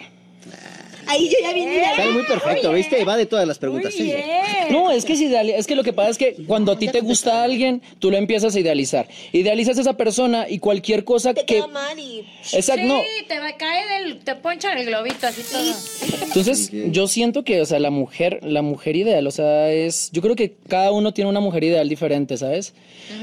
Ahí 1.06 1.28
yo 1.28 1.36
ya 1.42 1.52
vine. 1.52 1.82
Sale 1.96 2.10
muy 2.12 2.22
perfecto, 2.24 2.68
Oye. 2.70 2.78
¿viste? 2.78 3.04
Va 3.04 3.16
de 3.16 3.26
todas 3.26 3.46
las 3.46 3.58
preguntas. 3.58 3.92
sí. 3.94 4.04
bien. 4.04 4.22
No, 4.70 4.90
es 4.90 5.04
que, 5.04 5.12
es, 5.12 5.20
ideal- 5.20 5.50
es 5.50 5.66
que 5.66 5.76
lo 5.76 5.84
que 5.84 5.92
pasa 5.92 6.10
es 6.10 6.18
que 6.18 6.34
cuando 6.46 6.72
a 6.72 6.78
ti 6.78 6.88
te 6.88 7.00
gusta 7.00 7.42
alguien, 7.44 7.82
tú 7.98 8.10
lo 8.10 8.16
empiezas 8.16 8.54
a 8.56 8.60
idealizar. 8.60 9.06
Idealizas 9.32 9.76
a 9.78 9.82
esa 9.82 9.96
persona 9.96 10.46
y 10.48 10.58
cualquier 10.58 11.04
cosa 11.04 11.34
Te 11.34 11.44
que... 11.44 11.56
queda 11.56 11.66
mal 11.66 11.98
y. 11.98 12.20
Exacto, 12.52 12.82
sí, 12.82 12.88
no. 12.88 13.00
te 13.28 13.38
va 13.38 13.48
a 13.48 13.56
caer 13.56 14.04
del, 14.04 14.18
te 14.24 14.34
ponchan 14.36 14.78
el 14.78 14.86
globito 14.86 15.26
así 15.26 15.42
todo. 15.50 16.24
Entonces, 16.24 16.70
yo 16.72 17.06
siento 17.08 17.44
que, 17.44 17.60
o 17.60 17.66
sea, 17.66 17.78
la 17.78 17.90
mujer, 17.90 18.40
la 18.42 18.62
mujer 18.62 18.96
ideal, 18.96 19.26
o 19.26 19.30
sea, 19.30 19.70
es, 19.70 20.10
yo 20.12 20.22
creo 20.22 20.34
que 20.36 20.54
cada 20.68 20.90
uno 20.92 21.12
tiene 21.12 21.28
una 21.30 21.40
mujer 21.40 21.64
ideal 21.64 21.88
diferente, 21.88 22.36
¿sabes? 22.36 22.74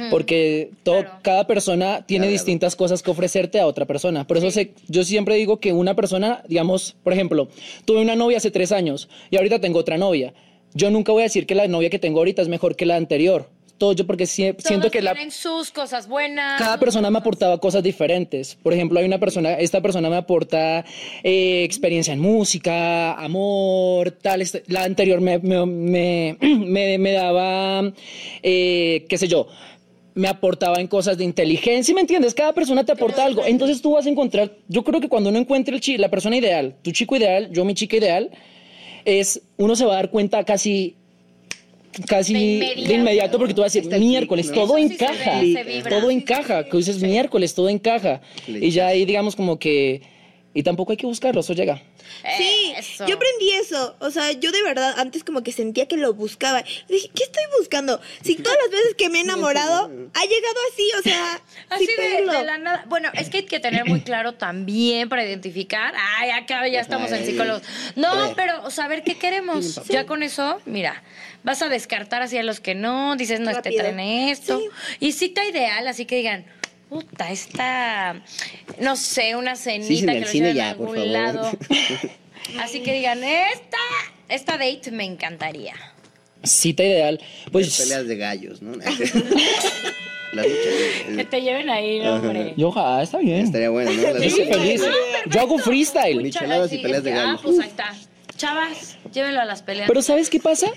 Porque 0.10 0.70
todo, 0.84 1.02
Claro. 1.02 1.20
cada 1.24 1.48
persona 1.48 2.06
tiene 2.06 2.26
Claro. 2.28 2.34
distintas 2.34 2.76
cosas 2.76 3.02
que 3.02 3.12
ofrecerte 3.12 3.60
a 3.60 3.65
otra 3.67 3.86
persona. 3.86 4.26
Por 4.28 4.38
eso 4.38 4.52
sé- 4.52 4.74
yo 4.88 5.04
siempre 5.04 5.36
digo 5.36 5.60
que 5.60 5.74
una 5.74 5.96
persona, 5.96 6.44
digamos, 6.48 6.96
por 7.04 7.13
ejemplo, 7.13 7.48
tuve 7.86 8.02
una 8.02 8.16
novia 8.16 8.38
hace 8.38 8.52
tres 8.52 8.72
años 8.72 9.10
y 9.30 9.38
ahorita 9.38 9.60
tengo 9.60 9.80
otra 9.80 9.98
novia. 9.98 10.34
Yo 10.74 10.90
nunca 10.90 11.12
voy 11.12 11.22
a 11.22 11.26
decir 11.26 11.46
que 11.46 11.56
la 11.56 11.68
novia 11.68 11.90
que 11.90 12.00
tengo 12.00 12.20
ahorita 12.20 12.42
es 12.42 12.48
mejor 12.48 12.76
que 12.76 12.86
la 12.86 12.96
anterior. 12.96 13.50
Todo 13.78 13.94
yo 13.94 14.06
porque 14.06 14.28
siento 14.28 14.62
Todos 14.64 14.92
que 14.92 15.02
la, 15.02 15.16
sus 15.32 15.72
cosas 15.72 16.08
buenas. 16.08 16.60
cada 16.62 16.80
persona 16.80 17.10
me 17.10 17.18
aportaba 17.18 17.58
cosas 17.60 17.82
diferentes. 17.82 18.56
Por 18.62 18.74
ejemplo, 18.74 19.00
hay 19.00 19.06
una 19.06 19.18
persona, 19.20 19.54
esta 19.56 19.82
persona 19.82 20.08
me 20.08 20.18
aporta 20.18 20.86
eh, 21.24 21.64
experiencia 21.64 22.14
en 22.14 22.20
música, 22.20 23.14
amor, 23.14 24.12
tal. 24.12 24.44
este- 24.44 24.62
la 24.68 24.84
anterior 24.84 25.20
me, 25.20 25.40
me, 25.40 25.66
me, 25.66 26.38
me- 26.42 26.98
me 27.00 27.12
daba, 27.12 27.92
eh, 28.44 29.06
qué 29.10 29.18
sé 29.18 29.28
yo, 29.28 29.48
me 30.13 30.28
aportaba 30.28 30.80
en 30.82 30.88
cosas 30.88 31.17
de 31.17 31.24
inteligencia, 31.24 31.84
¿sí 31.84 31.93
¿me 31.93 32.02
entiendes? 32.02 32.34
Cada 32.34 32.54
persona 32.54 32.84
te 32.84 32.91
aporta 32.91 33.24
algo. 33.24 33.45
Entonces 33.45 33.82
tú 33.82 33.91
vas 33.93 34.06
a 34.06 34.10
encontrar, 34.10 34.52
yo 34.67 34.84
creo 34.84 35.00
que 35.00 35.08
cuando 35.08 35.30
uno 35.30 35.39
encuentre 35.39 35.74
el 35.76 35.82
chi- 35.82 35.97
la 35.97 36.10
persona 36.10 36.36
ideal, 36.36 36.76
tu 36.82 36.91
chico 36.91 37.15
ideal, 37.15 37.50
yo 37.52 37.63
mi 37.63 37.74
chica 37.74 37.95
ideal, 37.97 38.30
es, 39.06 39.41
uno 39.58 39.76
se 39.76 39.86
va 39.86 39.93
a 39.93 39.95
dar 39.95 40.10
cuenta 40.12 40.43
casi 40.43 40.95
casi 42.08 42.34
De 42.34 42.39
de 42.39 42.65
inmediato. 42.74 42.93
inmediato, 42.93 43.38
porque 43.38 43.54
tú 43.54 43.62
vas 43.62 43.76
a 43.76 43.80
decir 43.80 44.00
miércoles, 44.00 44.47
¿no? 44.47 44.54
todo 44.54 44.78
Eso 44.78 44.88
sí 44.89 44.97
se 44.97 45.04
encaja, 45.06 45.41
ve, 45.41 45.54
se 45.54 45.63
vibra. 45.63 45.89
todo 45.89 46.10
Sí, 46.10 46.15
encaja, 46.15 46.63
que 46.69 46.78
dices 46.78 47.02
miércoles, 47.02 47.54
todo 47.54 47.69
encaja. 47.69 48.21
Y 48.47 48.69
ya 48.69 48.88
ahí 48.88 49.06
digamos 49.06 49.36
como 49.36 49.60
que, 49.60 50.02
y 50.54 50.63
tampoco 50.63 50.91
hay 50.93 50.97
que 50.97 51.06
buscarlo, 51.06 51.41
eso 51.41 51.54
llega. 51.54 51.82
Sí, 52.38 52.74
Eso. 52.78 53.06
yo 53.08 53.15
aprendí 53.15 53.52
eso. 53.54 53.95
O 54.00 54.12
sea, 54.12 54.32
yo 54.32 54.52
de 54.52 54.63
verdad 54.63 54.93
antes 54.97 55.24
como 55.24 55.43
que 55.43 55.52
sentía 55.52 55.88
que 55.88 55.97
lo 55.97 56.13
buscaba. 56.13 56.63
Dije, 56.88 57.10
¿qué 57.13 57.24
estoy 57.24 57.43
buscando? 57.60 58.00
Si 58.24 58.36
todas 58.36 58.58
las 58.63 58.71
veces 58.71 58.95
que 58.95 59.10
me 59.10 59.19
he 59.19 59.21
enamorado 59.21 59.86
ha 59.86 60.26
llegado 60.26 60.56
así, 60.71 60.91
o 61.00 61.02
sea, 61.02 61.41
Así 61.69 61.86
de, 61.86 62.26
la 62.26 62.58
nada. 62.58 62.86
Bueno, 62.88 63.10
es 63.13 63.30
que 63.30 63.38
hay 63.38 63.45
que 63.45 63.60
tener 63.60 63.86
muy 63.86 64.02
claro 64.02 64.34
también 64.34 65.10
para 65.10 65.26
identificar. 65.26 65.93
Ay, 66.17 66.32
acá 66.32 66.67
ya 66.67 66.80
estamos 66.80 67.12
en 67.12 67.26
psicólogos. 67.26 67.63
No, 67.95 68.34
pero 68.36 68.69
saber 68.71 69.04
qué 69.04 69.17
queremos. 69.17 69.82
Ya 69.88 70.06
con 70.06 70.24
eso, 70.24 70.60
mira, 70.65 71.04
vas 71.43 71.62
a 71.62 71.69
descartar 71.69 72.21
así 72.21 72.38
a 72.38 72.43
los 72.43 72.60
que 72.60 72.76
no, 72.76 73.15
dices, 73.15 73.39
no, 73.39 73.50
este 73.50 73.69
Rápido. 73.69 73.84
tren 73.84 74.00
esto. 74.00 74.60
Sí. 74.60 74.65
Y 75.00 75.12
cita 75.13 75.45
ideal, 75.45 75.88
así 75.88 76.06
que 76.06 76.15
digan, 76.17 76.45
puta, 76.91 77.32
esta, 77.32 78.21
no 78.82 78.97
sé, 78.97 79.36
una 79.38 79.56
cenita 79.56 79.88
Sí, 79.88 80.06
que 80.06 80.12
el 80.12 80.21
los 80.21 80.30
cine 80.30 80.47
lleven 80.54 80.62
a 80.63 80.71
ya, 80.71 80.77
por 80.77 80.89
algún 80.89 80.95
favor. 80.97 81.12
lado. 81.12 81.51
Así 82.60 82.84
que 82.84 82.93
digan, 82.93 83.23
esta, 83.23 83.77
esta 84.27 84.58
date 84.58 84.91
me 84.91 85.06
encantaría. 85.06 85.73
Cita 86.43 86.84
ideal, 86.84 87.21
pues 87.51 87.77
Peleas 87.80 88.08
de 88.08 88.17
gallos, 88.17 88.62
¿no? 88.62 88.73
Las 90.34 90.45
luchas. 90.47 91.15
Que 91.15 91.25
te 91.30 91.41
lleven 91.41 91.69
ahí, 91.69 91.99
no, 91.99 92.15
hombre. 92.15 92.54
yo, 92.58 92.73
ah, 92.75 93.01
está 93.04 93.19
bien. 93.19 93.45
Estaría 93.45 93.69
bueno, 93.69 93.91
¿no? 93.93 94.01
Las 94.13 94.21
Yo 94.23 94.30
soy 94.30 94.45
feliz. 94.47 94.82
Yo 95.30 95.39
hago 95.41 95.58
freestyle. 95.60 96.21
Micheladas 96.21 96.73
y 96.73 96.77
peleas 96.80 97.04
de 97.04 97.10
es 97.12 97.15
que- 97.15 97.21
gallo. 97.21 97.38
Ah, 97.38 97.41
pues 97.41 97.60
ahí 97.60 97.67
está. 97.67 97.95
Chavas, 98.38 98.97
llévenlo 99.13 99.39
a 99.39 99.45
las 99.45 99.62
peleas. 99.62 99.88
Pero 99.88 100.01
¿sabes 100.01 100.30
qué 100.30 100.39
pasa? 100.39 100.67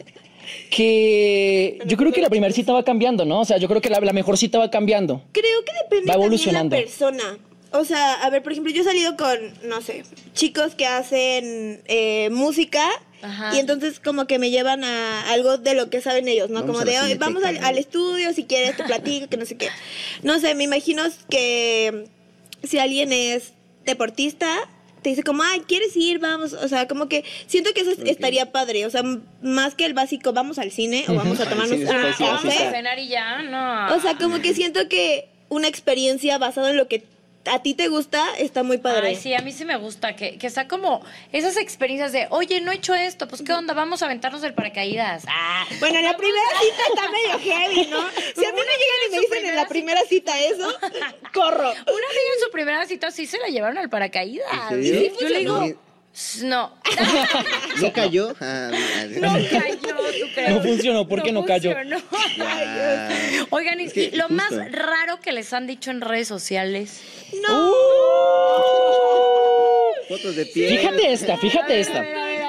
Que 0.70 1.78
yo 1.86 1.96
creo 1.96 2.12
que 2.12 2.20
la 2.20 2.28
primera 2.30 2.52
cita 2.52 2.72
va 2.72 2.84
cambiando, 2.84 3.24
¿no? 3.24 3.40
O 3.40 3.44
sea, 3.44 3.58
yo 3.58 3.68
creo 3.68 3.80
que 3.80 3.90
la, 3.90 4.00
la 4.00 4.12
mejor 4.12 4.36
cita 4.38 4.58
va 4.58 4.70
cambiando. 4.70 5.22
Creo 5.32 5.64
que 5.64 5.72
depende 5.72 6.06
Va 6.06 6.14
también 6.14 6.20
evolucionando. 6.22 6.76
de 6.76 6.82
la 6.82 6.86
persona. 6.88 7.38
O 7.72 7.84
sea, 7.84 8.14
a 8.22 8.30
ver, 8.30 8.42
por 8.42 8.52
ejemplo, 8.52 8.72
yo 8.72 8.82
he 8.82 8.84
salido 8.84 9.16
con, 9.16 9.36
no 9.68 9.80
sé, 9.82 10.04
chicos 10.32 10.76
que 10.76 10.86
hacen 10.86 11.80
eh, 11.86 12.28
música 12.30 12.88
Ajá. 13.20 13.56
y 13.56 13.58
entonces 13.58 13.98
como 13.98 14.28
que 14.28 14.38
me 14.38 14.50
llevan 14.50 14.84
a 14.84 15.32
algo 15.32 15.58
de 15.58 15.74
lo 15.74 15.90
que 15.90 16.00
saben 16.00 16.28
ellos, 16.28 16.50
¿no? 16.50 16.60
Vamos 16.60 16.76
como 16.76 16.84
de, 16.84 16.92
"Oye, 16.92 17.00
cineteca, 17.14 17.24
vamos 17.26 17.42
al, 17.42 17.60
¿no?" 17.60 17.66
al 17.66 17.78
estudio, 17.78 18.32
si 18.32 18.44
quieres 18.44 18.76
te 18.76 18.84
platico, 18.84 19.26
que 19.28 19.36
no 19.36 19.44
sé 19.44 19.56
qué. 19.56 19.70
No 20.22 20.38
sé, 20.38 20.54
me 20.54 20.62
imagino 20.62 21.02
que 21.28 22.04
si 22.62 22.78
alguien 22.78 23.12
es 23.12 23.54
deportista, 23.84 24.48
te 25.04 25.10
dice 25.10 25.22
como, 25.22 25.42
ay, 25.44 25.60
¿quieres 25.68 25.94
ir? 25.96 26.18
Vamos. 26.18 26.54
O 26.54 26.66
sea, 26.66 26.88
como 26.88 27.08
que 27.08 27.24
siento 27.46 27.70
que 27.74 27.82
eso 27.82 27.90
es- 27.92 27.98
Ok. 28.00 28.06
estaría 28.08 28.50
padre. 28.50 28.86
O 28.86 28.90
sea, 28.90 29.02
más 29.42 29.74
que 29.74 29.84
el 29.84 29.92
básico, 29.94 30.32
vamos 30.32 30.58
al 30.58 30.72
cine 30.72 31.04
o 31.08 31.14
vamos 31.14 31.38
a 31.38 31.44
tomarnos 31.48 31.78
sí, 31.78 31.86
sí, 31.86 31.92
Vamos 32.24 32.46
a 32.46 32.70
cenar 32.70 32.98
y 32.98 33.08
ya, 33.08 33.42
no. 33.42 33.94
O 33.94 34.00
sea, 34.00 34.16
como 34.16 34.40
que 34.40 34.54
siento 34.54 34.88
que 34.88 35.28
una 35.50 35.68
experiencia 35.68 36.38
basada 36.38 36.70
en 36.70 36.78
lo 36.78 36.88
que 36.88 37.04
a 37.46 37.62
ti 37.62 37.74
te 37.74 37.88
gusta 37.88 38.24
está 38.38 38.62
muy 38.62 38.78
padre. 38.78 39.08
Ay, 39.08 39.16
sí, 39.16 39.34
a 39.34 39.40
mí 39.40 39.52
sí 39.52 39.64
me 39.64 39.76
gusta 39.76 40.16
que, 40.16 40.38
que 40.38 40.50
sea 40.50 40.68
como 40.68 41.04
esas 41.32 41.56
experiencias 41.56 42.12
de, 42.12 42.26
oye, 42.30 42.60
no 42.60 42.72
he 42.72 42.76
hecho 42.76 42.94
esto, 42.94 43.28
pues 43.28 43.42
qué 43.42 43.52
onda, 43.52 43.74
vamos 43.74 44.02
a 44.02 44.06
aventarnos 44.06 44.42
el 44.44 44.54
paracaídas. 44.54 45.24
Ah, 45.28 45.66
Bueno, 45.80 45.98
en 45.98 46.04
la 46.04 46.16
primera 46.16 46.46
cita 46.60 46.82
está 46.88 47.10
medio 47.10 47.38
heavy, 47.38 47.86
¿no? 47.90 48.08
Si 48.10 48.44
a 48.44 48.52
mí 48.52 48.58
me 48.58 48.64
llegan 48.64 49.00
y 49.08 49.10
me 49.12 49.20
dicen 49.20 49.46
en 49.46 49.56
la 49.56 49.68
primera 49.68 50.00
cita 50.08 50.38
eso, 50.40 50.68
corro. 51.32 51.70
una 51.70 51.72
amiga 51.72 52.30
en 52.36 52.44
su 52.44 52.50
primera 52.50 52.86
cita 52.86 53.10
sí 53.10 53.26
se 53.26 53.38
la 53.38 53.48
llevaron 53.48 53.78
al 53.78 53.88
paracaídas. 53.90 54.46
¿En 54.70 54.82
serio? 54.82 55.10
Sí, 55.10 55.16
yo 55.20 55.28
le 55.28 55.38
digo, 55.40 55.56
funcionó? 55.56 55.80
"S- 56.14 56.44
no, 56.46 56.72
¿No 57.82 57.92
cayó? 57.92 58.34
Ah, 58.40 58.70
no 59.20 59.32
cayó, 59.50 59.78
tú 59.80 60.26
crees. 60.34 60.50
No 60.50 60.62
funcionó, 60.62 61.08
¿por 61.08 61.22
qué 61.22 61.32
no 61.32 61.44
cayó? 61.44 61.72
funcionó. 61.72 62.02
Wow. 62.10 63.46
Oigan, 63.50 63.80
y, 63.80 63.84
Es 63.84 63.92
que 63.92 64.10
lo 64.14 64.28
justo. 64.28 64.34
más 64.34 64.72
raro 64.72 65.20
que 65.20 65.32
les 65.32 65.52
han 65.52 65.66
dicho 65.66 65.90
en 65.90 66.00
redes 66.00 66.28
sociales. 66.28 67.00
No. 67.46 67.72
Fotos 70.08 70.36
de 70.36 70.46
pie. 70.46 70.68
Fíjate 70.78 71.12
esta, 71.12 71.36
fíjate 71.38 71.80
esta. 71.80 72.04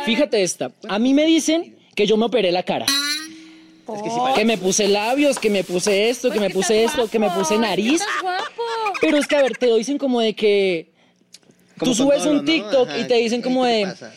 Fíjate 0.05 0.43
esta. 0.43 0.71
A 0.87 0.99
mí 0.99 1.13
me 1.13 1.25
dicen 1.25 1.75
que 1.95 2.05
yo 2.05 2.17
me 2.17 2.25
operé 2.25 2.51
la 2.51 2.63
cara. 2.63 2.85
Es 2.85 4.01
que 4.01 4.09
sí 4.09 4.15
Que 4.35 4.45
me 4.45 4.57
puse 4.57 4.87
labios, 4.87 5.39
que 5.39 5.49
me 5.49 5.63
puse 5.63 6.09
esto, 6.09 6.31
que 6.31 6.39
me 6.39 6.49
puse 6.49 6.83
esto, 6.83 7.07
que 7.09 7.19
me 7.19 7.29
puse 7.29 7.57
nariz. 7.57 8.01
guapo. 8.21 8.43
Pero 8.99 9.17
es 9.17 9.27
que, 9.27 9.35
a 9.37 9.41
ver, 9.43 9.57
te 9.57 9.67
lo 9.67 9.75
dicen 9.75 9.97
como 9.97 10.19
de 10.21 10.33
que 10.35 10.91
Como 11.77 11.91
tú 11.91 11.95
subes 11.95 12.23
todo, 12.23 12.31
un. 12.33 12.45
TikTok 12.45 12.87
Ajá, 12.89 12.99
y 12.99 13.07
te 13.07 13.15
dicen 13.15 13.41
¿qué 13.41 13.43
como 13.43 13.65
de, 13.65 13.83
pasa? 13.85 14.13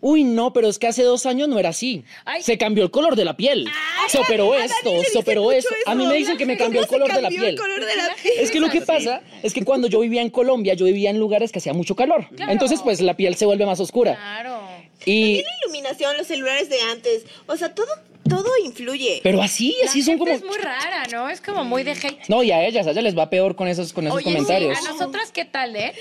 uy, 0.00 0.24
no, 0.24 0.52
pero 0.52 0.68
es 0.68 0.78
que 0.78 0.86
hace 0.86 1.02
dos 1.02 1.26
años 1.26 1.48
no 1.48 1.58
era 1.58 1.70
así. 1.70 2.04
Ay. 2.24 2.42
Se 2.42 2.56
cambió 2.58 2.84
el 2.84 2.90
color 2.90 3.16
de 3.16 3.24
la 3.24 3.36
piel. 3.36 3.66
Se 4.08 4.18
operó 4.18 4.54
esto, 4.54 4.90
se 5.10 5.18
operó 5.18 5.52
esto. 5.52 5.74
A 5.86 5.94
mí 5.94 6.06
me 6.06 6.14
dicen 6.14 6.36
que 6.36 6.46
me 6.46 6.56
cambió 6.56 6.80
el 6.80 6.86
¿Cómo 6.86 7.00
color 7.00 7.10
se 7.10 7.16
de 7.16 7.22
la 7.22 7.28
cambió 7.28 7.42
piel. 7.42 7.54
el 7.54 7.60
color 7.60 7.84
de 7.84 7.96
la 7.96 8.14
piel? 8.22 8.34
Es 8.38 8.50
que 8.50 8.60
lo 8.60 8.70
que 8.70 8.80
pasa 8.80 9.22
es 9.42 9.52
que 9.52 9.64
cuando 9.64 9.88
yo 9.88 10.00
vivía 10.00 10.22
en 10.22 10.30
Colombia, 10.30 10.74
yo 10.74 10.84
vivía 10.86 11.10
en 11.10 11.18
lugares 11.18 11.52
que 11.52 11.58
hacía 11.58 11.72
mucho 11.72 11.94
calor. 11.96 12.26
Claro. 12.34 12.52
Entonces, 12.52 12.80
pues 12.82 13.00
la 13.00 13.16
piel 13.16 13.34
se 13.36 13.46
vuelve 13.46 13.66
más 13.66 13.80
oscura. 13.80 14.14
Claro. 14.14 14.60
Y, 15.04 15.22
También 15.22 15.44
la 15.44 15.66
iluminación, 15.66 16.16
los 16.16 16.26
celulares 16.26 16.68
de 16.68 16.80
antes. 16.80 17.24
O 17.46 17.56
sea, 17.56 17.74
todo, 17.74 17.88
todo 18.28 18.48
influye. 18.64 19.20
pero 19.22 19.42
así, 19.42 19.74
así 19.84 20.00
La 20.00 20.04
son 20.06 20.18
gente 20.18 20.18
como. 20.18 20.32
Es 20.36 20.44
muy 20.44 20.56
rara, 20.58 21.04
¿no? 21.10 21.28
Es 21.28 21.40
como 21.40 21.64
muy 21.64 21.82
de 21.84 21.92
hate. 21.92 22.28
No, 22.28 22.42
y 22.42 22.50
a 22.50 22.64
ellas, 22.66 22.86
a 22.86 22.90
ellas 22.92 23.04
les 23.04 23.16
va 23.16 23.30
peor 23.30 23.56
con 23.56 23.68
esos, 23.68 23.92
con 23.92 24.06
esos 24.06 24.16
Oye, 24.16 24.24
comentarios. 24.24 24.78
sí, 24.78 24.86
a 24.86 24.92
nosotras, 24.92 25.30
¿qué 25.32 25.44
tal, 25.44 25.74
eh? 25.76 25.94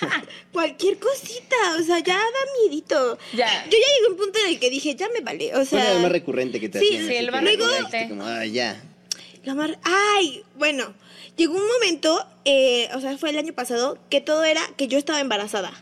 Cualquier 0.52 0.98
cosita, 0.98 1.56
o 1.78 1.82
sea, 1.82 1.98
ya 2.00 2.14
da 2.16 2.22
miedito. 2.62 3.18
Ya. 3.34 3.46
Yo 3.64 3.70
ya 3.72 3.86
llegué 3.94 4.06
a 4.06 4.10
un 4.10 4.16
punto 4.16 4.38
en 4.40 4.48
el 4.50 4.58
que 4.58 4.70
dije, 4.70 4.94
ya 4.94 5.08
me 5.10 5.20
vale. 5.20 5.48
O 5.50 5.52
¿Cuál 5.54 5.66
sea, 5.66 5.84
era 5.84 5.94
lo 5.94 6.00
más 6.00 6.12
recurrente 6.12 6.60
que 6.60 6.68
te 6.68 6.78
Sí, 6.78 6.86
sí, 7.06 7.14
el 7.16 7.30
más 7.30 7.42
luego 7.42 7.66
recurrente. 7.66 8.08
como, 8.08 8.24
ah, 8.24 8.44
ya. 8.44 8.82
La 9.44 9.54
mar... 9.54 9.78
Ay, 9.84 10.42
bueno, 10.56 10.92
llegó 11.36 11.54
un 11.54 11.66
momento, 11.68 12.26
eh, 12.44 12.88
o 12.94 13.00
sea, 13.00 13.16
fue 13.18 13.30
el 13.30 13.38
año 13.38 13.52
pasado, 13.52 13.98
que 14.10 14.20
todo 14.20 14.44
era 14.44 14.60
que 14.76 14.88
yo 14.88 14.98
estaba 14.98 15.20
embarazada. 15.20 15.72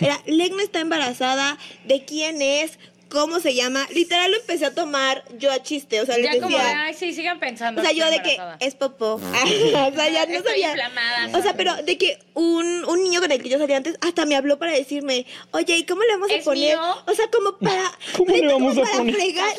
Era, 0.00 0.20
Legna 0.26 0.62
está 0.62 0.80
embarazada, 0.80 1.56
¿de 1.84 2.04
quién 2.04 2.42
es? 2.42 2.78
¿Cómo 3.12 3.40
se 3.40 3.54
llama? 3.54 3.86
Literal 3.90 4.30
lo 4.30 4.38
empecé 4.38 4.64
a 4.64 4.74
tomar 4.74 5.22
yo 5.36 5.52
a 5.52 5.62
chiste, 5.62 6.00
o 6.00 6.06
sea, 6.06 6.16
les 6.16 6.32
Ya 6.32 6.40
como 6.40 6.56
de, 6.56 6.64
ay, 6.64 6.94
sí, 6.94 7.12
sigan 7.12 7.38
pensando. 7.38 7.82
O 7.82 7.84
sea, 7.84 7.92
yo 7.92 8.10
de 8.10 8.22
que 8.22 8.38
es 8.60 8.74
popó. 8.74 9.16
o 9.16 9.20
sea, 9.20 10.08
ya 10.08 10.24
no 10.24 10.32
Estoy 10.32 10.42
sabía. 10.52 10.70
inflamada. 10.70 11.38
O 11.38 11.42
sea, 11.42 11.54
pero 11.54 11.76
de 11.82 11.98
que 11.98 12.18
un, 12.34 12.84
un 12.84 13.02
niño 13.04 13.20
con 13.20 13.30
el 13.30 13.42
que 13.42 13.48
yo 13.48 13.58
salía 13.58 13.76
antes 13.76 13.96
hasta 14.00 14.24
me 14.26 14.36
habló 14.36 14.58
para 14.58 14.72
decirme, 14.72 15.26
oye, 15.52 15.76
¿y 15.76 15.84
cómo 15.84 16.02
le 16.02 16.12
vamos 16.12 16.30
a 16.30 16.34
¿Es 16.34 16.44
poner? 16.44 16.76
mío? 16.76 16.80
O 17.06 17.14
sea, 17.14 17.28
como 17.30 17.58
para. 17.58 17.92
¿Cómo 18.16 18.34
le 18.34 18.40
como 18.52 18.66
vamos 18.66 18.78
a 18.78 18.82
para 18.82 18.96
poner? 18.98 19.14
fregar. 19.14 19.56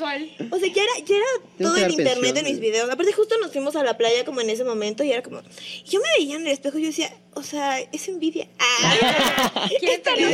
O 0.51 0.59
sea, 0.59 0.67
ya 0.73 0.83
era, 0.83 0.91
ya 1.05 1.15
era 1.15 1.25
todo 1.59 1.75
dar 1.75 1.91
internet 1.91 2.33
de 2.35 2.43
mis 2.43 2.59
videos. 2.59 2.89
Aparte, 2.89 3.13
justo 3.13 3.35
nos 3.39 3.51
fuimos 3.51 3.75
a 3.75 3.83
la 3.83 3.97
playa 3.97 4.25
como 4.25 4.41
en 4.41 4.49
ese 4.49 4.63
momento 4.63 5.03
y 5.03 5.11
era 5.11 5.21
como. 5.21 5.41
y 5.41 5.89
Yo 5.89 5.99
me 5.99 6.07
veía 6.17 6.35
en 6.35 6.41
el 6.47 6.53
espejo 6.53 6.77
y 6.79 6.81
yo 6.83 6.87
decía, 6.87 7.15
o 7.33 7.43
sea, 7.43 7.79
es 7.79 8.07
envidia. 8.07 8.47
Ah, 8.59 9.67
¿Quién 9.79 9.91
esto 9.91 10.09
no, 10.19 10.27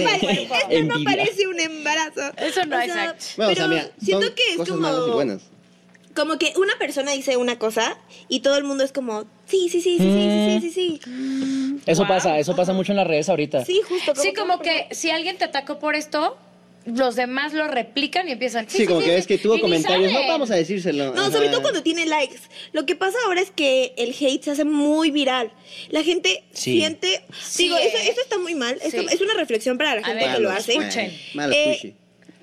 esto 0.69 0.93
parece 1.03 1.47
un 1.47 1.59
embarazo. 1.59 2.21
Eso 2.37 2.65
no, 2.65 2.77
O 2.77 2.79
sea, 2.79 2.85
exacto. 2.85 3.25
Bueno, 3.37 3.51
o 3.51 3.55
pero 3.55 3.55
sea, 3.55 3.67
mira, 3.67 3.91
siento 4.01 4.25
son 4.27 4.35
que 4.35 4.51
es 4.51 4.57
cosas 4.57 4.75
como 4.75 5.07
buenas 5.13 5.41
como 6.19 6.37
que 6.37 6.51
una 6.57 6.77
persona 6.77 7.13
dice 7.13 7.37
una 7.37 7.57
cosa 7.57 7.97
y 8.27 8.41
todo 8.41 8.57
el 8.57 8.65
mundo 8.65 8.83
es 8.83 8.91
como, 8.91 9.23
sí, 9.47 9.69
sí, 9.69 9.79
sí, 9.79 9.97
sí, 9.97 10.05
mm. 10.05 10.59
sí, 10.59 10.69
sí, 10.69 10.71
sí, 10.71 10.99
sí. 11.01 11.81
Eso 11.85 12.01
wow. 12.01 12.09
pasa, 12.09 12.37
eso 12.37 12.53
pasa 12.57 12.73
mucho 12.73 12.91
en 12.91 12.97
las 12.97 13.07
redes 13.07 13.29
ahorita. 13.29 13.63
Sí, 13.63 13.79
justo. 13.87 14.11
Como 14.11 14.21
sí, 14.21 14.33
como, 14.33 14.59
que 14.59 14.87
si 14.91 15.11
alguien 15.11 15.37
te 15.37 15.45
atacó 15.45 15.79
por 15.79 15.95
esto, 15.95 16.37
los 16.85 17.15
demás 17.15 17.53
lo 17.53 17.69
replican 17.69 18.27
y 18.27 18.33
empiezan. 18.33 18.69
Sí, 18.69 18.79
sí 18.79 18.85
como 18.85 18.99
sí, 18.99 19.05
que 19.05 19.11
ves 19.13 19.27
que 19.27 19.37
tuvo 19.37 19.61
comentarios. 19.61 20.11
No 20.11 20.27
vamos 20.27 20.51
a 20.51 20.55
decírselo. 20.55 21.13
No, 21.13 21.21
Ajá. 21.21 21.31
sobre 21.31 21.47
todo 21.47 21.61
cuando 21.61 21.83
tiene 21.83 22.05
likes. 22.05 22.39
Lo 22.73 22.85
que 22.85 22.97
pasa 22.97 23.17
ahora 23.25 23.39
es 23.39 23.51
que 23.51 23.93
el 23.95 24.13
hate 24.19 24.43
se 24.43 24.51
hace 24.51 24.65
muy 24.65 25.11
viral. 25.11 25.53
La 25.89 26.03
gente 26.03 26.43
siente. 26.51 27.23
Digo, 27.57 27.77
eso, 27.77 27.97
eso, 27.97 28.21
está 28.21 28.37
muy 28.39 28.55
mal. 28.55 28.77
Esto 28.83 29.01
es 29.09 29.21
una 29.21 29.35
reflexión 29.35 29.77
para 29.77 29.95
la 29.95 30.03
gente 30.03 30.25
ver, 30.25 30.35
que 30.35 30.41
lo 30.41 30.51
hace. 30.51 30.73
Escuchen. 30.73 31.13
Eh, 31.53 31.95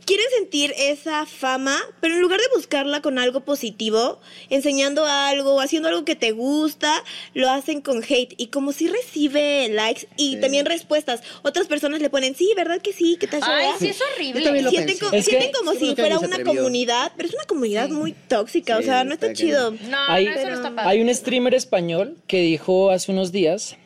quieren 0.07 0.25
sentir 0.39 0.73
esa 0.79 1.27
fama, 1.27 1.77
pero 2.01 2.15
en 2.15 2.21
lugar 2.21 2.39
de 2.41 2.47
buscarla 2.55 3.03
con 3.03 3.19
algo 3.19 3.41
positivo, 3.41 4.21
enseñando 4.51 5.05
algo, 5.05 5.61
haciendo 5.61 5.89
algo 5.89 6.05
que 6.05 6.15
te 6.15 6.31
gusta, 6.31 7.03
lo 7.35 7.51
hacen 7.51 7.81
con 7.81 8.03
hate. 8.03 8.33
Y 8.37 8.47
como 8.47 8.73
si 8.73 8.89
recibe 8.89 9.69
likes 9.69 10.07
y 10.17 10.35
Sí. 10.37 10.41
también 10.41 10.65
respuestas, 10.65 11.23
otras 11.43 11.67
personas 11.67 12.01
le 12.01 12.09
ponen, 12.09 12.35
sí, 12.37 12.53
¿verdad 12.57 12.81
que 12.81 12.93
sí? 12.93 13.17
¿Qué 13.19 13.27
tal? 13.27 13.43
Ay, 13.43 13.65
¿verdad?". 13.67 13.79
sí, 13.81 13.89
es 13.89 13.99
horrible. 14.01 14.41
Yo 14.41 14.45
también 14.45 14.65
lo 14.65 14.71
Sienten, 14.71 14.97
pensé. 14.97 15.11
co- 15.11 15.17
Es 15.17 15.25
que- 15.25 15.31
sienten 15.33 15.53
como 15.53 15.73
si 15.73 15.95
fuera 15.97 16.19
una 16.21 16.43
comunidad, 16.45 17.13
pero 17.17 17.29
es 17.29 17.35
una 17.35 17.45
comunidad 17.45 17.89
muy 17.89 18.13
tóxica, 18.13 18.79
o 18.79 18.83
sea, 18.83 19.03
no 19.05 19.13
está 19.13 19.27
está 19.27 19.43
chido. 19.43 19.73
No, 19.73 19.99
Hay- 20.09 20.27
no, 20.27 20.31
eso 20.31 20.49
no 20.49 20.55
está 20.55 20.75
padre. 20.75 20.89
Hay 20.91 21.01
un 21.01 21.13
streamer 21.13 21.55
español 21.55 22.17
que 22.29 22.41
dijo 22.41 22.91
hace 22.91 23.11
unos 23.11 23.33
días 23.33 23.77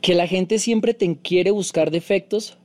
que 0.00 0.14
la 0.14 0.26
gente 0.28 0.58
siempre 0.58 0.94
te 0.94 1.16
quiere 1.16 1.50
buscar 1.50 1.90
defectos 1.90 2.56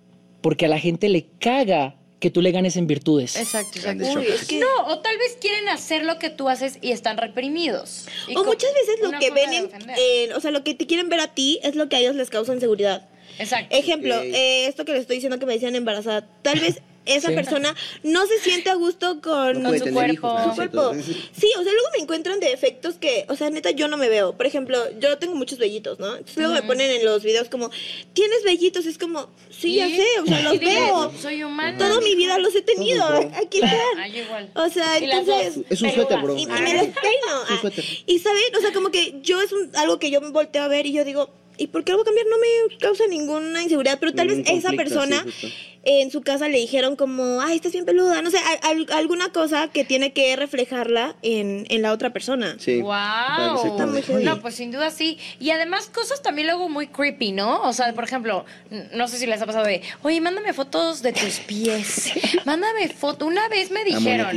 porque 0.41 0.65
a 0.65 0.69
la 0.69 0.77
gente 0.79 1.09
le 1.09 1.25
caga 1.39 1.95
que 2.19 2.29
tú 2.29 2.41
le 2.41 2.51
ganes 2.51 2.75
en 2.77 2.85
virtudes. 2.87 3.35
Exacto, 3.37 3.77
exacto. 3.79 4.03
choques. 4.13 4.41
es 4.41 4.47
que- 4.47 4.59
No, 4.59 4.87
o 4.87 4.99
tal 4.99 5.17
vez 5.17 5.37
quieren 5.39 5.69
hacer 5.69 6.03
lo 6.03 6.19
que 6.19 6.29
tú 6.29 6.49
haces 6.49 6.77
y 6.81 6.91
están 6.91 7.17
reprimidos. 7.17 8.05
Y 8.27 8.35
O 8.35 8.43
muchas 8.43 8.71
veces 8.73 8.95
lo 9.01 9.17
que 9.19 9.31
ven 9.31 9.69
en, 9.97 10.33
o 10.33 10.39
sea, 10.39 10.51
lo 10.51 10.63
que 10.63 10.73
te 10.73 10.85
quieren 10.85 11.09
ver 11.09 11.21
a 11.21 11.33
ti 11.33 11.59
es 11.63 11.75
lo 11.75 11.87
que 11.89 11.95
a 11.95 11.99
ellos 11.99 12.15
les 12.15 12.29
causa 12.29 12.53
inseguridad. 12.53 13.07
Exacto. 13.37 13.73
Ejemplo, 13.75 14.15
eh, 14.21 14.65
esto 14.67 14.83
que 14.83 14.91
les 14.91 15.01
estoy 15.01 15.15
diciendo 15.17 15.39
que 15.39 15.45
me 15.45 15.53
decían 15.53 15.75
embarazada, 15.75 16.27
tal 16.41 16.59
vez 16.59 16.81
esa 17.05 17.29
Sí. 17.29 17.35
persona 17.35 17.75
no 18.03 18.25
se 18.27 18.39
siente 18.39 18.69
a 18.69 18.75
gusto 18.75 19.19
con 19.21 19.61
No 19.63 19.73
su 19.73 19.85
cuerpo. 19.91 20.13
hijos, 20.13 20.41
su 20.43 20.47
¿no? 20.49 20.55
cuerpo. 20.55 20.93
Cierto. 20.93 21.19
Sí, 21.39 21.47
o 21.57 21.63
sea, 21.63 21.73
luego 21.73 21.87
me 21.97 22.03
encuentran 22.03 22.39
defectos 22.39 22.95
que, 22.95 23.25
o 23.29 23.35
sea, 23.35 23.49
neta, 23.49 23.71
yo 23.71 23.87
no 23.87 23.97
me 23.97 24.09
veo. 24.09 24.33
Por 24.37 24.45
ejemplo, 24.45 24.77
yo 24.99 25.17
tengo 25.17 25.35
muchos 25.35 25.57
vellitos, 25.59 25.99
¿no? 25.99 26.07
Entonces 26.11 26.37
luego 26.37 26.53
me 26.53 26.61
ponen 26.63 26.91
en 26.91 27.05
los 27.05 27.23
videos 27.23 27.49
como, 27.49 27.71
¿tienes 28.13 28.43
vellitos? 28.43 28.85
Es 28.85 28.97
como, 28.97 29.29
sí, 29.49 29.75
ya 29.75 29.87
¿Y? 29.87 29.95
sé, 29.97 30.05
o 30.21 30.25
sea, 30.25 30.41
los 30.41 30.59
veo. 30.59 31.11
Soy 31.21 31.43
humana. 31.43 31.77
Toda 31.77 31.99
mi 32.01 32.15
vida 32.15 32.37
los 32.37 32.53
he 32.55 32.61
tenido. 32.61 33.05
Aquí 33.05 33.57
están. 33.57 33.71
Ay, 33.97 34.19
igual. 34.19 34.49
O 34.55 34.69
sea, 34.69 34.97
entonces... 34.97 35.59
Es 35.69 35.81
un 35.81 35.91
suéter, 35.91 36.19
bro. 36.21 36.35
Y, 36.37 36.43
y 36.43 36.47
Ah. 36.49 36.59
me 36.61 36.73
los 36.73 36.83
peino. 36.87 37.43
Es 37.43 37.49
un 37.49 37.55
Ah, 37.57 37.59
suéter. 37.61 37.85
y 38.05 38.19
saben, 38.19 38.55
o 38.57 38.61
sea, 38.61 38.71
como 38.73 38.89
que 38.91 39.15
yo 39.21 39.41
es 39.41 39.51
un- 39.51 39.71
algo 39.75 39.99
que 39.99 40.11
yo 40.11 40.21
me 40.21 40.29
volteo 40.29 40.63
a 40.63 40.67
ver 40.67 40.85
y 40.85 40.93
yo 40.93 41.03
digo, 41.05 41.29
¿y 41.59 41.67
por 41.67 41.83
qué 41.83 41.91
lo 41.91 41.97
voy 41.99 42.03
a 42.03 42.05
cambiar? 42.05 42.25
No 42.27 42.37
me 42.37 42.77
causa 42.77 43.03
ninguna 43.07 43.61
inseguridad, 43.61 43.97
pero 43.99 44.13
tal 44.13 44.27
Ningún 44.27 44.43
vez 44.43 44.53
esa 44.57 44.71
persona 44.71 45.25
sí, 45.39 45.53
en 45.83 46.11
su 46.11 46.21
casa 46.21 46.47
le 46.49 46.57
dijeron 46.57 46.95
como, 46.95 47.41
ay, 47.41 47.55
estás 47.55 47.71
bien 47.71 47.85
peluda, 47.85 48.21
no 48.21 48.29
sé, 48.31 48.37
al- 48.37 48.59
al- 48.63 48.97
alguna 48.97 49.29
cosa 49.31 49.69
que 49.69 49.85
tiene 49.85 50.11
que 50.13 50.35
reflejarla 50.35 51.15
en, 51.21 51.65
en 51.69 51.81
la 51.81 51.93
otra 51.93 52.11
persona. 52.11 52.55
Sí. 52.59 52.81
Wow. 52.81 52.91
acuerde. 52.93 53.69
Está 53.69 53.85
muy 53.85 54.23
No, 54.23 54.41
pues 54.41 54.55
sin 54.55 54.71
duda 54.71 54.91
sí. 54.91 55.17
Y 55.39 55.51
además 55.51 55.89
cosas 55.93 56.21
también 56.21 56.47
luego 56.47 56.67
muy 56.69 56.87
creepy, 56.87 57.31
¿no? 57.31 57.61
O 57.63 57.71
sea, 57.73 57.93
por 57.93 58.03
ejemplo, 58.03 58.45
no 58.93 59.07
sé 59.07 59.17
si 59.17 59.25
les 59.25 59.41
ha 59.41 59.45
pasado 59.45 59.65
de, 59.65 59.81
oye, 60.03 60.19
mándame 60.21 60.53
fotos 60.53 61.01
de 61.01 61.13
tus 61.13 61.39
pies. 61.39 62.11
Mándame 62.45 62.89
foto. 62.89 63.25
Una 63.25 63.47
vez 63.47 63.71
me 63.71 63.83
dijeron, 63.85 64.27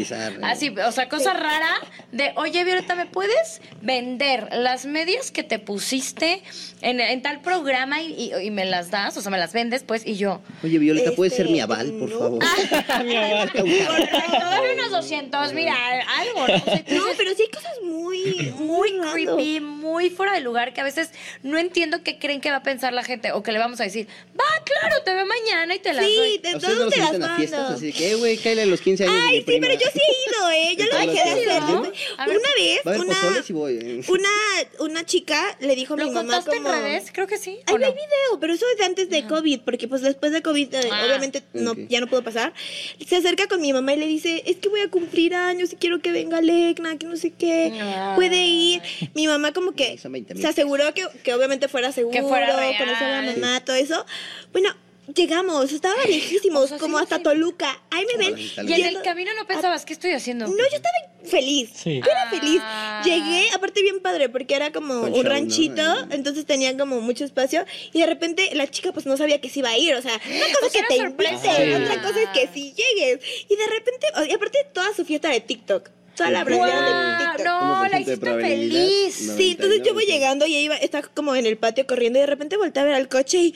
así, 0.45 0.69
o 0.71 0.93
sea, 0.93 1.09
cosa 1.09 1.33
rara 1.35 1.75
de, 2.13 2.33
oye, 2.37 2.63
Violeta, 2.65 2.95
¿me 2.95 3.07
puedes 3.07 3.61
vender 3.81 4.49
las 4.53 4.87
medias 4.87 5.31
que 5.31 5.43
te 5.43 5.59
pusiste 5.59 6.43
en, 6.83 7.01
en 7.13 7.23
tal 7.23 7.41
programa 7.41 8.01
y, 8.03 8.13
y- 8.13 8.33
y 8.47 8.51
me 8.51 8.65
las 8.65 8.91
das? 8.91 9.17
O 9.17 9.21
sea, 9.23 9.31
me 9.31 9.39
las 9.39 9.53
vendes, 9.53 9.83
pues, 9.85 10.07
y 10.07 10.17
yo. 10.17 10.41
Oye, 10.63 10.79
Violeta, 10.79 11.13
¿puedes 11.13 11.33
ser 11.35 11.43
Este, 11.47 11.53
mi 11.53 11.61
aval, 11.61 11.93
por 11.93 12.09
no. 12.11 12.19
favor? 12.19 12.45
Mi 13.05 13.17
aval. 13.17 13.51
Dame 13.55 14.73
unos 14.75 14.91
200, 14.91 15.53
mira, 15.53 15.75
algo, 16.19 16.49
¿no? 16.49 16.55
O 16.55 16.61
sea, 16.65 16.85
No, 16.89 17.05
dices, 17.05 17.15
pero 17.17 17.35
sí 17.35 17.43
hay 17.43 17.49
cosas 17.51 17.73
muy, 17.85 18.53
muy 18.59 18.93
creepy, 19.13 19.61
muy 19.61 20.11
fuera 20.11 20.33
de 20.33 20.41
lugar, 20.41 20.73
que 20.75 20.81
a 20.81 20.85
veces 20.85 21.11
no 21.43 21.59
entiendo 21.59 22.03
qué 22.03 22.19
creen 22.19 22.41
que 22.41 22.51
va 22.51 22.57
a 22.57 22.63
pensar 22.63 22.93
la 22.93 23.03
gente 23.05 23.33
o 23.33 23.43
que 23.43 23.53
le 23.53 23.59
vamos 23.59 23.81
a 23.81 23.85
decir, 23.85 24.07
va, 24.39 24.45
claro, 24.65 25.03
te 25.05 25.15
veo 25.15 25.27
mañana 25.27 25.75
y 25.75 25.79
te 25.79 25.93
las 25.93 26.05
Sí, 26.05 26.17
doy. 26.17 26.39
de 26.39 26.49
¿A 26.51 26.57
ustedes 26.57 26.75
no 26.75 26.81
todos 26.81 26.95
te 26.95 27.01
las 27.01 27.09
a 27.31 27.37
fiestas? 27.37 27.61
mando. 27.61 27.77
Así 27.77 27.93
que, 27.93 28.11
eh, 28.11 28.15
güey, 28.17 28.37
cállale 28.37 28.63
a 28.63 28.67
los 28.67 28.81
15 28.81 29.05
años 29.05 29.15
de 29.17 29.23
Ay, 29.23 29.33
mi 29.33 29.39
sí, 29.39 29.45
prima. 29.45 29.67
pero 29.69 29.81
yo 29.81 29.87
sí 29.93 30.01
he 30.01 30.31
ido, 30.31 30.51
¿eh? 30.51 30.77
Yo 30.79 30.87
lo 30.87 30.99
dejé 30.99 31.25
de 31.25 31.31
hacer. 31.53 31.77
Una 32.29 32.49
vez. 32.57 32.81
Sí 33.47 33.53
eh. 33.53 34.03
una, 34.09 34.29
una 34.81 35.05
chica 35.05 35.57
le 35.61 35.75
dijo 35.75 35.95
a 35.95 35.97
mi 35.97 36.05
¿Lo 36.05 36.13
mamá 36.13 36.43
contaste 36.43 36.57
como... 36.57 36.69
Creo 37.11 37.27
que 37.27 37.39
sí. 37.39 37.59
Ay, 37.67 37.75
¿o 37.75 37.79
no 37.79 37.79
no? 37.79 37.87
hay 37.87 37.93
video, 37.93 38.41
pero 38.41 38.53
eso 38.53 38.65
es 38.73 38.79
de 38.79 38.85
antes 38.85 39.11
de 39.11 39.27
COVID, 39.27 39.61
porque 39.61 39.89
pues 39.89 40.03
después 40.03 40.33
de 40.33 40.43
COVID 40.43 40.75
eh, 40.75 40.89
Ah, 40.91 41.05
obviamente 41.07 41.43
no, 41.53 41.75
ya 41.89 42.01
no 42.01 42.07
pudo 42.07 42.23
pasar. 42.23 42.53
Se 43.07 43.17
acerca 43.17 43.49
con 43.49 43.61
mi 43.61 43.73
mamá 43.73 43.95
y 43.95 43.99
le 43.99 44.07
dice, 44.07 44.43
es 44.47 44.57
que 44.57 44.69
voy 44.69 44.81
a 44.81 44.91
cumplir 44.91 45.35
años 45.35 45.73
y 45.73 45.77
quiero 45.77 46.01
que 46.01 46.13
venga 46.13 46.41
Lecna, 46.41 46.97
que 46.99 47.07
no 47.07 47.17
sé 47.17 47.31
qué, 47.31 47.73
Ay. 47.73 48.15
puede 48.17 48.45
ir. 48.45 48.83
Mi 49.15 49.27
mamá 49.27 49.53
como 49.53 49.73
que 49.73 49.99
Son 49.99 50.13
20 50.13 50.35
mil 50.35 50.43
se 50.43 50.49
aseguró 50.49 50.93
que, 50.95 51.07
que 51.23 51.35
obviamente 51.35 51.69
fuera 51.69 51.93
seguro, 51.93 52.13
Que 52.13 52.23
fuera 52.23 52.53
conocer 52.79 53.07
a 53.09 53.23
la 53.23 53.33
mamá, 53.33 53.61
todo 53.65 53.77
eso. 53.77 54.05
Bueno, 54.53 54.75
llegamos, 55.15 55.73
estaba 55.73 55.95
lejísimos, 56.07 56.65
O 56.65 56.69
sea, 56.69 56.79
sí, 56.79 56.81
como 56.83 56.99
hasta 56.99 57.17
sí. 57.17 57.23
Toluca. 57.23 57.81
Ahí 57.91 58.05
me 58.17 58.25
ven. 58.31 58.39
Y 58.39 58.73
en 58.73 58.87
el 58.87 59.03
camino 59.03 59.31
no 59.39 59.47
pensabas, 59.47 59.85
¿qué 59.85 59.93
estoy 59.93 60.13
haciendo? 60.13 60.47
no, 60.47 60.57
yo 60.57 60.77
estaba 60.77 60.95
feliz. 61.25 61.71
Sí. 61.75 62.01
Yo 62.05 62.11
era 62.11 62.31
feliz. 62.31 62.61
Ah. 62.63 63.03
Llegué, 63.05 63.49
aparte 63.55 63.83
bien 63.83 64.01
padre, 64.01 64.29
porque 64.29 64.55
era 64.55 64.73
como 64.73 65.03
Con 65.03 65.13
un 65.15 65.25
ranchito, 65.25 65.83
entonces 66.11 66.47
tenía 66.47 66.77
como 66.77 67.01
mucho 67.01 67.25
espacio. 67.25 67.65
Y 67.93 68.01
de 68.01 68.07
repente 68.07 68.51
la 68.55 68.69
chica 68.69 68.93
pues 68.93 69.07
no 69.07 69.17
sabía 69.17 69.41
que 69.41 69.49
se 69.49 69.61
iba 69.61 69.71
a 69.71 69.79
ir. 69.79 69.95
O 69.95 70.03
sea, 70.03 70.13
una 70.15 70.45
cosa 70.47 70.57
Pues 70.61 70.75
es 70.75 70.81
que 70.81 70.87
te 70.89 70.97
inviten, 70.97 71.39
Sí. 71.39 71.85
otra 71.85 72.03
cosa 72.03 72.23
es 72.23 72.29
que 72.31 72.49
sí 72.53 72.75
llegues. 72.75 73.25
Y 73.49 73.57
de 73.57 73.67
repente, 73.67 74.07
y 74.29 74.33
aparte 74.35 74.59
toda 74.73 74.95
su 74.95 75.05
fiesta 75.05 75.29
de 75.29 75.41
TikTok. 75.41 75.91
Toda 76.17 76.31
la 76.31 76.45
brandera 76.45 77.19
de. 77.19 77.25
TikTok. 77.25 77.47
No, 77.47 77.89
la 77.89 78.01
hiciste 78.01 78.35
feliz. 78.35 79.15
Sí, 79.37 79.53
entonces 79.53 79.79
yo 79.79 79.95
voy 79.95 80.05
99. 80.05 80.13
llegando 80.13 80.47
y 80.47 80.55
ella 80.57 80.61
iba, 80.65 80.77
está 80.77 81.01
como 81.03 81.35
en 81.35 81.47
el 81.47 81.57
patio 81.57 81.87
corriendo 81.87 82.19
y 82.19 82.23
de 82.23 82.27
repente 82.27 82.57
volteé 82.59 82.83
a 82.83 82.85
ver 82.85 82.95
al 82.95 83.09
coche 83.09 83.39
y 83.39 83.55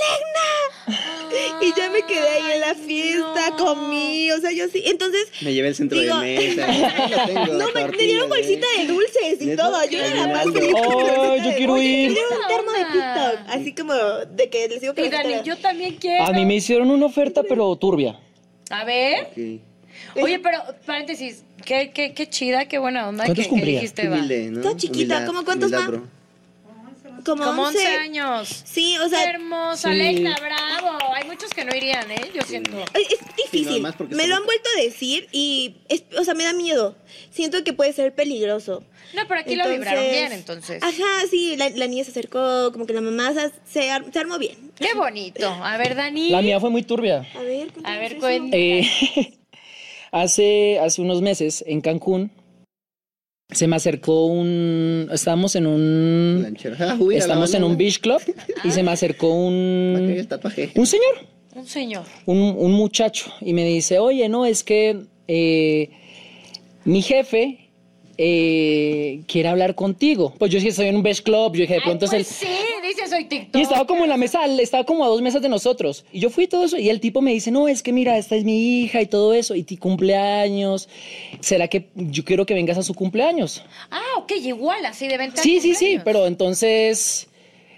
¡Legna! 0.00 1.58
Y 1.60 1.72
ya 1.76 1.90
me 1.90 2.02
quedé 2.02 2.28
ahí 2.28 2.52
en 2.54 2.60
la 2.60 2.74
fiesta, 2.74 3.50
no. 3.50 3.56
comí, 3.56 4.30
o 4.30 4.38
sea, 4.40 4.50
yo 4.52 4.68
sí. 4.68 4.82
Entonces, 4.86 5.28
Me 5.42 5.52
llevé 5.52 5.68
el 5.68 5.74
centro 5.74 5.98
Digo- 6.00 6.18
de 6.20 6.38
mesa. 6.56 6.66
Tengo, 7.26 7.46
no, 7.54 7.72
me, 7.74 7.88
me 7.88 7.96
dieron 7.98 8.28
bolsita 8.28 8.66
de 8.78 8.86
dulces 8.86 9.40
y 9.40 9.56
todo. 9.56 9.84
Yo 9.90 9.98
era 9.98 10.14
la 10.14 10.26
más 10.28 10.44
feliz. 10.44 10.72
bolsita 10.72 11.36
yo 11.44 11.56
quiero 11.56 11.76
ir. 11.82 12.08
Me 12.10 12.14
dieron 12.14 12.32
un 12.40 12.48
termo 12.48 12.72
de. 12.72 12.84
TikTok, 12.92 13.48
así 13.48 13.74
como 13.74 13.94
de 13.94 14.48
que 14.50 14.68
les 14.68 14.80
digo 14.80 14.94
que 14.94 15.10
Dani, 15.10 15.34
yo 15.44 15.56
también 15.58 15.96
quiero. 15.96 16.24
A 16.24 16.32
mí 16.32 16.46
me 16.46 16.54
hicieron 16.54 16.90
una 16.90 17.06
oferta, 17.06 17.42
pero 17.42 17.74
turbia. 17.76 18.18
A 18.70 18.84
ver. 18.84 19.24
Ok. 19.32 20.22
Oye, 20.22 20.38
pero, 20.38 20.60
paréntesis, 20.86 21.44
qué, 21.64 21.90
qué, 21.92 22.14
qué 22.14 22.28
chida, 22.28 22.66
qué 22.66 22.78
buena 22.78 23.08
onda 23.08 23.24
que, 23.24 23.28
¿Cuántos 23.30 23.44
que 23.44 23.50
cumplía? 23.50 23.74
dijiste, 23.80 24.08
va. 24.08 24.16
humilde, 24.16 24.50
¿no? 24.50 24.60
Está 24.60 24.76
chiquita, 24.76 24.96
Humildad, 25.16 25.26
¿cómo 25.26 25.44
cuántos 25.44 25.70
bro. 25.70 26.06
Como, 27.28 27.44
Como 27.44 27.62
11 27.64 27.78
11 27.78 27.96
años. 27.96 28.62
Sí, 28.64 28.96
o 28.98 29.04
Qué 29.04 29.10
sea, 29.10 29.24
hermosa, 29.30 29.90
Sí. 29.92 29.96
Leila, 29.98 30.36
bravo. 30.40 30.98
Hay 31.14 31.24
muchos 31.26 31.52
que 31.52 31.64
no 31.64 31.74
irían, 31.76 32.10
¿eh? 32.10 32.30
Yo 32.34 32.42
siento. 32.42 32.78
es 32.94 33.08
Sí, 33.50 33.64
difícil. 33.64 33.82
no, 33.82 33.92
me 34.10 34.26
lo 34.26 34.36
han 34.36 34.44
vuelto 34.44 34.68
a 34.76 34.82
decir 34.82 35.28
y, 35.32 35.76
es, 35.88 36.04
o 36.18 36.24
sea, 36.24 36.34
me 36.34 36.44
da 36.44 36.52
miedo. 36.52 36.96
Siento 37.30 37.62
que 37.64 37.72
puede 37.72 37.92
ser 37.92 38.14
peligroso. 38.14 38.82
No, 39.14 39.22
pero 39.28 39.40
aquí 39.40 39.56
lo 39.56 39.68
vibraron 39.68 40.04
bien, 40.10 40.32
entonces. 40.32 40.82
Ajá, 40.82 41.26
sí, 41.30 41.56
la, 41.56 41.70
la 41.70 41.86
niña 41.86 42.04
se 42.04 42.10
acercó, 42.10 42.70
como 42.72 42.86
que 42.86 42.92
la 42.92 43.00
mamá 43.00 43.32
se, 43.32 43.50
se, 43.70 43.90
ar- 43.90 44.04
se 44.12 44.18
armó 44.18 44.38
bien. 44.38 44.70
Qué 44.78 44.94
bonito. 44.94 45.48
A 45.48 45.76
ver, 45.78 45.94
Dani. 45.94 46.30
La 46.30 46.42
mía 46.42 46.60
fue 46.60 46.70
muy 46.70 46.82
turbia. 46.82 47.26
A 47.34 47.40
ver, 47.42 47.68
A 47.84 47.98
ver, 47.98 48.16
cuenta. 48.18 48.56
Eh, 48.56 48.86
hace, 50.12 50.78
hace 50.78 51.00
unos 51.02 51.20
meses 51.22 51.64
en 51.66 51.80
Cancún 51.80 52.30
se 53.50 53.66
me 53.66 53.76
acercó 53.76 54.26
un. 54.26 55.08
Estábamos 55.10 55.56
en 55.56 55.66
un. 55.66 56.54
Ah, 56.78 56.98
Estamos 57.12 57.54
en 57.54 57.64
un 57.64 57.76
beach 57.76 58.00
club 58.00 58.20
y 58.64 58.70
se 58.70 58.82
me 58.82 58.90
acercó 58.90 59.32
un. 59.32 60.26
tatuaje. 60.28 60.70
Un 60.74 60.86
señor. 60.86 61.26
Un 61.54 61.66
señor. 61.66 62.04
un, 62.26 62.54
un 62.56 62.72
muchacho 62.72 63.32
y 63.40 63.52
me 63.52 63.64
dice, 63.64 63.98
oye, 63.98 64.28
no, 64.28 64.44
es 64.46 64.62
que 64.62 65.00
eh, 65.26 65.90
mi 66.84 67.02
jefe 67.02 67.67
eh, 68.20 69.20
quiere 69.28 69.48
hablar 69.48 69.76
contigo. 69.76 70.34
Pues 70.38 70.50
yo 70.50 70.58
sí 70.60 70.68
estoy 70.68 70.88
en 70.88 70.96
un 70.96 71.04
best 71.04 71.24
club, 71.24 71.54
yo 71.54 71.60
dije, 71.60 71.74
de 71.74 71.78
Ay, 71.78 71.84
pronto 71.84 72.04
es 72.04 72.12
el... 72.12 72.24
pues 72.24 72.36
sí, 72.36 72.46
dice 72.82 73.06
soy 73.06 73.24
TikTok. 73.26 73.60
Y 73.60 73.62
estaba 73.62 73.86
como 73.86 74.02
en 74.02 74.10
la 74.10 74.16
mesa, 74.16 74.44
estaba 74.44 74.82
como 74.84 75.04
a 75.04 75.08
dos 75.08 75.22
mesas 75.22 75.40
de 75.40 75.48
nosotros. 75.48 76.04
Y 76.12 76.18
yo 76.18 76.28
fui 76.28 76.48
todo 76.48 76.64
eso. 76.64 76.76
Y 76.76 76.90
el 76.90 76.98
tipo 76.98 77.22
me 77.22 77.32
dice, 77.32 77.52
no, 77.52 77.68
es 77.68 77.80
que 77.82 77.92
mira, 77.92 78.18
esta 78.18 78.34
es 78.34 78.42
mi 78.44 78.82
hija 78.82 79.00
y 79.00 79.06
todo 79.06 79.32
eso. 79.32 79.54
Y 79.54 79.62
ti 79.62 79.76
cumpleaños. 79.76 80.88
¿Será 81.40 81.68
que 81.68 81.86
yo 81.94 82.24
quiero 82.24 82.44
que 82.44 82.54
vengas 82.54 82.76
a 82.76 82.82
su 82.82 82.92
cumpleaños? 82.92 83.62
Ah, 83.90 84.18
ok, 84.18 84.32
igual, 84.42 84.84
así 84.84 85.06
de 85.06 85.16
venta. 85.16 85.40
Sí, 85.40 85.60
sí, 85.60 85.76
sí. 85.76 85.98
Pero 86.04 86.26
entonces 86.26 87.28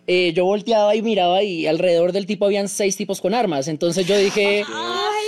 eh, 0.06 0.32
yo 0.34 0.46
volteaba 0.46 0.96
y 0.96 1.02
miraba 1.02 1.42
y 1.42 1.66
alrededor 1.66 2.12
del 2.12 2.24
tipo 2.24 2.46
habían 2.46 2.68
seis 2.68 2.96
tipos 2.96 3.20
con 3.20 3.34
armas. 3.34 3.68
Entonces 3.68 4.06
yo 4.06 4.16
dije... 4.16 4.64
¡Hala! 4.66 5.19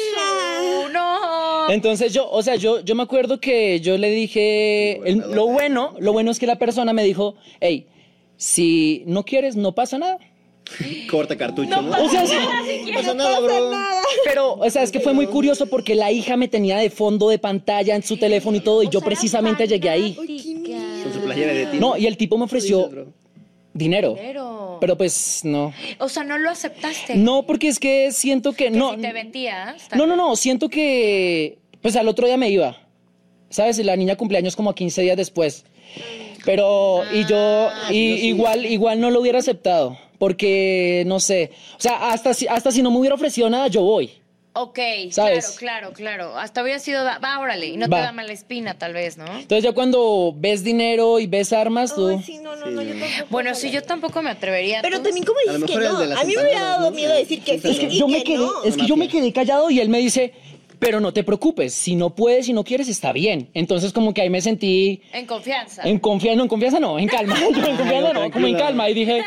No. 1.66 1.70
Entonces 1.72 2.12
yo, 2.12 2.29
o 2.31 2.42
sea, 2.42 2.57
yo, 2.57 2.81
yo 2.81 2.94
me 2.94 3.03
acuerdo 3.03 3.40
que 3.40 3.81
yo 3.81 3.98
le 3.98 4.11
dije, 4.11 5.01
el- 5.09 5.18
lo 5.33 5.46
bueno, 5.46 5.94
lo 5.98 6.12
bueno 6.12 6.31
es 6.31 6.38
que 6.38 6.46
la 6.46 6.57
persona 6.59 6.92
me 6.92 7.04
dijo, 7.04 7.35
hey, 7.60 7.87
si 8.37 9.02
no 9.06 9.25
quieres, 9.25 9.56
no 9.56 9.73
pasa 9.75 9.98
nada. 9.98 10.19
Corta 11.10 11.37
cartucho, 11.37 11.83
¿no? 11.83 11.90
O 12.04 12.08
sea. 12.08 12.23
Nada, 12.25 12.63
si 12.67 12.79
No 12.79 12.85
quieres. 12.85 12.94
pasa 12.94 13.15
nada, 13.15 13.40
bro. 13.40 13.71
Nada. 13.71 14.02
Pero, 14.25 14.54
o 14.54 14.71
sea, 14.71 14.83
es 14.83 14.92
que 14.92 15.00
fue 15.00 15.13
muy 15.13 15.27
curioso 15.27 15.67
porque 15.67 15.94
la 15.94 16.13
hija 16.13 16.37
me 16.37 16.48
tenía 16.48 16.77
de 16.79 16.90
fondo 16.90 17.29
de 17.29 17.38
pantalla 17.38 17.94
en 17.96 18.02
su 18.02 18.17
teléfono 18.17 18.56
y 18.56 18.60
todo, 18.60 18.83
y 18.83 18.88
yo 18.88 19.00
sea, 19.00 19.06
precisamente 19.06 19.67
llegué 19.67 19.88
ahí. 19.90 20.15
Con 20.15 21.13
su 21.13 21.21
playera 21.25 21.52
de 21.52 21.67
ti. 21.67 21.79
No, 21.81 21.96
y 21.96 22.06
el 22.06 22.17
tipo 22.17 22.38
me 22.38 22.44
ofreció 22.44 22.88
Dices, 23.75 24.00
bro. 24.00 24.14
dinero. 24.14 24.79
Pero, 24.81 24.96
pues 24.96 25.40
no. 25.44 25.73
o 25.98 26.08
sea, 26.08 26.25
no 26.25 26.38
lo 26.38 26.50
aceptaste. 26.50 27.16
No, 27.16 27.44
porque 27.44 27.68
es 27.68 27.79
que 27.79 28.12
siento 28.12 28.52
que 28.52 28.64
Que 28.64 28.70
no. 28.70 28.94
si 28.94 29.00
te 29.00 29.12
vendías. 29.12 29.88
No, 29.94 30.06
no, 30.06 30.16
no, 30.16 30.37
siento 30.37 30.68
que 30.68 31.58
pues 31.81 31.96
al 31.96 32.08
otro 32.08 32.27
día 32.27 32.37
me 32.37 32.48
iba. 32.50 32.77
¿Sabes? 33.50 33.79
Y 33.79 33.83
La 33.85 33.96
niña 33.96 34.16
cumpleaños 34.16 34.56
como 34.56 34.70
a 34.70 34.75
15 34.75 35.02
días 35.02 35.16
después. 35.16 35.64
Pero 36.44 37.02
y 37.12 37.25
yo 37.27 37.70
y, 37.90 37.92
sí, 37.92 38.18
sí. 38.18 38.27
igual 38.29 38.66
igual 38.66 39.00
no 39.00 39.10
lo 39.10 39.20
hubiera 39.20 39.38
aceptado 39.38 39.96
porque 40.18 41.04
no 41.06 41.20
sé, 41.20 41.50
o 41.77 41.81
sea, 41.81 42.10
hasta 42.10 42.35
si 42.35 42.46
hasta 42.48 42.70
si 42.70 42.83
no 42.83 42.90
me 42.90 42.98
hubiera 42.98 43.14
ofrecido 43.14 43.48
nada 43.50 43.68
yo 43.68 43.83
voy. 43.83 44.10
Ok, 44.55 44.79
¿Sabes? 45.13 45.57
claro, 45.59 45.92
claro, 45.92 45.92
claro. 45.94 46.38
Hasta 46.38 46.63
hubiera 46.63 46.79
sido, 46.79 47.05
va, 47.05 47.19
va, 47.19 47.38
órale, 47.40 47.69
y 47.69 47.77
no 47.79 47.88
Va. 47.88 47.96
te 47.98 48.03
da 48.03 48.13
mala 48.13 48.33
espina, 48.33 48.75
tal 48.75 48.92
vez, 48.92 49.17
¿no? 49.17 49.25
Entonces 49.25 49.65
ya 49.65 49.73
cuando 49.73 50.35
ves 50.37 50.63
dinero 50.63 51.19
y 51.21 51.27
ves 51.27 51.55
armas 51.55 51.94
tú 51.94 52.09
Ay, 52.09 52.23
sí, 52.23 52.38
no, 52.38 52.55
no, 52.57 52.67
no, 52.67 52.83
yo 52.83 52.90
tampoco. 52.90 53.27
Bueno, 53.31 53.55
sí, 53.55 53.71
yo 53.71 53.83
tampoco 53.83 54.21
me 54.21 54.29
atrevería. 54.31 54.83
Pero 54.83 54.98
¿tú? 54.98 55.05
también, 55.05 55.25
¿cómo 55.25 55.38
dices 55.46 55.65
que 55.71 55.77
no? 55.83 55.96
A 55.98 56.25
mí 56.25 56.35
me 56.37 56.42
hubiera 56.42 56.61
dado 56.65 56.90
miedo 56.90 57.15
decir 57.15 57.40
que 57.42 57.55
Sí, 57.59 57.61
sí. 57.63 57.69
es 57.71 57.79
que 57.79 57.87
y 57.94 57.98
yo 57.98 58.09
me 58.09 58.19
que 58.19 58.25
quedé, 58.25 58.38
no. 58.38 58.63
es 58.65 58.77
que 58.77 58.87
yo 58.87 58.96
me 58.96 59.09
quedé 59.09 59.33
callado 59.33 59.71
y 59.71 59.81
él 59.81 59.88
me 59.88 59.98
dice, 60.00 60.35
"Pero 60.79 61.00
no 61.00 61.15
te 61.15 61.25
preocupes, 61.25 61.73
si 61.73 61.96
no 61.96 62.11
puedes, 62.15 62.44
si 62.44 62.53
no 62.53 62.63
quieres 62.63 62.88
está 62.88 63.13
bien." 63.13 63.48
Entonces 63.55 63.92
como 63.94 64.13
que 64.13 64.21
ahí 64.21 64.29
me 64.29 64.42
sentí 64.42 65.00
En 65.15 65.25
confianza. 65.25 65.83
En 65.85 65.98
confianza, 65.98 66.37
no, 66.37 66.42
en 66.42 66.48
confianza 66.48 66.79
no, 66.81 66.98
en 66.98 67.09
calma. 67.09 67.38
en 67.46 67.55
confianza 67.55 68.13
no, 68.13 68.31
como 68.31 68.46
en 68.48 68.57
calma. 68.59 68.90
Y 68.90 68.94
dije, 68.94 69.23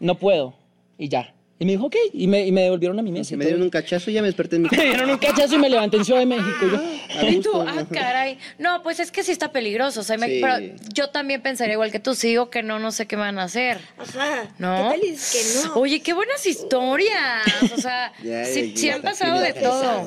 no 0.00 0.16
puedo. 0.18 0.54
Y 0.98 1.08
ya. 1.08 1.33
Y 1.56 1.64
me 1.66 1.72
dijo, 1.72 1.86
ok. 1.86 1.94
Y 2.12 2.26
me, 2.26 2.44
y 2.44 2.50
me 2.50 2.62
devolvieron 2.62 2.98
a 2.98 3.02
mi 3.02 3.12
mesa. 3.12 3.34
Y 3.34 3.36
me 3.36 3.44
dieron 3.44 3.62
un 3.62 3.70
cachazo 3.70 4.10
y 4.10 4.14
ya 4.14 4.22
me 4.22 4.26
desperté 4.26 4.56
en 4.56 4.62
mi 4.62 4.68
Me 4.76 4.84
dieron 4.86 5.08
un 5.08 5.18
cachazo 5.18 5.54
y 5.54 5.58
me 5.58 5.70
levanté 5.70 5.96
en 5.98 6.04
Ciudad 6.04 6.18
de 6.18 6.26
México. 6.26 6.66
y 6.66 6.70
yo, 6.70 7.18
A 7.20 7.30
Y 7.30 7.40
tú, 7.40 7.50
ah, 7.60 7.86
caray. 7.92 8.38
No, 8.58 8.82
pues 8.82 8.98
es 8.98 9.12
que 9.12 9.22
sí 9.22 9.30
está 9.30 9.52
peligroso. 9.52 10.00
O 10.00 10.02
sea, 10.02 10.16
me- 10.18 10.26
Sí. 10.26 10.40
pero 10.42 10.56
yo 10.92 11.10
también 11.10 11.42
pensaría 11.42 11.74
igual 11.74 11.92
que 11.92 12.00
tú. 12.00 12.14
Si 12.16 12.26
digo 12.28 12.50
que 12.50 12.64
no, 12.64 12.80
no 12.80 12.90
sé 12.90 13.06
qué 13.06 13.14
van 13.14 13.38
a 13.38 13.44
hacer. 13.44 13.78
Ajá. 13.98 14.48
¿No? 14.58 14.74
¿Qué 14.76 14.98
tal 14.98 15.00
es 15.10 15.32
que 15.62 15.68
no? 15.68 15.74
Oye, 15.76 16.00
qué 16.00 16.12
buenas 16.12 16.44
historias. 16.44 17.72
O 17.72 17.80
sea, 17.80 18.12
Ya, 18.24 18.44
sí, 18.44 18.72
ya, 18.72 18.76
sí 18.76 18.86
ya 18.88 18.94
han 18.96 19.02
pasado 19.02 19.40
de 19.40 19.54
ya 19.54 19.60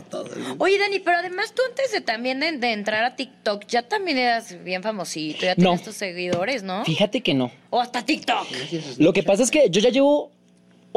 todo. 0.09 0.29
Oye, 0.57 0.77
Dani, 0.77 0.99
pero 0.99 1.17
además 1.17 1.53
tú 1.53 1.61
antes 1.69 1.91
de 1.93 2.01
también 2.01 2.39
de, 2.41 2.51
de 2.57 2.71
entrar 2.73 3.03
a 3.05 3.15
TikTok, 3.15 3.65
ya 3.67 3.83
también 3.83 4.17
eras 4.17 4.63
bien 4.65 4.83
famosito, 4.83 5.41
ya 5.45 5.55
No. 5.55 5.69
tenías 5.71 5.83
tus 5.83 5.95
seguidores, 5.95 6.63
¿no? 6.63 6.83
fíjate 6.83 7.21
que 7.21 7.33
no. 7.33 7.51
O 7.69 7.79
hasta 7.79 8.03
TikTok. 8.03 8.47
Lo 8.97 9.13
que 9.13 9.23
pasa 9.23 9.43
es 9.43 9.51
que 9.51 9.69
yo 9.69 9.79
ya 9.81 9.89
llevo 9.89 10.31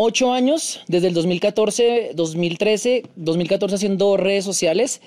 ocho 0.03 0.33
años, 0.33 0.81
desde 0.89 1.09
el 1.09 1.15
2014, 1.15 2.13
2013, 2.15 3.03
2014 3.17 3.75
haciendo 3.75 4.17
redes 4.17 4.45
sociales, 4.45 5.01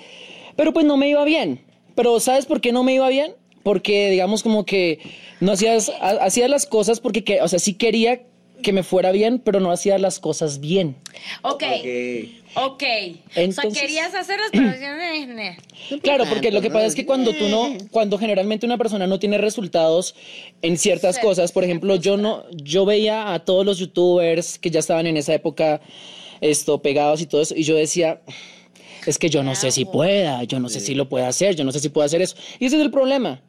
pero 0.56 0.72
pues 0.72 0.86
no 0.86 0.96
me 0.96 1.08
iba 1.08 1.24
bien. 1.24 1.60
Pero 1.96 2.20
¿sabes 2.20 2.46
por 2.46 2.60
qué 2.60 2.72
no 2.72 2.82
me 2.84 2.94
iba 2.94 3.08
bien? 3.08 3.32
Porque 3.64 4.10
digamos 4.10 4.42
como 4.42 4.64
que 4.64 4.98
no 5.40 5.52
hacías, 5.52 5.90
ha- 6.00 6.24
hacía 6.24 6.46
las 6.48 6.66
cosas 6.66 7.00
porque, 7.00 7.24
que, 7.24 7.40
o 7.42 7.48
sea, 7.48 7.58
sí 7.58 7.74
quería 7.74 8.22
que 8.62 8.72
me 8.72 8.82
fuera 8.82 9.10
bien, 9.10 9.40
pero 9.44 9.58
no 9.60 9.70
hacía 9.72 9.98
las 9.98 10.20
cosas 10.20 10.60
bien. 10.60 10.96
Ok, 11.42 11.62
Ok. 12.56 12.64
ok. 12.66 12.82
o 12.82 13.40
Entonces- 13.40 13.72
sea, 13.74 13.82
querías 13.82 14.14
hacerlas, 14.14 14.48
pero 14.52 14.70
decías, 14.70 14.96
"Eh, 15.00 15.26
ne". 15.28 15.56
Claro, 16.02 16.24
porque 16.28 16.50
lo 16.50 16.60
que 16.60 16.70
pasa 16.70 16.86
es 16.86 16.94
que 16.94 17.04
cuando 17.06 17.32
tú 17.32 17.48
no, 17.48 17.76
cuando 17.90 18.18
generalmente 18.18 18.64
una 18.66 18.78
persona 18.78 19.06
no 19.06 19.18
tiene 19.18 19.38
resultados 19.38 20.14
en 20.62 20.76
ciertas 20.78 21.18
cosas, 21.18 21.52
por 21.52 21.64
ejemplo, 21.64 21.96
yo 21.96 22.16
no, 22.16 22.44
yo 22.52 22.84
veía 22.84 23.32
a 23.34 23.44
todos 23.44 23.64
los 23.66 23.78
youtubers 23.78 24.58
que 24.58 24.70
ya 24.70 24.80
estaban 24.80 25.06
en 25.06 25.16
esa 25.16 25.34
época, 25.34 25.80
esto, 26.40 26.80
pegados 26.82 27.20
y 27.20 27.26
todo 27.26 27.42
eso, 27.42 27.54
y 27.56 27.62
yo 27.64 27.74
decía, 27.76 28.20
es 29.06 29.18
que 29.18 29.28
yo 29.30 29.42
no 29.42 29.54
sé 29.54 29.70
si 29.70 29.84
pueda, 29.84 30.44
yo 30.44 30.60
no 30.60 30.68
sé 30.68 30.80
si 30.80 30.94
lo 30.94 31.08
pueda 31.08 31.28
hacer, 31.28 31.56
yo 31.56 31.64
no 31.64 31.72
sé 31.72 31.80
si 31.80 31.88
puedo 31.88 32.04
hacer 32.06 32.22
eso. 32.22 32.36
Y 32.58 32.66
ese 32.66 32.76
es 32.76 32.82
el 32.82 32.90
problema. 32.90 33.40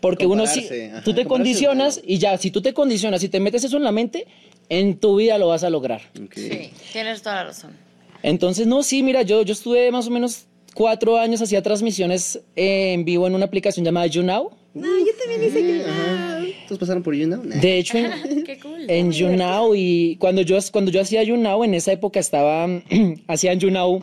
Porque 0.00 0.26
uno 0.26 0.48
sí, 0.48 0.66
ajá, 0.90 1.02
tú 1.04 1.14
te 1.14 1.24
condicionas 1.26 2.00
y 2.04 2.18
ya, 2.18 2.36
si 2.36 2.50
tú 2.50 2.60
te 2.60 2.74
condicionas 2.74 3.22
y 3.22 3.28
te 3.28 3.38
metes 3.38 3.62
eso 3.62 3.76
en 3.76 3.84
la 3.84 3.92
mente, 3.92 4.26
en 4.68 4.98
tu 4.98 5.14
vida 5.16 5.38
lo 5.38 5.46
vas 5.46 5.62
a 5.62 5.70
lograr. 5.70 6.00
Sí, 6.34 6.72
tienes 6.92 7.22
toda 7.22 7.36
la 7.36 7.44
razón. 7.44 7.76
Entonces, 8.22 8.66
no, 8.66 8.82
sí, 8.82 9.02
mira, 9.02 9.22
yo, 9.22 9.42
yo 9.42 9.52
estuve 9.52 9.90
más 9.90 10.06
o 10.06 10.10
menos 10.10 10.46
cuatro 10.74 11.16
años, 11.18 11.42
hacía 11.42 11.62
transmisiones 11.62 12.40
eh, 12.56 12.92
en 12.92 13.04
vivo 13.04 13.26
en 13.26 13.34
una 13.34 13.44
aplicación 13.44 13.84
llamada 13.84 14.06
YouNow. 14.06 14.50
No, 14.74 14.86
yo 14.98 15.12
también 15.20 15.44
hice 15.44 15.84
Ajá. 15.84 16.38
¿Todos 16.66 16.78
pasaron 16.78 17.02
por 17.02 17.14
YouNow? 17.14 17.42
Nah. 17.44 17.56
De 17.56 17.78
hecho, 17.78 17.98
en, 17.98 18.44
Qué 18.44 18.58
cool. 18.58 18.88
en 18.88 19.12
YouNow 19.12 19.74
y 19.74 20.16
cuando 20.16 20.40
yo, 20.42 20.56
cuando 20.72 20.90
yo 20.90 21.00
hacía 21.02 21.22
YouNow, 21.22 21.64
en 21.64 21.74
esa 21.74 21.92
época 21.92 22.20
estaba, 22.20 22.66
hacían 23.26 23.58
YouNow, 23.60 24.02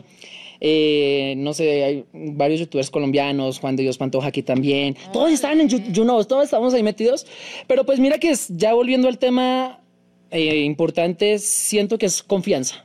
eh, 0.60 1.34
no 1.38 1.54
sé, 1.54 1.82
hay 1.84 2.04
varios 2.12 2.60
youtubers 2.60 2.90
colombianos, 2.90 3.58
Juan 3.58 3.76
de 3.76 3.82
Dios 3.82 3.96
Pantoja 3.98 4.28
aquí 4.28 4.42
también, 4.42 4.94
todos 5.12 5.32
estaban 5.32 5.60
en 5.60 5.68
You- 5.70 5.90
YouNow, 5.90 6.22
todos 6.26 6.44
estábamos 6.44 6.74
ahí 6.74 6.82
metidos, 6.82 7.26
pero 7.66 7.84
pues 7.84 7.98
mira 7.98 8.18
que 8.18 8.30
es- 8.30 8.48
ya 8.50 8.74
volviendo 8.74 9.08
al 9.08 9.18
tema 9.18 9.80
eh, 10.30 10.58
importante, 10.58 11.38
siento 11.40 11.98
que 11.98 12.06
es 12.06 12.22
confianza. 12.22 12.84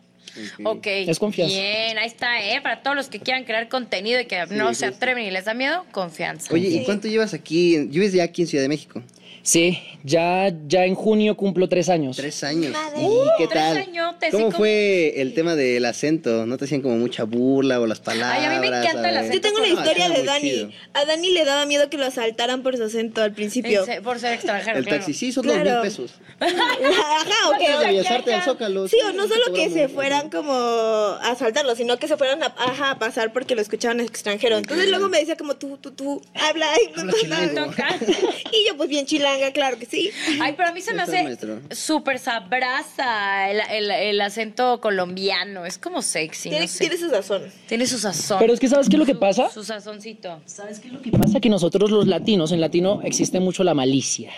Ok. 0.64 0.88
Es 0.88 1.20
confianza. 1.20 1.56
Bien, 1.56 1.98
ahí 1.98 2.08
está, 2.08 2.42
¿eh? 2.42 2.62
Para 2.62 2.82
todos 2.84 2.96
los 2.96 3.08
que 3.08 3.20
quieran 3.20 3.44
crear 3.44 3.68
contenido 3.70 4.20
y 4.20 4.26
que 4.26 4.46
no 4.48 4.74
se 4.74 4.88
atreven 4.88 5.26
y 5.26 5.32
les 5.32 5.46
da 5.46 5.54
miedo, 5.54 5.86
confianza. 5.92 6.54
Oye, 6.54 6.70
¿y 6.70 6.84
cuánto 6.86 7.08
llevas 7.08 7.34
aquí? 7.34 7.78
Vives 7.88 8.14
ya 8.14 8.24
aquí 8.24 8.44
en 8.44 8.48
Ciudad 8.48 8.64
de 8.64 8.70
México. 8.70 9.02
Sí, 9.46 9.80
ya, 10.04 10.52
ya 10.68 10.86
en 10.86 10.96
junio 10.96 11.38
cumplo 11.38 11.70
tres 11.70 11.88
años. 11.90 12.18
Tres 12.18 12.44
años. 12.44 12.72
Madre. 12.72 13.00
¿Y 13.04 13.20
qué 13.38 13.48
tres 13.48 13.62
tal? 13.64 13.78
añotes, 13.78 14.32
¿Cómo 14.32 14.50
fue 14.50 15.22
el 15.22 15.36
tema 15.36 15.56
del 15.56 15.86
acento? 15.86 16.48
¿No 16.48 16.58
te 16.58 16.66
hacían 16.66 16.82
como 16.82 16.96
mucha 16.98 17.26
burla 17.26 17.80
o 17.80 17.86
las 17.86 18.00
palabras? 18.00 18.40
Ay, 18.40 18.46
a 18.46 18.50
mí 18.60 18.68
me 18.68 18.76
encanta 18.76 19.08
el 19.08 19.16
¿sabes? 19.16 19.32
Yo 19.34 19.42
tengo 19.42 19.60
una 19.60 19.68
historia 19.68 20.10
de 20.10 20.24
Dani. 20.24 20.50
chido. 20.50 20.70
A 20.96 21.06
Dani 21.06 21.30
le 21.30 21.46
daba 21.46 21.68
miedo 21.68 21.92
que 21.92 21.98
lo 22.00 22.06
asaltaran 22.08 22.64
por 22.64 22.76
su 22.76 22.84
acento 22.86 23.22
al 23.22 23.34
principio. 23.34 23.86
Se- 23.86 24.02
Por 24.02 24.18
ser 24.20 24.34
extranjero, 24.34 24.80
El 24.80 24.84
claro. 24.86 24.98
taxi, 24.98 25.14
sí, 25.14 25.32
son 25.32 25.46
dos 25.46 25.58
mil 25.58 25.74
pesos. 25.84 26.16
Ajá, 26.40 27.50
ok. 27.50 27.60
De 27.60 28.34
al 28.34 28.42
Zócalo. 28.44 28.88
Sí, 28.88 28.98
o 29.08 29.14
no 29.14 29.28
solo 29.28 29.54
que 29.54 29.70
se 29.70 29.88
fueran 29.90 30.32
como 30.32 30.54
a 30.54 31.30
asaltarlo, 31.32 31.76
sino 31.76 31.98
que 31.98 32.08
se 32.08 32.18
fueran 32.18 32.42
a, 32.42 32.48
ajá, 32.48 32.92
a 32.92 33.00
pasar 33.00 33.32
porque 33.32 33.54
lo 33.54 33.62
escuchaban 33.62 34.00
extranjero. 34.00 34.58
Entonces 34.58 34.90
luego 34.90 35.08
me 35.08 35.20
decía 35.20 35.38
como 35.38 35.56
tú, 35.56 35.78
tú, 35.78 35.92
tú, 35.92 36.22
habla 36.34 36.68
y 36.82 37.00
Habla. 37.00 37.14
Y 38.52 38.68
yo 38.68 38.78
pues 38.78 38.90
bien 38.90 39.06
claro 39.54 39.78
que 39.80 39.86
sí. 39.86 40.12
Ay, 40.42 40.54
pero 40.58 40.70
a 40.70 40.72
mí 40.72 40.82
se 40.82 40.94
me 40.94 41.02
hace 41.04 41.38
súper 41.72 42.20
sabrasa 42.20 43.50
el, 43.52 43.60
el- 43.72 43.92
el 43.92 44.22
acento 44.22 44.80
colombiano. 44.82 45.66
Es 45.66 45.78
como 45.78 46.02
sexy, 46.02 46.50
tiene, 46.50 46.66
no 46.66 46.72
sé. 46.72 46.80
tiene 46.80 46.98
su 46.98 47.10
sazón. 47.10 47.44
Tiene 47.68 47.88
su 47.88 47.98
sazón. 48.00 48.40
Pero 48.40 48.54
es 48.54 48.60
que, 48.60 48.68
¿sabes 48.68 48.90
qué 48.90 48.96
es 48.96 49.00
lo 49.00 49.06
que 49.06 49.16
pasa? 49.16 49.50
Su 49.50 49.64
sazoncito. 49.64 50.42
¿Sabes 50.46 50.80
qué 50.80 50.88
es 50.88 50.94
lo 50.94 51.02
que 51.02 51.12
pasa? 51.12 51.40
Que 51.40 51.50
nosotros 51.50 51.92
los 51.92 52.08
latinos, 52.08 52.52
en 52.52 52.62
latino 52.62 53.02
existe 53.04 53.40
mucho 53.40 53.64
la 53.64 53.74
malicia. 53.74 54.32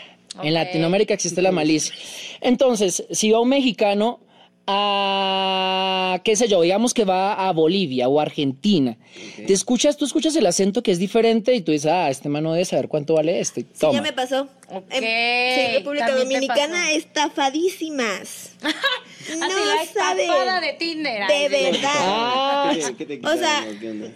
En. 0.43 0.53
Latinoamérica 0.53 1.13
existe 1.13 1.41
la 1.41 1.51
malicia. 1.51 1.95
Entonces, 2.41 3.03
si 3.11 3.31
va 3.31 3.39
un 3.39 3.49
mexicano 3.49 4.19
a, 4.67 6.19
qué 6.23 6.35
sé 6.35 6.47
yo, 6.47 6.61
digamos 6.61 6.93
que 6.93 7.05
va 7.05 7.47
a 7.47 7.51
Bolivia 7.53 8.07
o 8.07 8.19
Argentina, 8.19 8.97
te 9.45 9.53
escuchas, 9.53 9.97
tú 9.97 10.05
escuchas 10.05 10.35
el 10.35 10.45
acento 10.45 10.83
que 10.83 10.91
es 10.91 10.99
diferente 10.99 11.53
y 11.55 11.61
tú 11.61 11.71
dices, 11.71 11.91
ah, 11.91 12.09
este 12.09 12.29
man 12.29 12.43
no 12.43 12.53
debe 12.53 12.65
saber 12.65 12.87
cuánto 12.87 13.13
vale 13.15 13.39
este. 13.39 13.61
Sí, 13.61 13.67
Toma. 13.79 13.93
ya 13.93 14.01
me 14.01 14.13
pasó. 14.13 14.47
Ok, 14.69 14.83
En 14.91 15.01
sí, 15.01 15.77
República 15.77 16.15
Dominicana 16.15 16.91
estafadísimas. 16.91 18.51
Así 18.61 19.37
no 19.39 19.47
la 19.47 19.85
saben. 19.93 20.21
estafada 20.29 20.61
de 20.61 20.73
Tinder. 20.73 21.27
De 21.27 21.49
verdad. 21.49 21.91
Ah, 21.95 22.71
¿Qué 22.73 22.81
te- 22.81 22.95
qué 23.05 23.17
te 23.17 23.27
O 23.27 23.37
sea, 23.37 23.65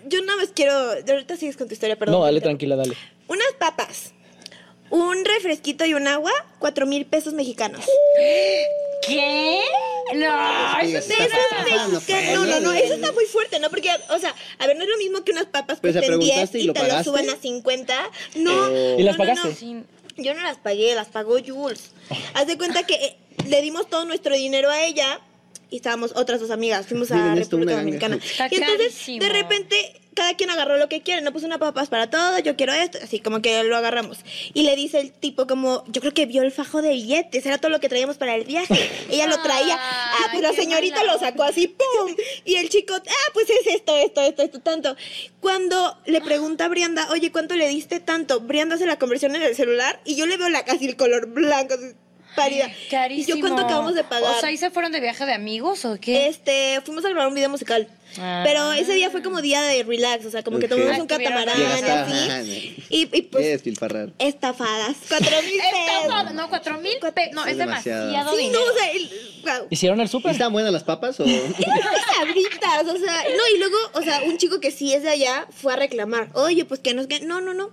yo 0.07 0.21
nada 0.23 0.37
más 0.37 0.49
quiero. 0.53 0.73
Ahorita 0.73 1.35
sigues 1.37 1.57
con 1.57 1.67
tu 1.67 1.73
historia, 1.73 1.97
perdón. 1.97 2.19
no, 2.19 2.25
dale 2.25 2.39
tranquila, 2.41 2.75
dale. 2.75 2.93
Unas 3.27 3.47
papas, 3.59 4.13
un 4.89 5.23
refresquito 5.25 5.85
y 5.85 5.93
un 5.93 6.07
agua, 6.07 6.31
cuatro 6.59 6.85
mil 6.85 7.05
pesos 7.05 7.33
mexicanos. 7.33 7.81
¿Qué? 9.05 9.61
No, 10.13 10.79
eso 10.81 11.01
sí 11.07 11.13
está. 11.17 12.33
No, 12.33 12.45
no, 12.45 12.59
no, 12.59 12.73
eso 12.73 12.93
está 12.95 13.11
muy 13.11 13.25
fuerte, 13.25 13.59
¿no? 13.59 13.69
Porque, 13.69 13.89
o 14.09 14.19
sea, 14.19 14.35
a 14.59 14.67
ver, 14.67 14.75
no 14.77 14.83
es 14.83 14.89
lo 14.89 14.97
mismo 14.97 15.23
que 15.23 15.31
unas 15.31 15.45
papas 15.45 15.79
Pues, 15.79 15.93
cuesten 15.93 16.19
10 16.19 16.29
¿preguntaste 16.29 16.59
y 16.59 16.63
y 16.63 16.65
lo 16.67 16.73
te 16.73 16.87
lo 16.87 17.03
suban 17.03 17.29
a 17.29 17.35
50. 17.37 18.09
No. 18.35 18.67
Eh, 18.69 18.95
¿Y 18.99 19.03
las 19.03 19.17
no, 19.17 19.23
no, 19.25 19.29
pagaste? 19.33 19.65
no. 19.73 19.83
Yo 20.17 20.33
no 20.33 20.41
las 20.43 20.57
pagué, 20.57 20.93
las 20.95 21.07
pagó 21.07 21.37
Jules. 21.45 21.91
Haz 22.33 22.45
de 22.47 22.57
cuenta 22.57 22.83
que 22.83 22.95
eh, 22.95 23.15
le 23.47 23.61
dimos 23.61 23.89
todo 23.89 24.05
nuestro 24.05 24.35
dinero 24.35 24.69
a 24.69 24.83
ella 24.83 25.21
y 25.69 25.77
estábamos 25.77 26.11
otras 26.15 26.41
dos 26.41 26.51
amigas, 26.51 26.85
fuimos 26.85 27.11
a 27.11 27.15
Miren 27.15 27.37
República. 27.37 27.77
Dominicana. 27.77 28.17
Está 28.17 28.49
y 28.51 28.55
entonces, 28.55 29.05
de 29.19 29.29
repente, 29.29 30.00
cada 30.13 30.35
quien 30.35 30.49
agarró 30.49 30.77
lo 30.77 30.89
que 30.89 31.01
quiere, 31.01 31.21
no 31.21 31.31
puso 31.31 31.45
una 31.45 31.57
papas 31.57 31.89
para 31.89 32.09
todo, 32.09 32.39
yo 32.39 32.55
quiero 32.55 32.73
esto, 32.73 32.97
así 33.01 33.19
como 33.19 33.41
que 33.41 33.63
lo 33.63 33.77
agarramos. 33.77 34.19
Y 34.53 34.63
le 34.63 34.75
dice 34.75 34.99
el 34.99 35.11
tipo 35.11 35.47
como, 35.47 35.83
yo 35.87 36.01
creo 36.01 36.13
que 36.13 36.25
vio 36.25 36.41
el 36.41 36.51
fajo 36.51 36.81
de 36.81 36.89
billetes, 36.89 37.45
era 37.45 37.57
todo 37.57 37.71
lo 37.71 37.79
que 37.79 37.89
traíamos 37.89 38.17
para 38.17 38.35
el 38.35 38.43
viaje. 38.43 38.89
Ella 39.09 39.27
lo 39.27 39.41
traía, 39.41 39.77
ah, 39.79 40.17
Ay, 40.19 40.29
pues 40.31 40.43
la 40.43 40.53
señorita 40.53 41.03
lo 41.03 41.17
sacó 41.17 41.43
así, 41.43 41.67
¡pum! 41.67 42.15
Y 42.45 42.55
el 42.55 42.69
chico, 42.69 42.93
ah, 42.95 43.31
pues 43.33 43.49
es 43.49 43.67
esto, 43.67 43.95
esto, 43.97 44.21
esto, 44.21 44.41
esto, 44.43 44.59
tanto. 44.59 44.95
Cuando 45.39 45.97
le 46.05 46.21
pregunta 46.21 46.65
a 46.65 46.67
Brianda, 46.67 47.07
oye, 47.11 47.31
¿cuánto 47.31 47.55
le 47.55 47.67
diste 47.67 47.99
tanto? 47.99 48.41
Brianda 48.41 48.75
hace 48.75 48.85
la 48.85 48.99
conversión 48.99 49.35
en 49.35 49.41
el 49.43 49.55
celular 49.55 50.01
y 50.05 50.15
yo 50.15 50.25
le 50.25 50.37
veo 50.37 50.49
la 50.49 50.65
casi 50.65 50.87
el 50.87 50.97
color 50.97 51.27
blanco. 51.27 51.75
así, 51.75 51.95
pálida. 52.35 52.71
Carísimo. 52.89 53.37
¿Y 53.37 53.41
yo 53.41 53.47
cuánto 53.47 53.65
acabamos 53.65 53.95
de 53.95 54.03
pagar? 54.03 54.35
O 54.35 54.39
sea, 54.39 54.51
¿y 54.51 54.57
se 54.57 54.69
fueron 54.71 54.91
de 54.91 54.99
viaje 54.99 55.25
de 55.25 55.33
amigos 55.33 55.85
o 55.85 55.97
qué? 55.99 56.27
Este, 56.27 56.79
fuimos 56.85 57.03
a 57.05 57.09
grabar 57.09 57.27
un 57.27 57.35
video 57.35 57.49
musical. 57.49 57.87
Ah. 58.19 58.41
Pero 58.45 58.73
ese 58.73 58.91
día 58.93 59.09
fue 59.09 59.21
como 59.23 59.41
día 59.41 59.61
de 59.61 59.83
relax, 59.83 60.25
o 60.25 60.31
sea, 60.31 60.43
como 60.43 60.59
que 60.59 60.67
tomamos 60.67 60.91
Ah, 60.97 61.01
un 61.01 61.09
estuvieron 61.09 61.33
catamarán 61.45 61.61
a- 61.89 62.01
así. 62.03 62.27
ajá, 62.29 62.41
Y, 62.89 63.01
y 63.03 63.05
Qué 63.07 63.23
pues, 63.31 63.61
estafadas. 64.19 64.95
Cuatro 65.07 65.29
mil 65.43 65.61
pesos. 65.61 66.33
no, 66.33 66.49
cuatro 66.49 66.77
mil 66.79 66.93
No, 67.31 67.45
Es 67.45 67.51
es 67.53 67.57
demasiado, 67.57 68.07
demasiado. 68.07 68.37
Sí, 68.37 68.47
no, 68.47 68.59
dinero. 68.59 68.63
o 68.69 68.77
sea, 68.77 68.91
el, 68.91 69.09
wow. 69.59 69.67
¿Hicieron 69.69 70.01
el 70.01 70.05
¿Y 70.07 70.09
súper? 70.09 70.31
¿Están 70.33 70.51
buenas 70.51 70.73
las 70.73 70.83
papas 70.83 71.19
o...? 71.21 71.25
sabritas, 71.25 72.83
o 72.87 72.97
sea, 72.97 73.23
no, 73.23 73.55
y 73.55 73.59
luego, 73.59 73.77
o 73.93 74.01
sea, 74.01 74.21
un 74.25 74.37
chico 74.37 74.59
que 74.59 74.71
sí 74.71 74.93
es 74.93 75.03
de 75.03 75.09
allá 75.09 75.47
fue 75.49 75.73
a 75.73 75.75
reclamar, 75.77 76.29
oye, 76.33 76.65
pues 76.65 76.79
que 76.79 76.93
nos, 76.93 77.07
que, 77.07 77.21
no, 77.21 77.39
no, 77.41 77.53
no, 77.53 77.69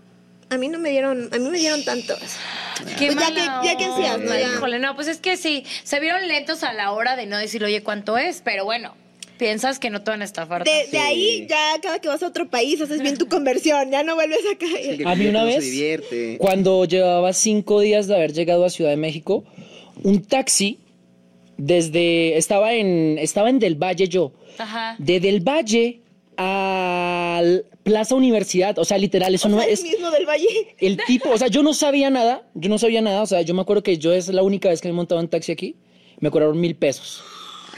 a 0.51 0.57
mí 0.59 0.68
no 0.68 0.78
me 0.78 0.90
dieron, 0.90 1.28
a 1.32 1.38
mí 1.38 1.49
me 1.51 1.59
dieron 1.59 1.84
tantos. 1.84 2.18
Qué 2.99 3.07
Pues 3.07 3.14
ya 3.16 3.30
mala 3.30 3.61
que- 3.62 3.68
ya 3.68 3.76
que 3.76 3.84
onda. 3.88 4.16
¿no? 4.18 4.24
Ya. 4.38 4.40
Híjole, 4.55 4.78
no, 4.78 4.94
pues 4.94 5.09
es 5.09 5.18
que 5.18 5.36
sí, 5.36 5.64
se 5.84 6.01
vieron 6.01 6.26
lentos 6.28 6.62
a 6.62 6.72
la 6.72 6.92
hora 6.92 7.16
de 7.16 7.26
no 7.26 7.36
decir, 7.36 7.62
oye, 7.64 7.82
¿cuánto 7.82 8.16
es? 8.18 8.40
Pero 8.44 8.64
bueno, 8.64 8.94
piensas 9.36 9.78
que 9.78 9.90
no 9.90 10.03
te 10.03 10.11
van 10.11 10.22
a 10.22 10.24
estafar. 10.24 10.64
De, 10.64 10.84
Sí. 10.86 10.90
de 10.92 10.99
ahí, 10.99 11.46
ya 11.49 11.78
cada 11.82 11.99
que 12.01 12.09
vas 12.09 12.22
a 12.22 12.26
otro 12.28 12.49
país, 12.49 12.80
haces 12.80 13.01
bien 13.03 13.16
tu 13.18 13.28
conversión, 13.28 13.90
ya 13.90 14.03
no 14.03 14.14
vuelves 14.14 14.40
a 14.53 14.57
caer. 14.59 14.96
que 14.99 15.05
A 15.07 15.14
mí 15.14 15.26
una 15.26 15.44
vez, 15.44 15.62
divierte. 15.62 16.36
cuando 16.38 16.84
llevaba 16.86 17.32
cinco 17.32 17.80
días 17.80 18.07
de 18.07 18.16
haber 18.16 18.32
llegado 18.32 18.64
a 18.64 18.70
Ciudad 18.70 18.90
de 18.90 18.96
México, 18.96 19.44
un 20.03 20.22
taxi 20.24 20.78
desde 21.57 22.36
estaba 22.36 22.72
en 22.74 23.18
estaba 23.18 23.51
en 23.51 23.59
Del 23.59 23.74
Valle 23.74 24.09
yo, 24.09 24.32
Ajá. 24.59 24.96
de 24.99 25.20
Del 25.20 25.40
Valle 25.40 26.01
a 26.39 27.43
Plaza 27.82 28.14
Universidad, 28.14 28.78
o 28.78 28.84
sea, 28.84 28.97
literal, 28.97 29.34
eso 29.34 29.49
O 29.49 29.51
no 29.51 29.59
sea, 29.59 29.66
el 29.66 29.72
es 29.72 29.82
mismo 29.82 30.11
del 30.11 30.24
Valle. 30.24 30.76
el 30.78 30.97
tipo, 31.05 31.30
o 31.30 31.36
sea, 31.36 31.49
yo 31.49 31.62
no 31.62 31.74
sabía 31.74 32.11
nada, 32.11 32.49
yo 32.55 32.70
no 32.70 32.78
sabía 32.78 33.03
nada, 33.03 33.22
o 33.22 33.26
sea, 33.26 33.43
yo 33.43 33.55
me 33.55 33.61
acuerdo 33.62 33.82
que 33.82 33.99
yo 33.99 34.12
es 34.12 34.28
la 34.28 34.43
única 34.43 34.68
vez 34.68 34.80
que 34.80 34.89
me 34.89 34.93
he 34.93 34.97
montado 34.97 35.20
en 35.20 35.28
taxi 35.28 35.53
aquí, 35.53 35.76
me 36.20 36.30
cobraron 36.30 36.61
mil 36.61 36.76
pesos. 36.76 37.22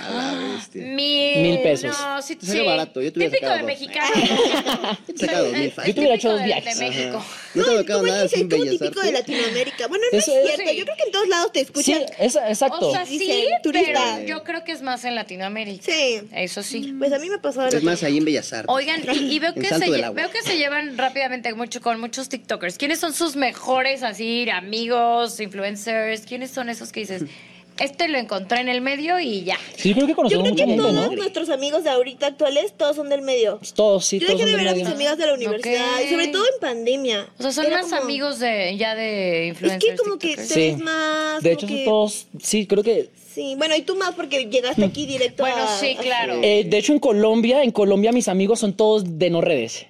A 0.06 0.32
la 0.32 0.54
bestia. 0.54 0.82
Mil, 0.84 1.38
Mil 1.42 1.58
pesos. 1.62 1.96
No, 1.98 2.22
sí, 2.22 2.38
sí. 2.40 2.60
barato, 2.64 3.00
yo 3.02 3.12
te 3.12 3.18
hubiera 3.18 3.32
Típico 3.34 3.50
de 3.52 3.58
dos. 3.58 3.66
mexicano. 3.66 4.14
Te 5.06 5.12
he 5.12 5.18
sacado 5.26 5.44
dos 5.44 5.52
mil 5.52 5.62
Es 5.66 5.74
fácil. 5.74 5.88
Yo 5.90 5.94
te 5.94 6.00
hubiera 6.00 6.14
hecho 6.16 6.30
dos 6.30 6.38
de- 6.40 6.44
viajes. 6.46 6.78
De 6.78 6.88
México. 6.88 7.24
No 7.54 7.64
te 7.64 7.70
tocado 7.78 7.98
como 8.00 8.12
nada 8.12 8.28
sin 8.28 8.48
como 8.48 8.62
bellas 8.64 8.78
típico 8.78 9.00
de. 9.00 9.12
Latinoamérica. 9.12 9.86
Bueno, 9.88 10.04
no 10.12 10.18
Eso 10.18 10.30
es 10.32 10.38
es- 10.50 10.54
cierto. 10.56 10.70
Sí. 10.72 10.76
Yo 10.78 10.84
creo 10.84 10.96
que 10.96 11.02
en 11.04 11.12
todos 11.12 11.28
lados 11.28 11.52
te 11.52 11.58
Sí, 11.60 11.64
escuchan. 11.64 12.02
es, 12.18 12.36
exacto. 12.36 12.88
O 12.88 12.92
sea, 12.92 13.06
sí, 13.06 13.18
Dicen, 13.18 13.44
turista. 13.62 13.90
pero 14.16 14.26
yo 14.26 14.44
creo 14.44 14.64
que 14.64 14.72
es 14.72 14.82
más 14.82 15.04
en 15.04 15.14
Latinoamérica. 15.14 15.84
Sí. 15.92 16.20
Eso 16.32 16.62
sí. 16.62 16.94
Pues 16.98 17.12
a 17.12 17.18
mí 17.18 17.28
me 17.28 17.38
pasó 17.38 17.66
Es 17.66 17.82
más, 17.82 18.02
ahí 18.02 18.18
en 18.18 18.24
Bellas 18.24 18.52
Artes. 18.52 18.66
Oigan, 18.68 19.02
y, 19.12 19.34
y 19.34 19.38
veo, 19.38 19.54
que 19.54 19.64
se, 19.64 19.78
veo 20.12 20.30
que 20.30 20.42
se 20.42 20.56
llevan 20.56 20.96
rápidamente 20.96 21.52
mucho 21.54 21.80
con 21.80 21.98
muchos 22.00 22.28
TikTokers. 22.28 22.78
¿Quiénes 22.78 23.00
son 23.00 23.12
sus 23.14 23.36
mejores 23.36 24.02
así 24.02 24.48
amigos, 24.50 25.40
influencers? 25.40 26.22
¿Quiénes 26.22 26.50
son 26.50 26.68
esos 26.68 26.92
que 26.92 27.00
dices, 27.00 27.22
este 27.80 28.08
lo 28.08 28.18
encontré 28.18 28.60
en 28.60 28.68
el 28.68 28.80
medio 28.80 29.18
y 29.18 29.42
ya? 29.44 29.58
Sí, 29.76 29.88
yo 29.90 29.94
creo 29.96 30.06
que 30.06 30.12
Yo 30.12 30.16
conocemos 30.16 30.42
creo 30.44 30.52
mucha 30.52 30.64
que 30.64 30.70
gente, 30.70 30.82
todos 30.82 30.94
¿no? 31.10 31.16
nuestros 31.16 31.48
amigos 31.50 31.82
de 31.84 31.90
ahorita 31.90 32.26
actuales, 32.28 32.72
todos 32.76 32.94
son 32.96 33.08
del 33.08 33.22
medio. 33.22 33.58
Todos, 33.74 34.06
sí, 34.06 34.18
Yo 34.18 34.26
todos 34.28 34.38
dejé 34.40 34.50
son 34.52 34.58
de 34.60 34.64
del 34.64 34.64
ver 34.66 34.68
a 34.74 34.76
mis 34.76 34.84
medio. 34.84 34.94
amigas 34.96 35.18
de 35.18 35.26
la 35.26 35.34
universidad 35.34 35.94
Ok. 35.96 36.04
y 36.06 36.10
sobre 36.10 36.28
todo 36.28 36.44
en 36.44 36.60
pandemia. 36.60 37.28
O 37.38 37.42
sea, 37.42 37.52
son 37.52 37.66
Era 37.66 37.76
más 37.82 37.90
como- 37.90 38.02
amigos 38.02 38.38
de 38.38 38.76
ya 38.76 38.94
de 38.94 39.42
Es 39.44 39.48
influencers. 39.54 39.84
que 39.92 39.96
como 39.96 40.18
que 40.18 40.26
TikTokers. 40.28 40.48
te 40.48 40.54
Sí. 40.54 40.60
ves 40.60 40.78
más. 40.78 41.42
De 41.42 41.50
como 41.50 41.58
hecho, 41.58 41.66
son 41.68 41.76
que- 41.76 41.84
todos, 41.84 42.26
sí, 42.42 42.66
creo 42.66 42.82
que... 42.82 43.08
Sí, 43.34 43.54
bueno, 43.56 43.76
y 43.76 43.82
tú 43.82 43.94
más 43.94 44.14
porque 44.16 44.46
llegaste 44.46 44.84
aquí 44.84 45.06
directo 45.06 45.44
Bueno, 45.44 45.62
a. 45.62 45.78
sí, 45.78 45.94
a- 45.96 46.02
claro. 46.02 46.40
eh, 46.42 46.64
de 46.68 46.78
hecho, 46.78 46.92
en 46.92 46.98
Colombia, 46.98 47.62
en 47.62 47.70
Colombia 47.70 48.10
mis 48.10 48.26
amigos 48.26 48.58
son 48.58 48.72
todos 48.74 49.18
de 49.18 49.30
no 49.30 49.40
redes. 49.40 49.86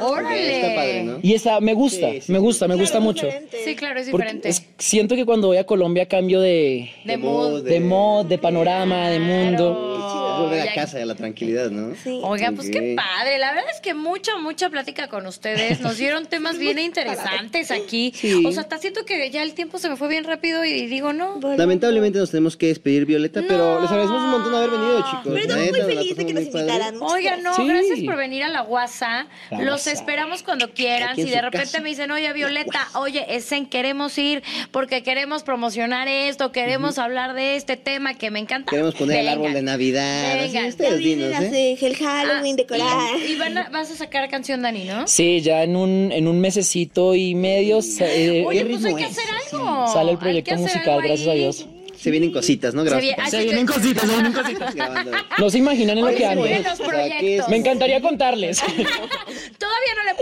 ¡Órale! 0.00 0.56
Está 0.60 0.74
padre, 0.74 1.02
¿no? 1.04 1.18
Y 1.22 1.34
esa 1.34 1.60
me 1.60 1.74
gusta, 1.74 2.10
Sí, 2.12 2.20
sí, 2.22 2.32
me 2.32 2.38
sí. 2.38 2.44
gusta, 2.44 2.66
me 2.66 2.74
Claro, 2.74 2.80
gusta 2.82 3.00
mucho. 3.00 3.26
diferente. 3.26 3.56
Sí, 3.64 3.76
claro, 3.76 4.00
es 4.00 4.06
diferente. 4.06 4.48
es- 4.48 4.64
siento 4.78 5.14
que 5.16 5.24
cuando 5.24 5.48
voy 5.48 5.56
a 5.56 5.64
Colombia 5.64 6.06
cambio 6.06 6.40
de, 6.40 6.90
De 7.04 7.16
mood. 7.16 7.62
de 7.64 7.80
mod, 7.80 8.26
de 8.26 8.38
panorama, 8.38 9.08
de 9.10 9.18
mundo. 9.20 9.94
Volver 10.38 10.64
Ya- 10.64 10.70
a 10.72 10.74
casa 10.74 10.98
y 10.98 11.02
a 11.02 11.06
la 11.06 11.14
tranquilidad, 11.14 11.70
¿no? 11.70 11.94
Sí. 12.02 12.20
Oigan, 12.22 12.54
pues 12.54 12.70
qué 12.70 12.94
padre. 12.96 13.38
La 13.38 13.52
verdad 13.52 13.70
es 13.74 13.80
que 13.80 13.94
mucha, 13.94 14.36
mucha 14.36 14.68
plática 14.70 15.08
con 15.08 15.26
ustedes. 15.26 15.80
Nos 15.80 15.96
dieron 15.98 16.26
temas 16.26 16.58
bien 16.58 16.78
interesantes 16.78 17.70
aquí. 17.70 18.12
Sí. 18.14 18.44
O 18.46 18.52
sea, 18.52 18.62
hasta 18.62 18.78
siento 18.78 19.04
que 19.04 19.30
ya 19.30 19.42
el 19.42 19.54
tiempo 19.54 19.78
se 19.78 19.88
me 19.88 19.96
fue 19.96 20.08
bien 20.08 20.24
rápido 20.24 20.64
y 20.64 20.86
digo, 20.86 21.12
no. 21.12 21.36
Bueno. 21.40 21.56
Lamentablemente 21.56 22.18
nos 22.18 22.30
tenemos 22.30 22.56
que 22.56 22.66
despedir, 22.68 23.06
Violeta, 23.06 23.42
pero 23.46 23.80
les 23.80 23.90
agradecemos 23.90 24.22
un 24.22 24.30
montón 24.30 24.54
haber 24.54 24.70
venido, 24.70 24.98
chicos. 25.10 25.22
Pero 25.24 25.38
estamos 25.38 25.70
muy 25.70 25.80
felices 25.94 26.16
de 26.16 26.26
que 26.26 26.34
nos 26.34 26.44
invitaran. 26.44 26.94
Oigan, 27.00 27.42
no, 27.42 27.54
Sí. 27.54 27.66
gracias 27.66 28.00
por 28.00 28.16
venir 28.16 28.42
a 28.44 28.48
la 28.48 28.60
Guasa. 28.62 29.26
La 29.50 29.60
Los 29.62 29.86
esperamos 29.86 30.42
cuando 30.42 30.70
quieran. 30.72 31.16
Si 31.16 31.24
de 31.24 31.40
repente 31.40 31.66
casa. 31.66 31.80
me 31.80 31.88
dicen, 31.90 32.10
oye, 32.10 32.32
Violeta, 32.32 32.86
oye, 32.94 33.24
Esen, 33.34 33.66
queremos 33.66 34.16
ir 34.18 34.42
porque 34.70 35.02
queremos 35.02 35.42
promocionar 35.42 36.08
esto, 36.08 36.52
queremos 36.52 36.98
hablar 36.98 37.34
de 37.34 37.56
este 37.56 37.76
tema 37.76 38.14
que 38.14 38.30
me 38.30 38.38
encanta. 38.38 38.70
Queremos 38.70 38.94
poner 38.94 39.18
el 39.20 39.28
árbol 39.28 39.52
de 39.52 39.62
Navidad. 39.62 40.27
Vengan. 40.34 40.52
Ya 40.64 40.68
ustedes 40.68 40.98
vienen 40.98 41.28
dinos, 41.28 41.42
las 41.42 41.52
¿eh? 41.52 41.78
el 41.80 41.96
Halloween, 41.96 42.54
Ah, 42.54 42.56
decorar. 42.56 43.16
Y, 43.26 43.32
y 43.32 43.36
van 43.36 43.58
a- 43.58 43.68
vas 43.70 43.90
a 43.90 43.96
sacar 43.96 44.28
canción, 44.28 44.62
Dani, 44.62 44.84
¿no? 44.84 45.06
Sí, 45.08 45.40
ya 45.40 45.62
en 45.62 45.76
un, 45.76 46.10
en 46.12 46.26
un 46.28 46.40
mesecito 46.40 47.14
y 47.14 47.34
medio 47.34 47.80
eh, 48.00 48.44
Oye, 48.46 48.58
¿qué 48.60 48.64
pues 48.66 48.84
hay 48.84 48.94
que 48.94 49.04
hacer 49.04 49.24
algo. 49.52 49.86
sale 49.92 50.12
el 50.12 50.18
proyecto 50.18 50.54
musical, 50.56 51.00
gracias 51.02 51.28
a. 51.28 51.32
Dios. 51.32 51.66
Se 51.98 52.12
vienen 52.12 52.30
cositas, 52.32 52.74
¿no? 52.74 52.84
Se 52.84 52.90
Gracias. 52.90 53.18
ah, 53.20 53.28
Se 53.28 53.38
sí, 53.38 53.44
vienen 53.46 53.66
sí. 53.66 53.74
cositas, 53.74 54.04
se 54.04 54.12
vienen 54.14 54.32
cositas. 54.32 54.72
grabando. 54.72 55.10
No 55.38 55.50
se 55.50 55.58
imaginan 55.58 55.98
en 55.98 56.04
lo 56.04 56.14
que 56.14 56.24
ando. 56.26 56.44
vienen 56.44 56.62
los 56.62 56.74
O 56.78 56.84
sea, 56.84 56.86
¿qué 56.92 57.00
es? 57.08 57.16
proyectos. 57.18 57.48
Me 57.48 57.56
encantaría 57.56 58.00
contarles. 58.00 58.62
Todavía 59.78 59.94
no 59.96 60.04
le 60.04 60.14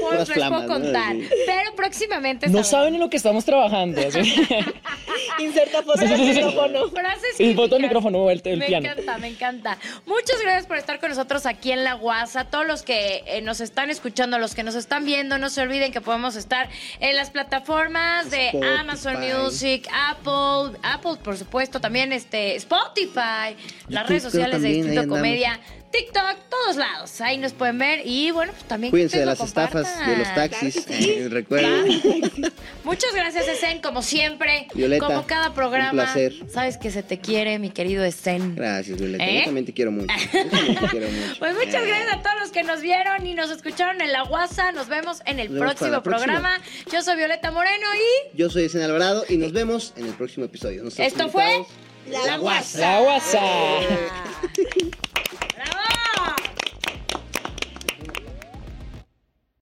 puedo, 0.46 0.66
contar, 0.66 1.16
Sí. 1.16 1.28
pero 1.46 1.74
próximamente 1.74 2.46
No 2.48 2.62
sabrán. 2.62 2.70
saben 2.70 2.94
en 2.94 3.00
lo 3.00 3.10
que 3.10 3.16
estamos 3.16 3.44
trabajando. 3.44 4.00
Inserta 5.38 5.82
foto 5.82 6.00
del 6.00 6.20
micrófono. 6.20 6.88
Frases 6.90 7.38
Y 7.40 7.54
botón 7.54 7.78
típicas. 7.78 7.80
micrófono 7.80 8.18
vuelto, 8.20 8.48
el 8.50 8.58
me 8.58 8.66
piano. 8.66 8.86
encanta, 8.88 9.18
me 9.18 9.28
encanta. 9.28 9.78
Muchas 10.06 10.40
gracias 10.40 10.66
por 10.66 10.76
estar 10.78 10.98
con 11.00 11.10
nosotros 11.10 11.46
aquí 11.46 11.72
en 11.72 11.84
La 11.84 11.94
Guasa. 11.94 12.44
Todos 12.44 12.66
los 12.66 12.82
que 12.82 13.22
eh, 13.26 13.42
nos 13.42 13.60
están 13.60 13.90
escuchando, 13.90 14.38
los 14.38 14.54
que 14.54 14.62
nos 14.62 14.74
están 14.74 15.04
viendo, 15.04 15.38
no 15.38 15.50
se 15.50 15.60
olviden 15.62 15.92
que 15.92 16.00
podemos 16.00 16.36
estar 16.36 16.68
en 17.00 17.16
las 17.16 17.30
plataformas 17.30 18.30
de 18.30 18.46
Spotify. 18.48 18.74
Amazon 18.80 19.16
Music, 19.20 19.88
Apple, 19.92 20.78
Apple, 20.82 21.16
por 21.22 21.36
supuesto, 21.36 21.80
también 21.80 22.12
este 22.12 22.56
Spotify, 22.56 23.56
las 23.88 24.08
redes 24.08 24.22
sociales 24.22 24.62
de 24.62 24.68
Distrito. 24.68 25.08
Comedia. 25.08 25.60
TikTok, 25.88 26.36
todos 26.50 26.76
lados, 26.76 27.20
ahí 27.22 27.38
nos 27.38 27.52
pueden 27.54 27.78
ver 27.78 28.02
y 28.04 28.30
bueno, 28.30 28.52
pues 28.52 28.64
también 28.64 28.90
Cuídense 28.90 29.14
que 29.14 29.20
de 29.20 29.24
lo 29.24 29.30
las 29.30 29.38
estafas, 29.48 30.06
de 30.06 30.16
los 30.16 30.34
taxis. 30.34 30.74
Claro 30.86 30.98
que 30.98 31.02
sí. 31.04 31.10
eh, 31.10 31.28
recuerden. 31.30 32.52
Muchas 32.84 33.14
gracias, 33.14 33.48
Esen, 33.48 33.80
como 33.80 34.02
siempre. 34.02 34.68
Violeta, 34.74 35.04
como 35.06 35.26
cada 35.26 35.54
programa. 35.54 35.90
un 35.90 35.96
placer. 35.96 36.34
Sabes 36.52 36.76
que 36.78 36.90
se 36.90 37.02
te 37.02 37.18
quiere, 37.18 37.58
mi 37.58 37.70
querido 37.70 38.04
Esen. 38.04 38.54
Gracias, 38.54 38.98
Violeta. 38.98 39.24
¿Eh? 39.24 39.38
Yo 39.40 39.44
también 39.46 39.66
te 39.66 39.72
quiero 39.72 39.90
mucho. 39.92 40.14
Yo 40.32 40.46
también 40.48 40.76
te 40.78 40.86
quiero 40.90 41.08
mucho. 41.10 41.38
Pues 41.38 41.54
muchas 41.54 41.74
Eh, 41.82 41.86
gracias 41.86 42.12
a 42.14 42.22
todos 42.22 42.36
los 42.40 42.50
que 42.50 42.62
nos 42.62 42.80
vieron 42.80 43.26
y 43.26 43.34
nos 43.34 43.50
escucharon 43.50 44.00
en 44.00 44.12
la 44.12 44.24
WhatsApp. 44.24 44.74
Nos 44.74 44.88
vemos 44.88 45.22
en 45.26 45.40
el 45.40 45.48
vemos 45.48 45.60
próximo 45.66 45.90
la 45.90 46.02
próxima. 46.02 46.32
programa. 46.32 46.60
Yo 46.92 47.02
soy 47.02 47.16
Violeta 47.16 47.50
Moreno 47.50 47.86
y 47.94 48.36
Yo 48.36 48.50
soy 48.50 48.64
Esen 48.64 48.82
Alvarado 48.82 49.24
y 49.28 49.36
nos 49.36 49.52
vemos 49.52 49.92
en 49.96 50.06
el 50.06 50.12
próximo 50.14 50.46
episodio. 50.46 50.84
Esto 50.96 51.28
fue 51.28 51.64
La 52.10 52.36
Guasa. 52.38 52.78
La 52.78 53.00
guasa. 53.00 53.40
Ah. 55.58 56.36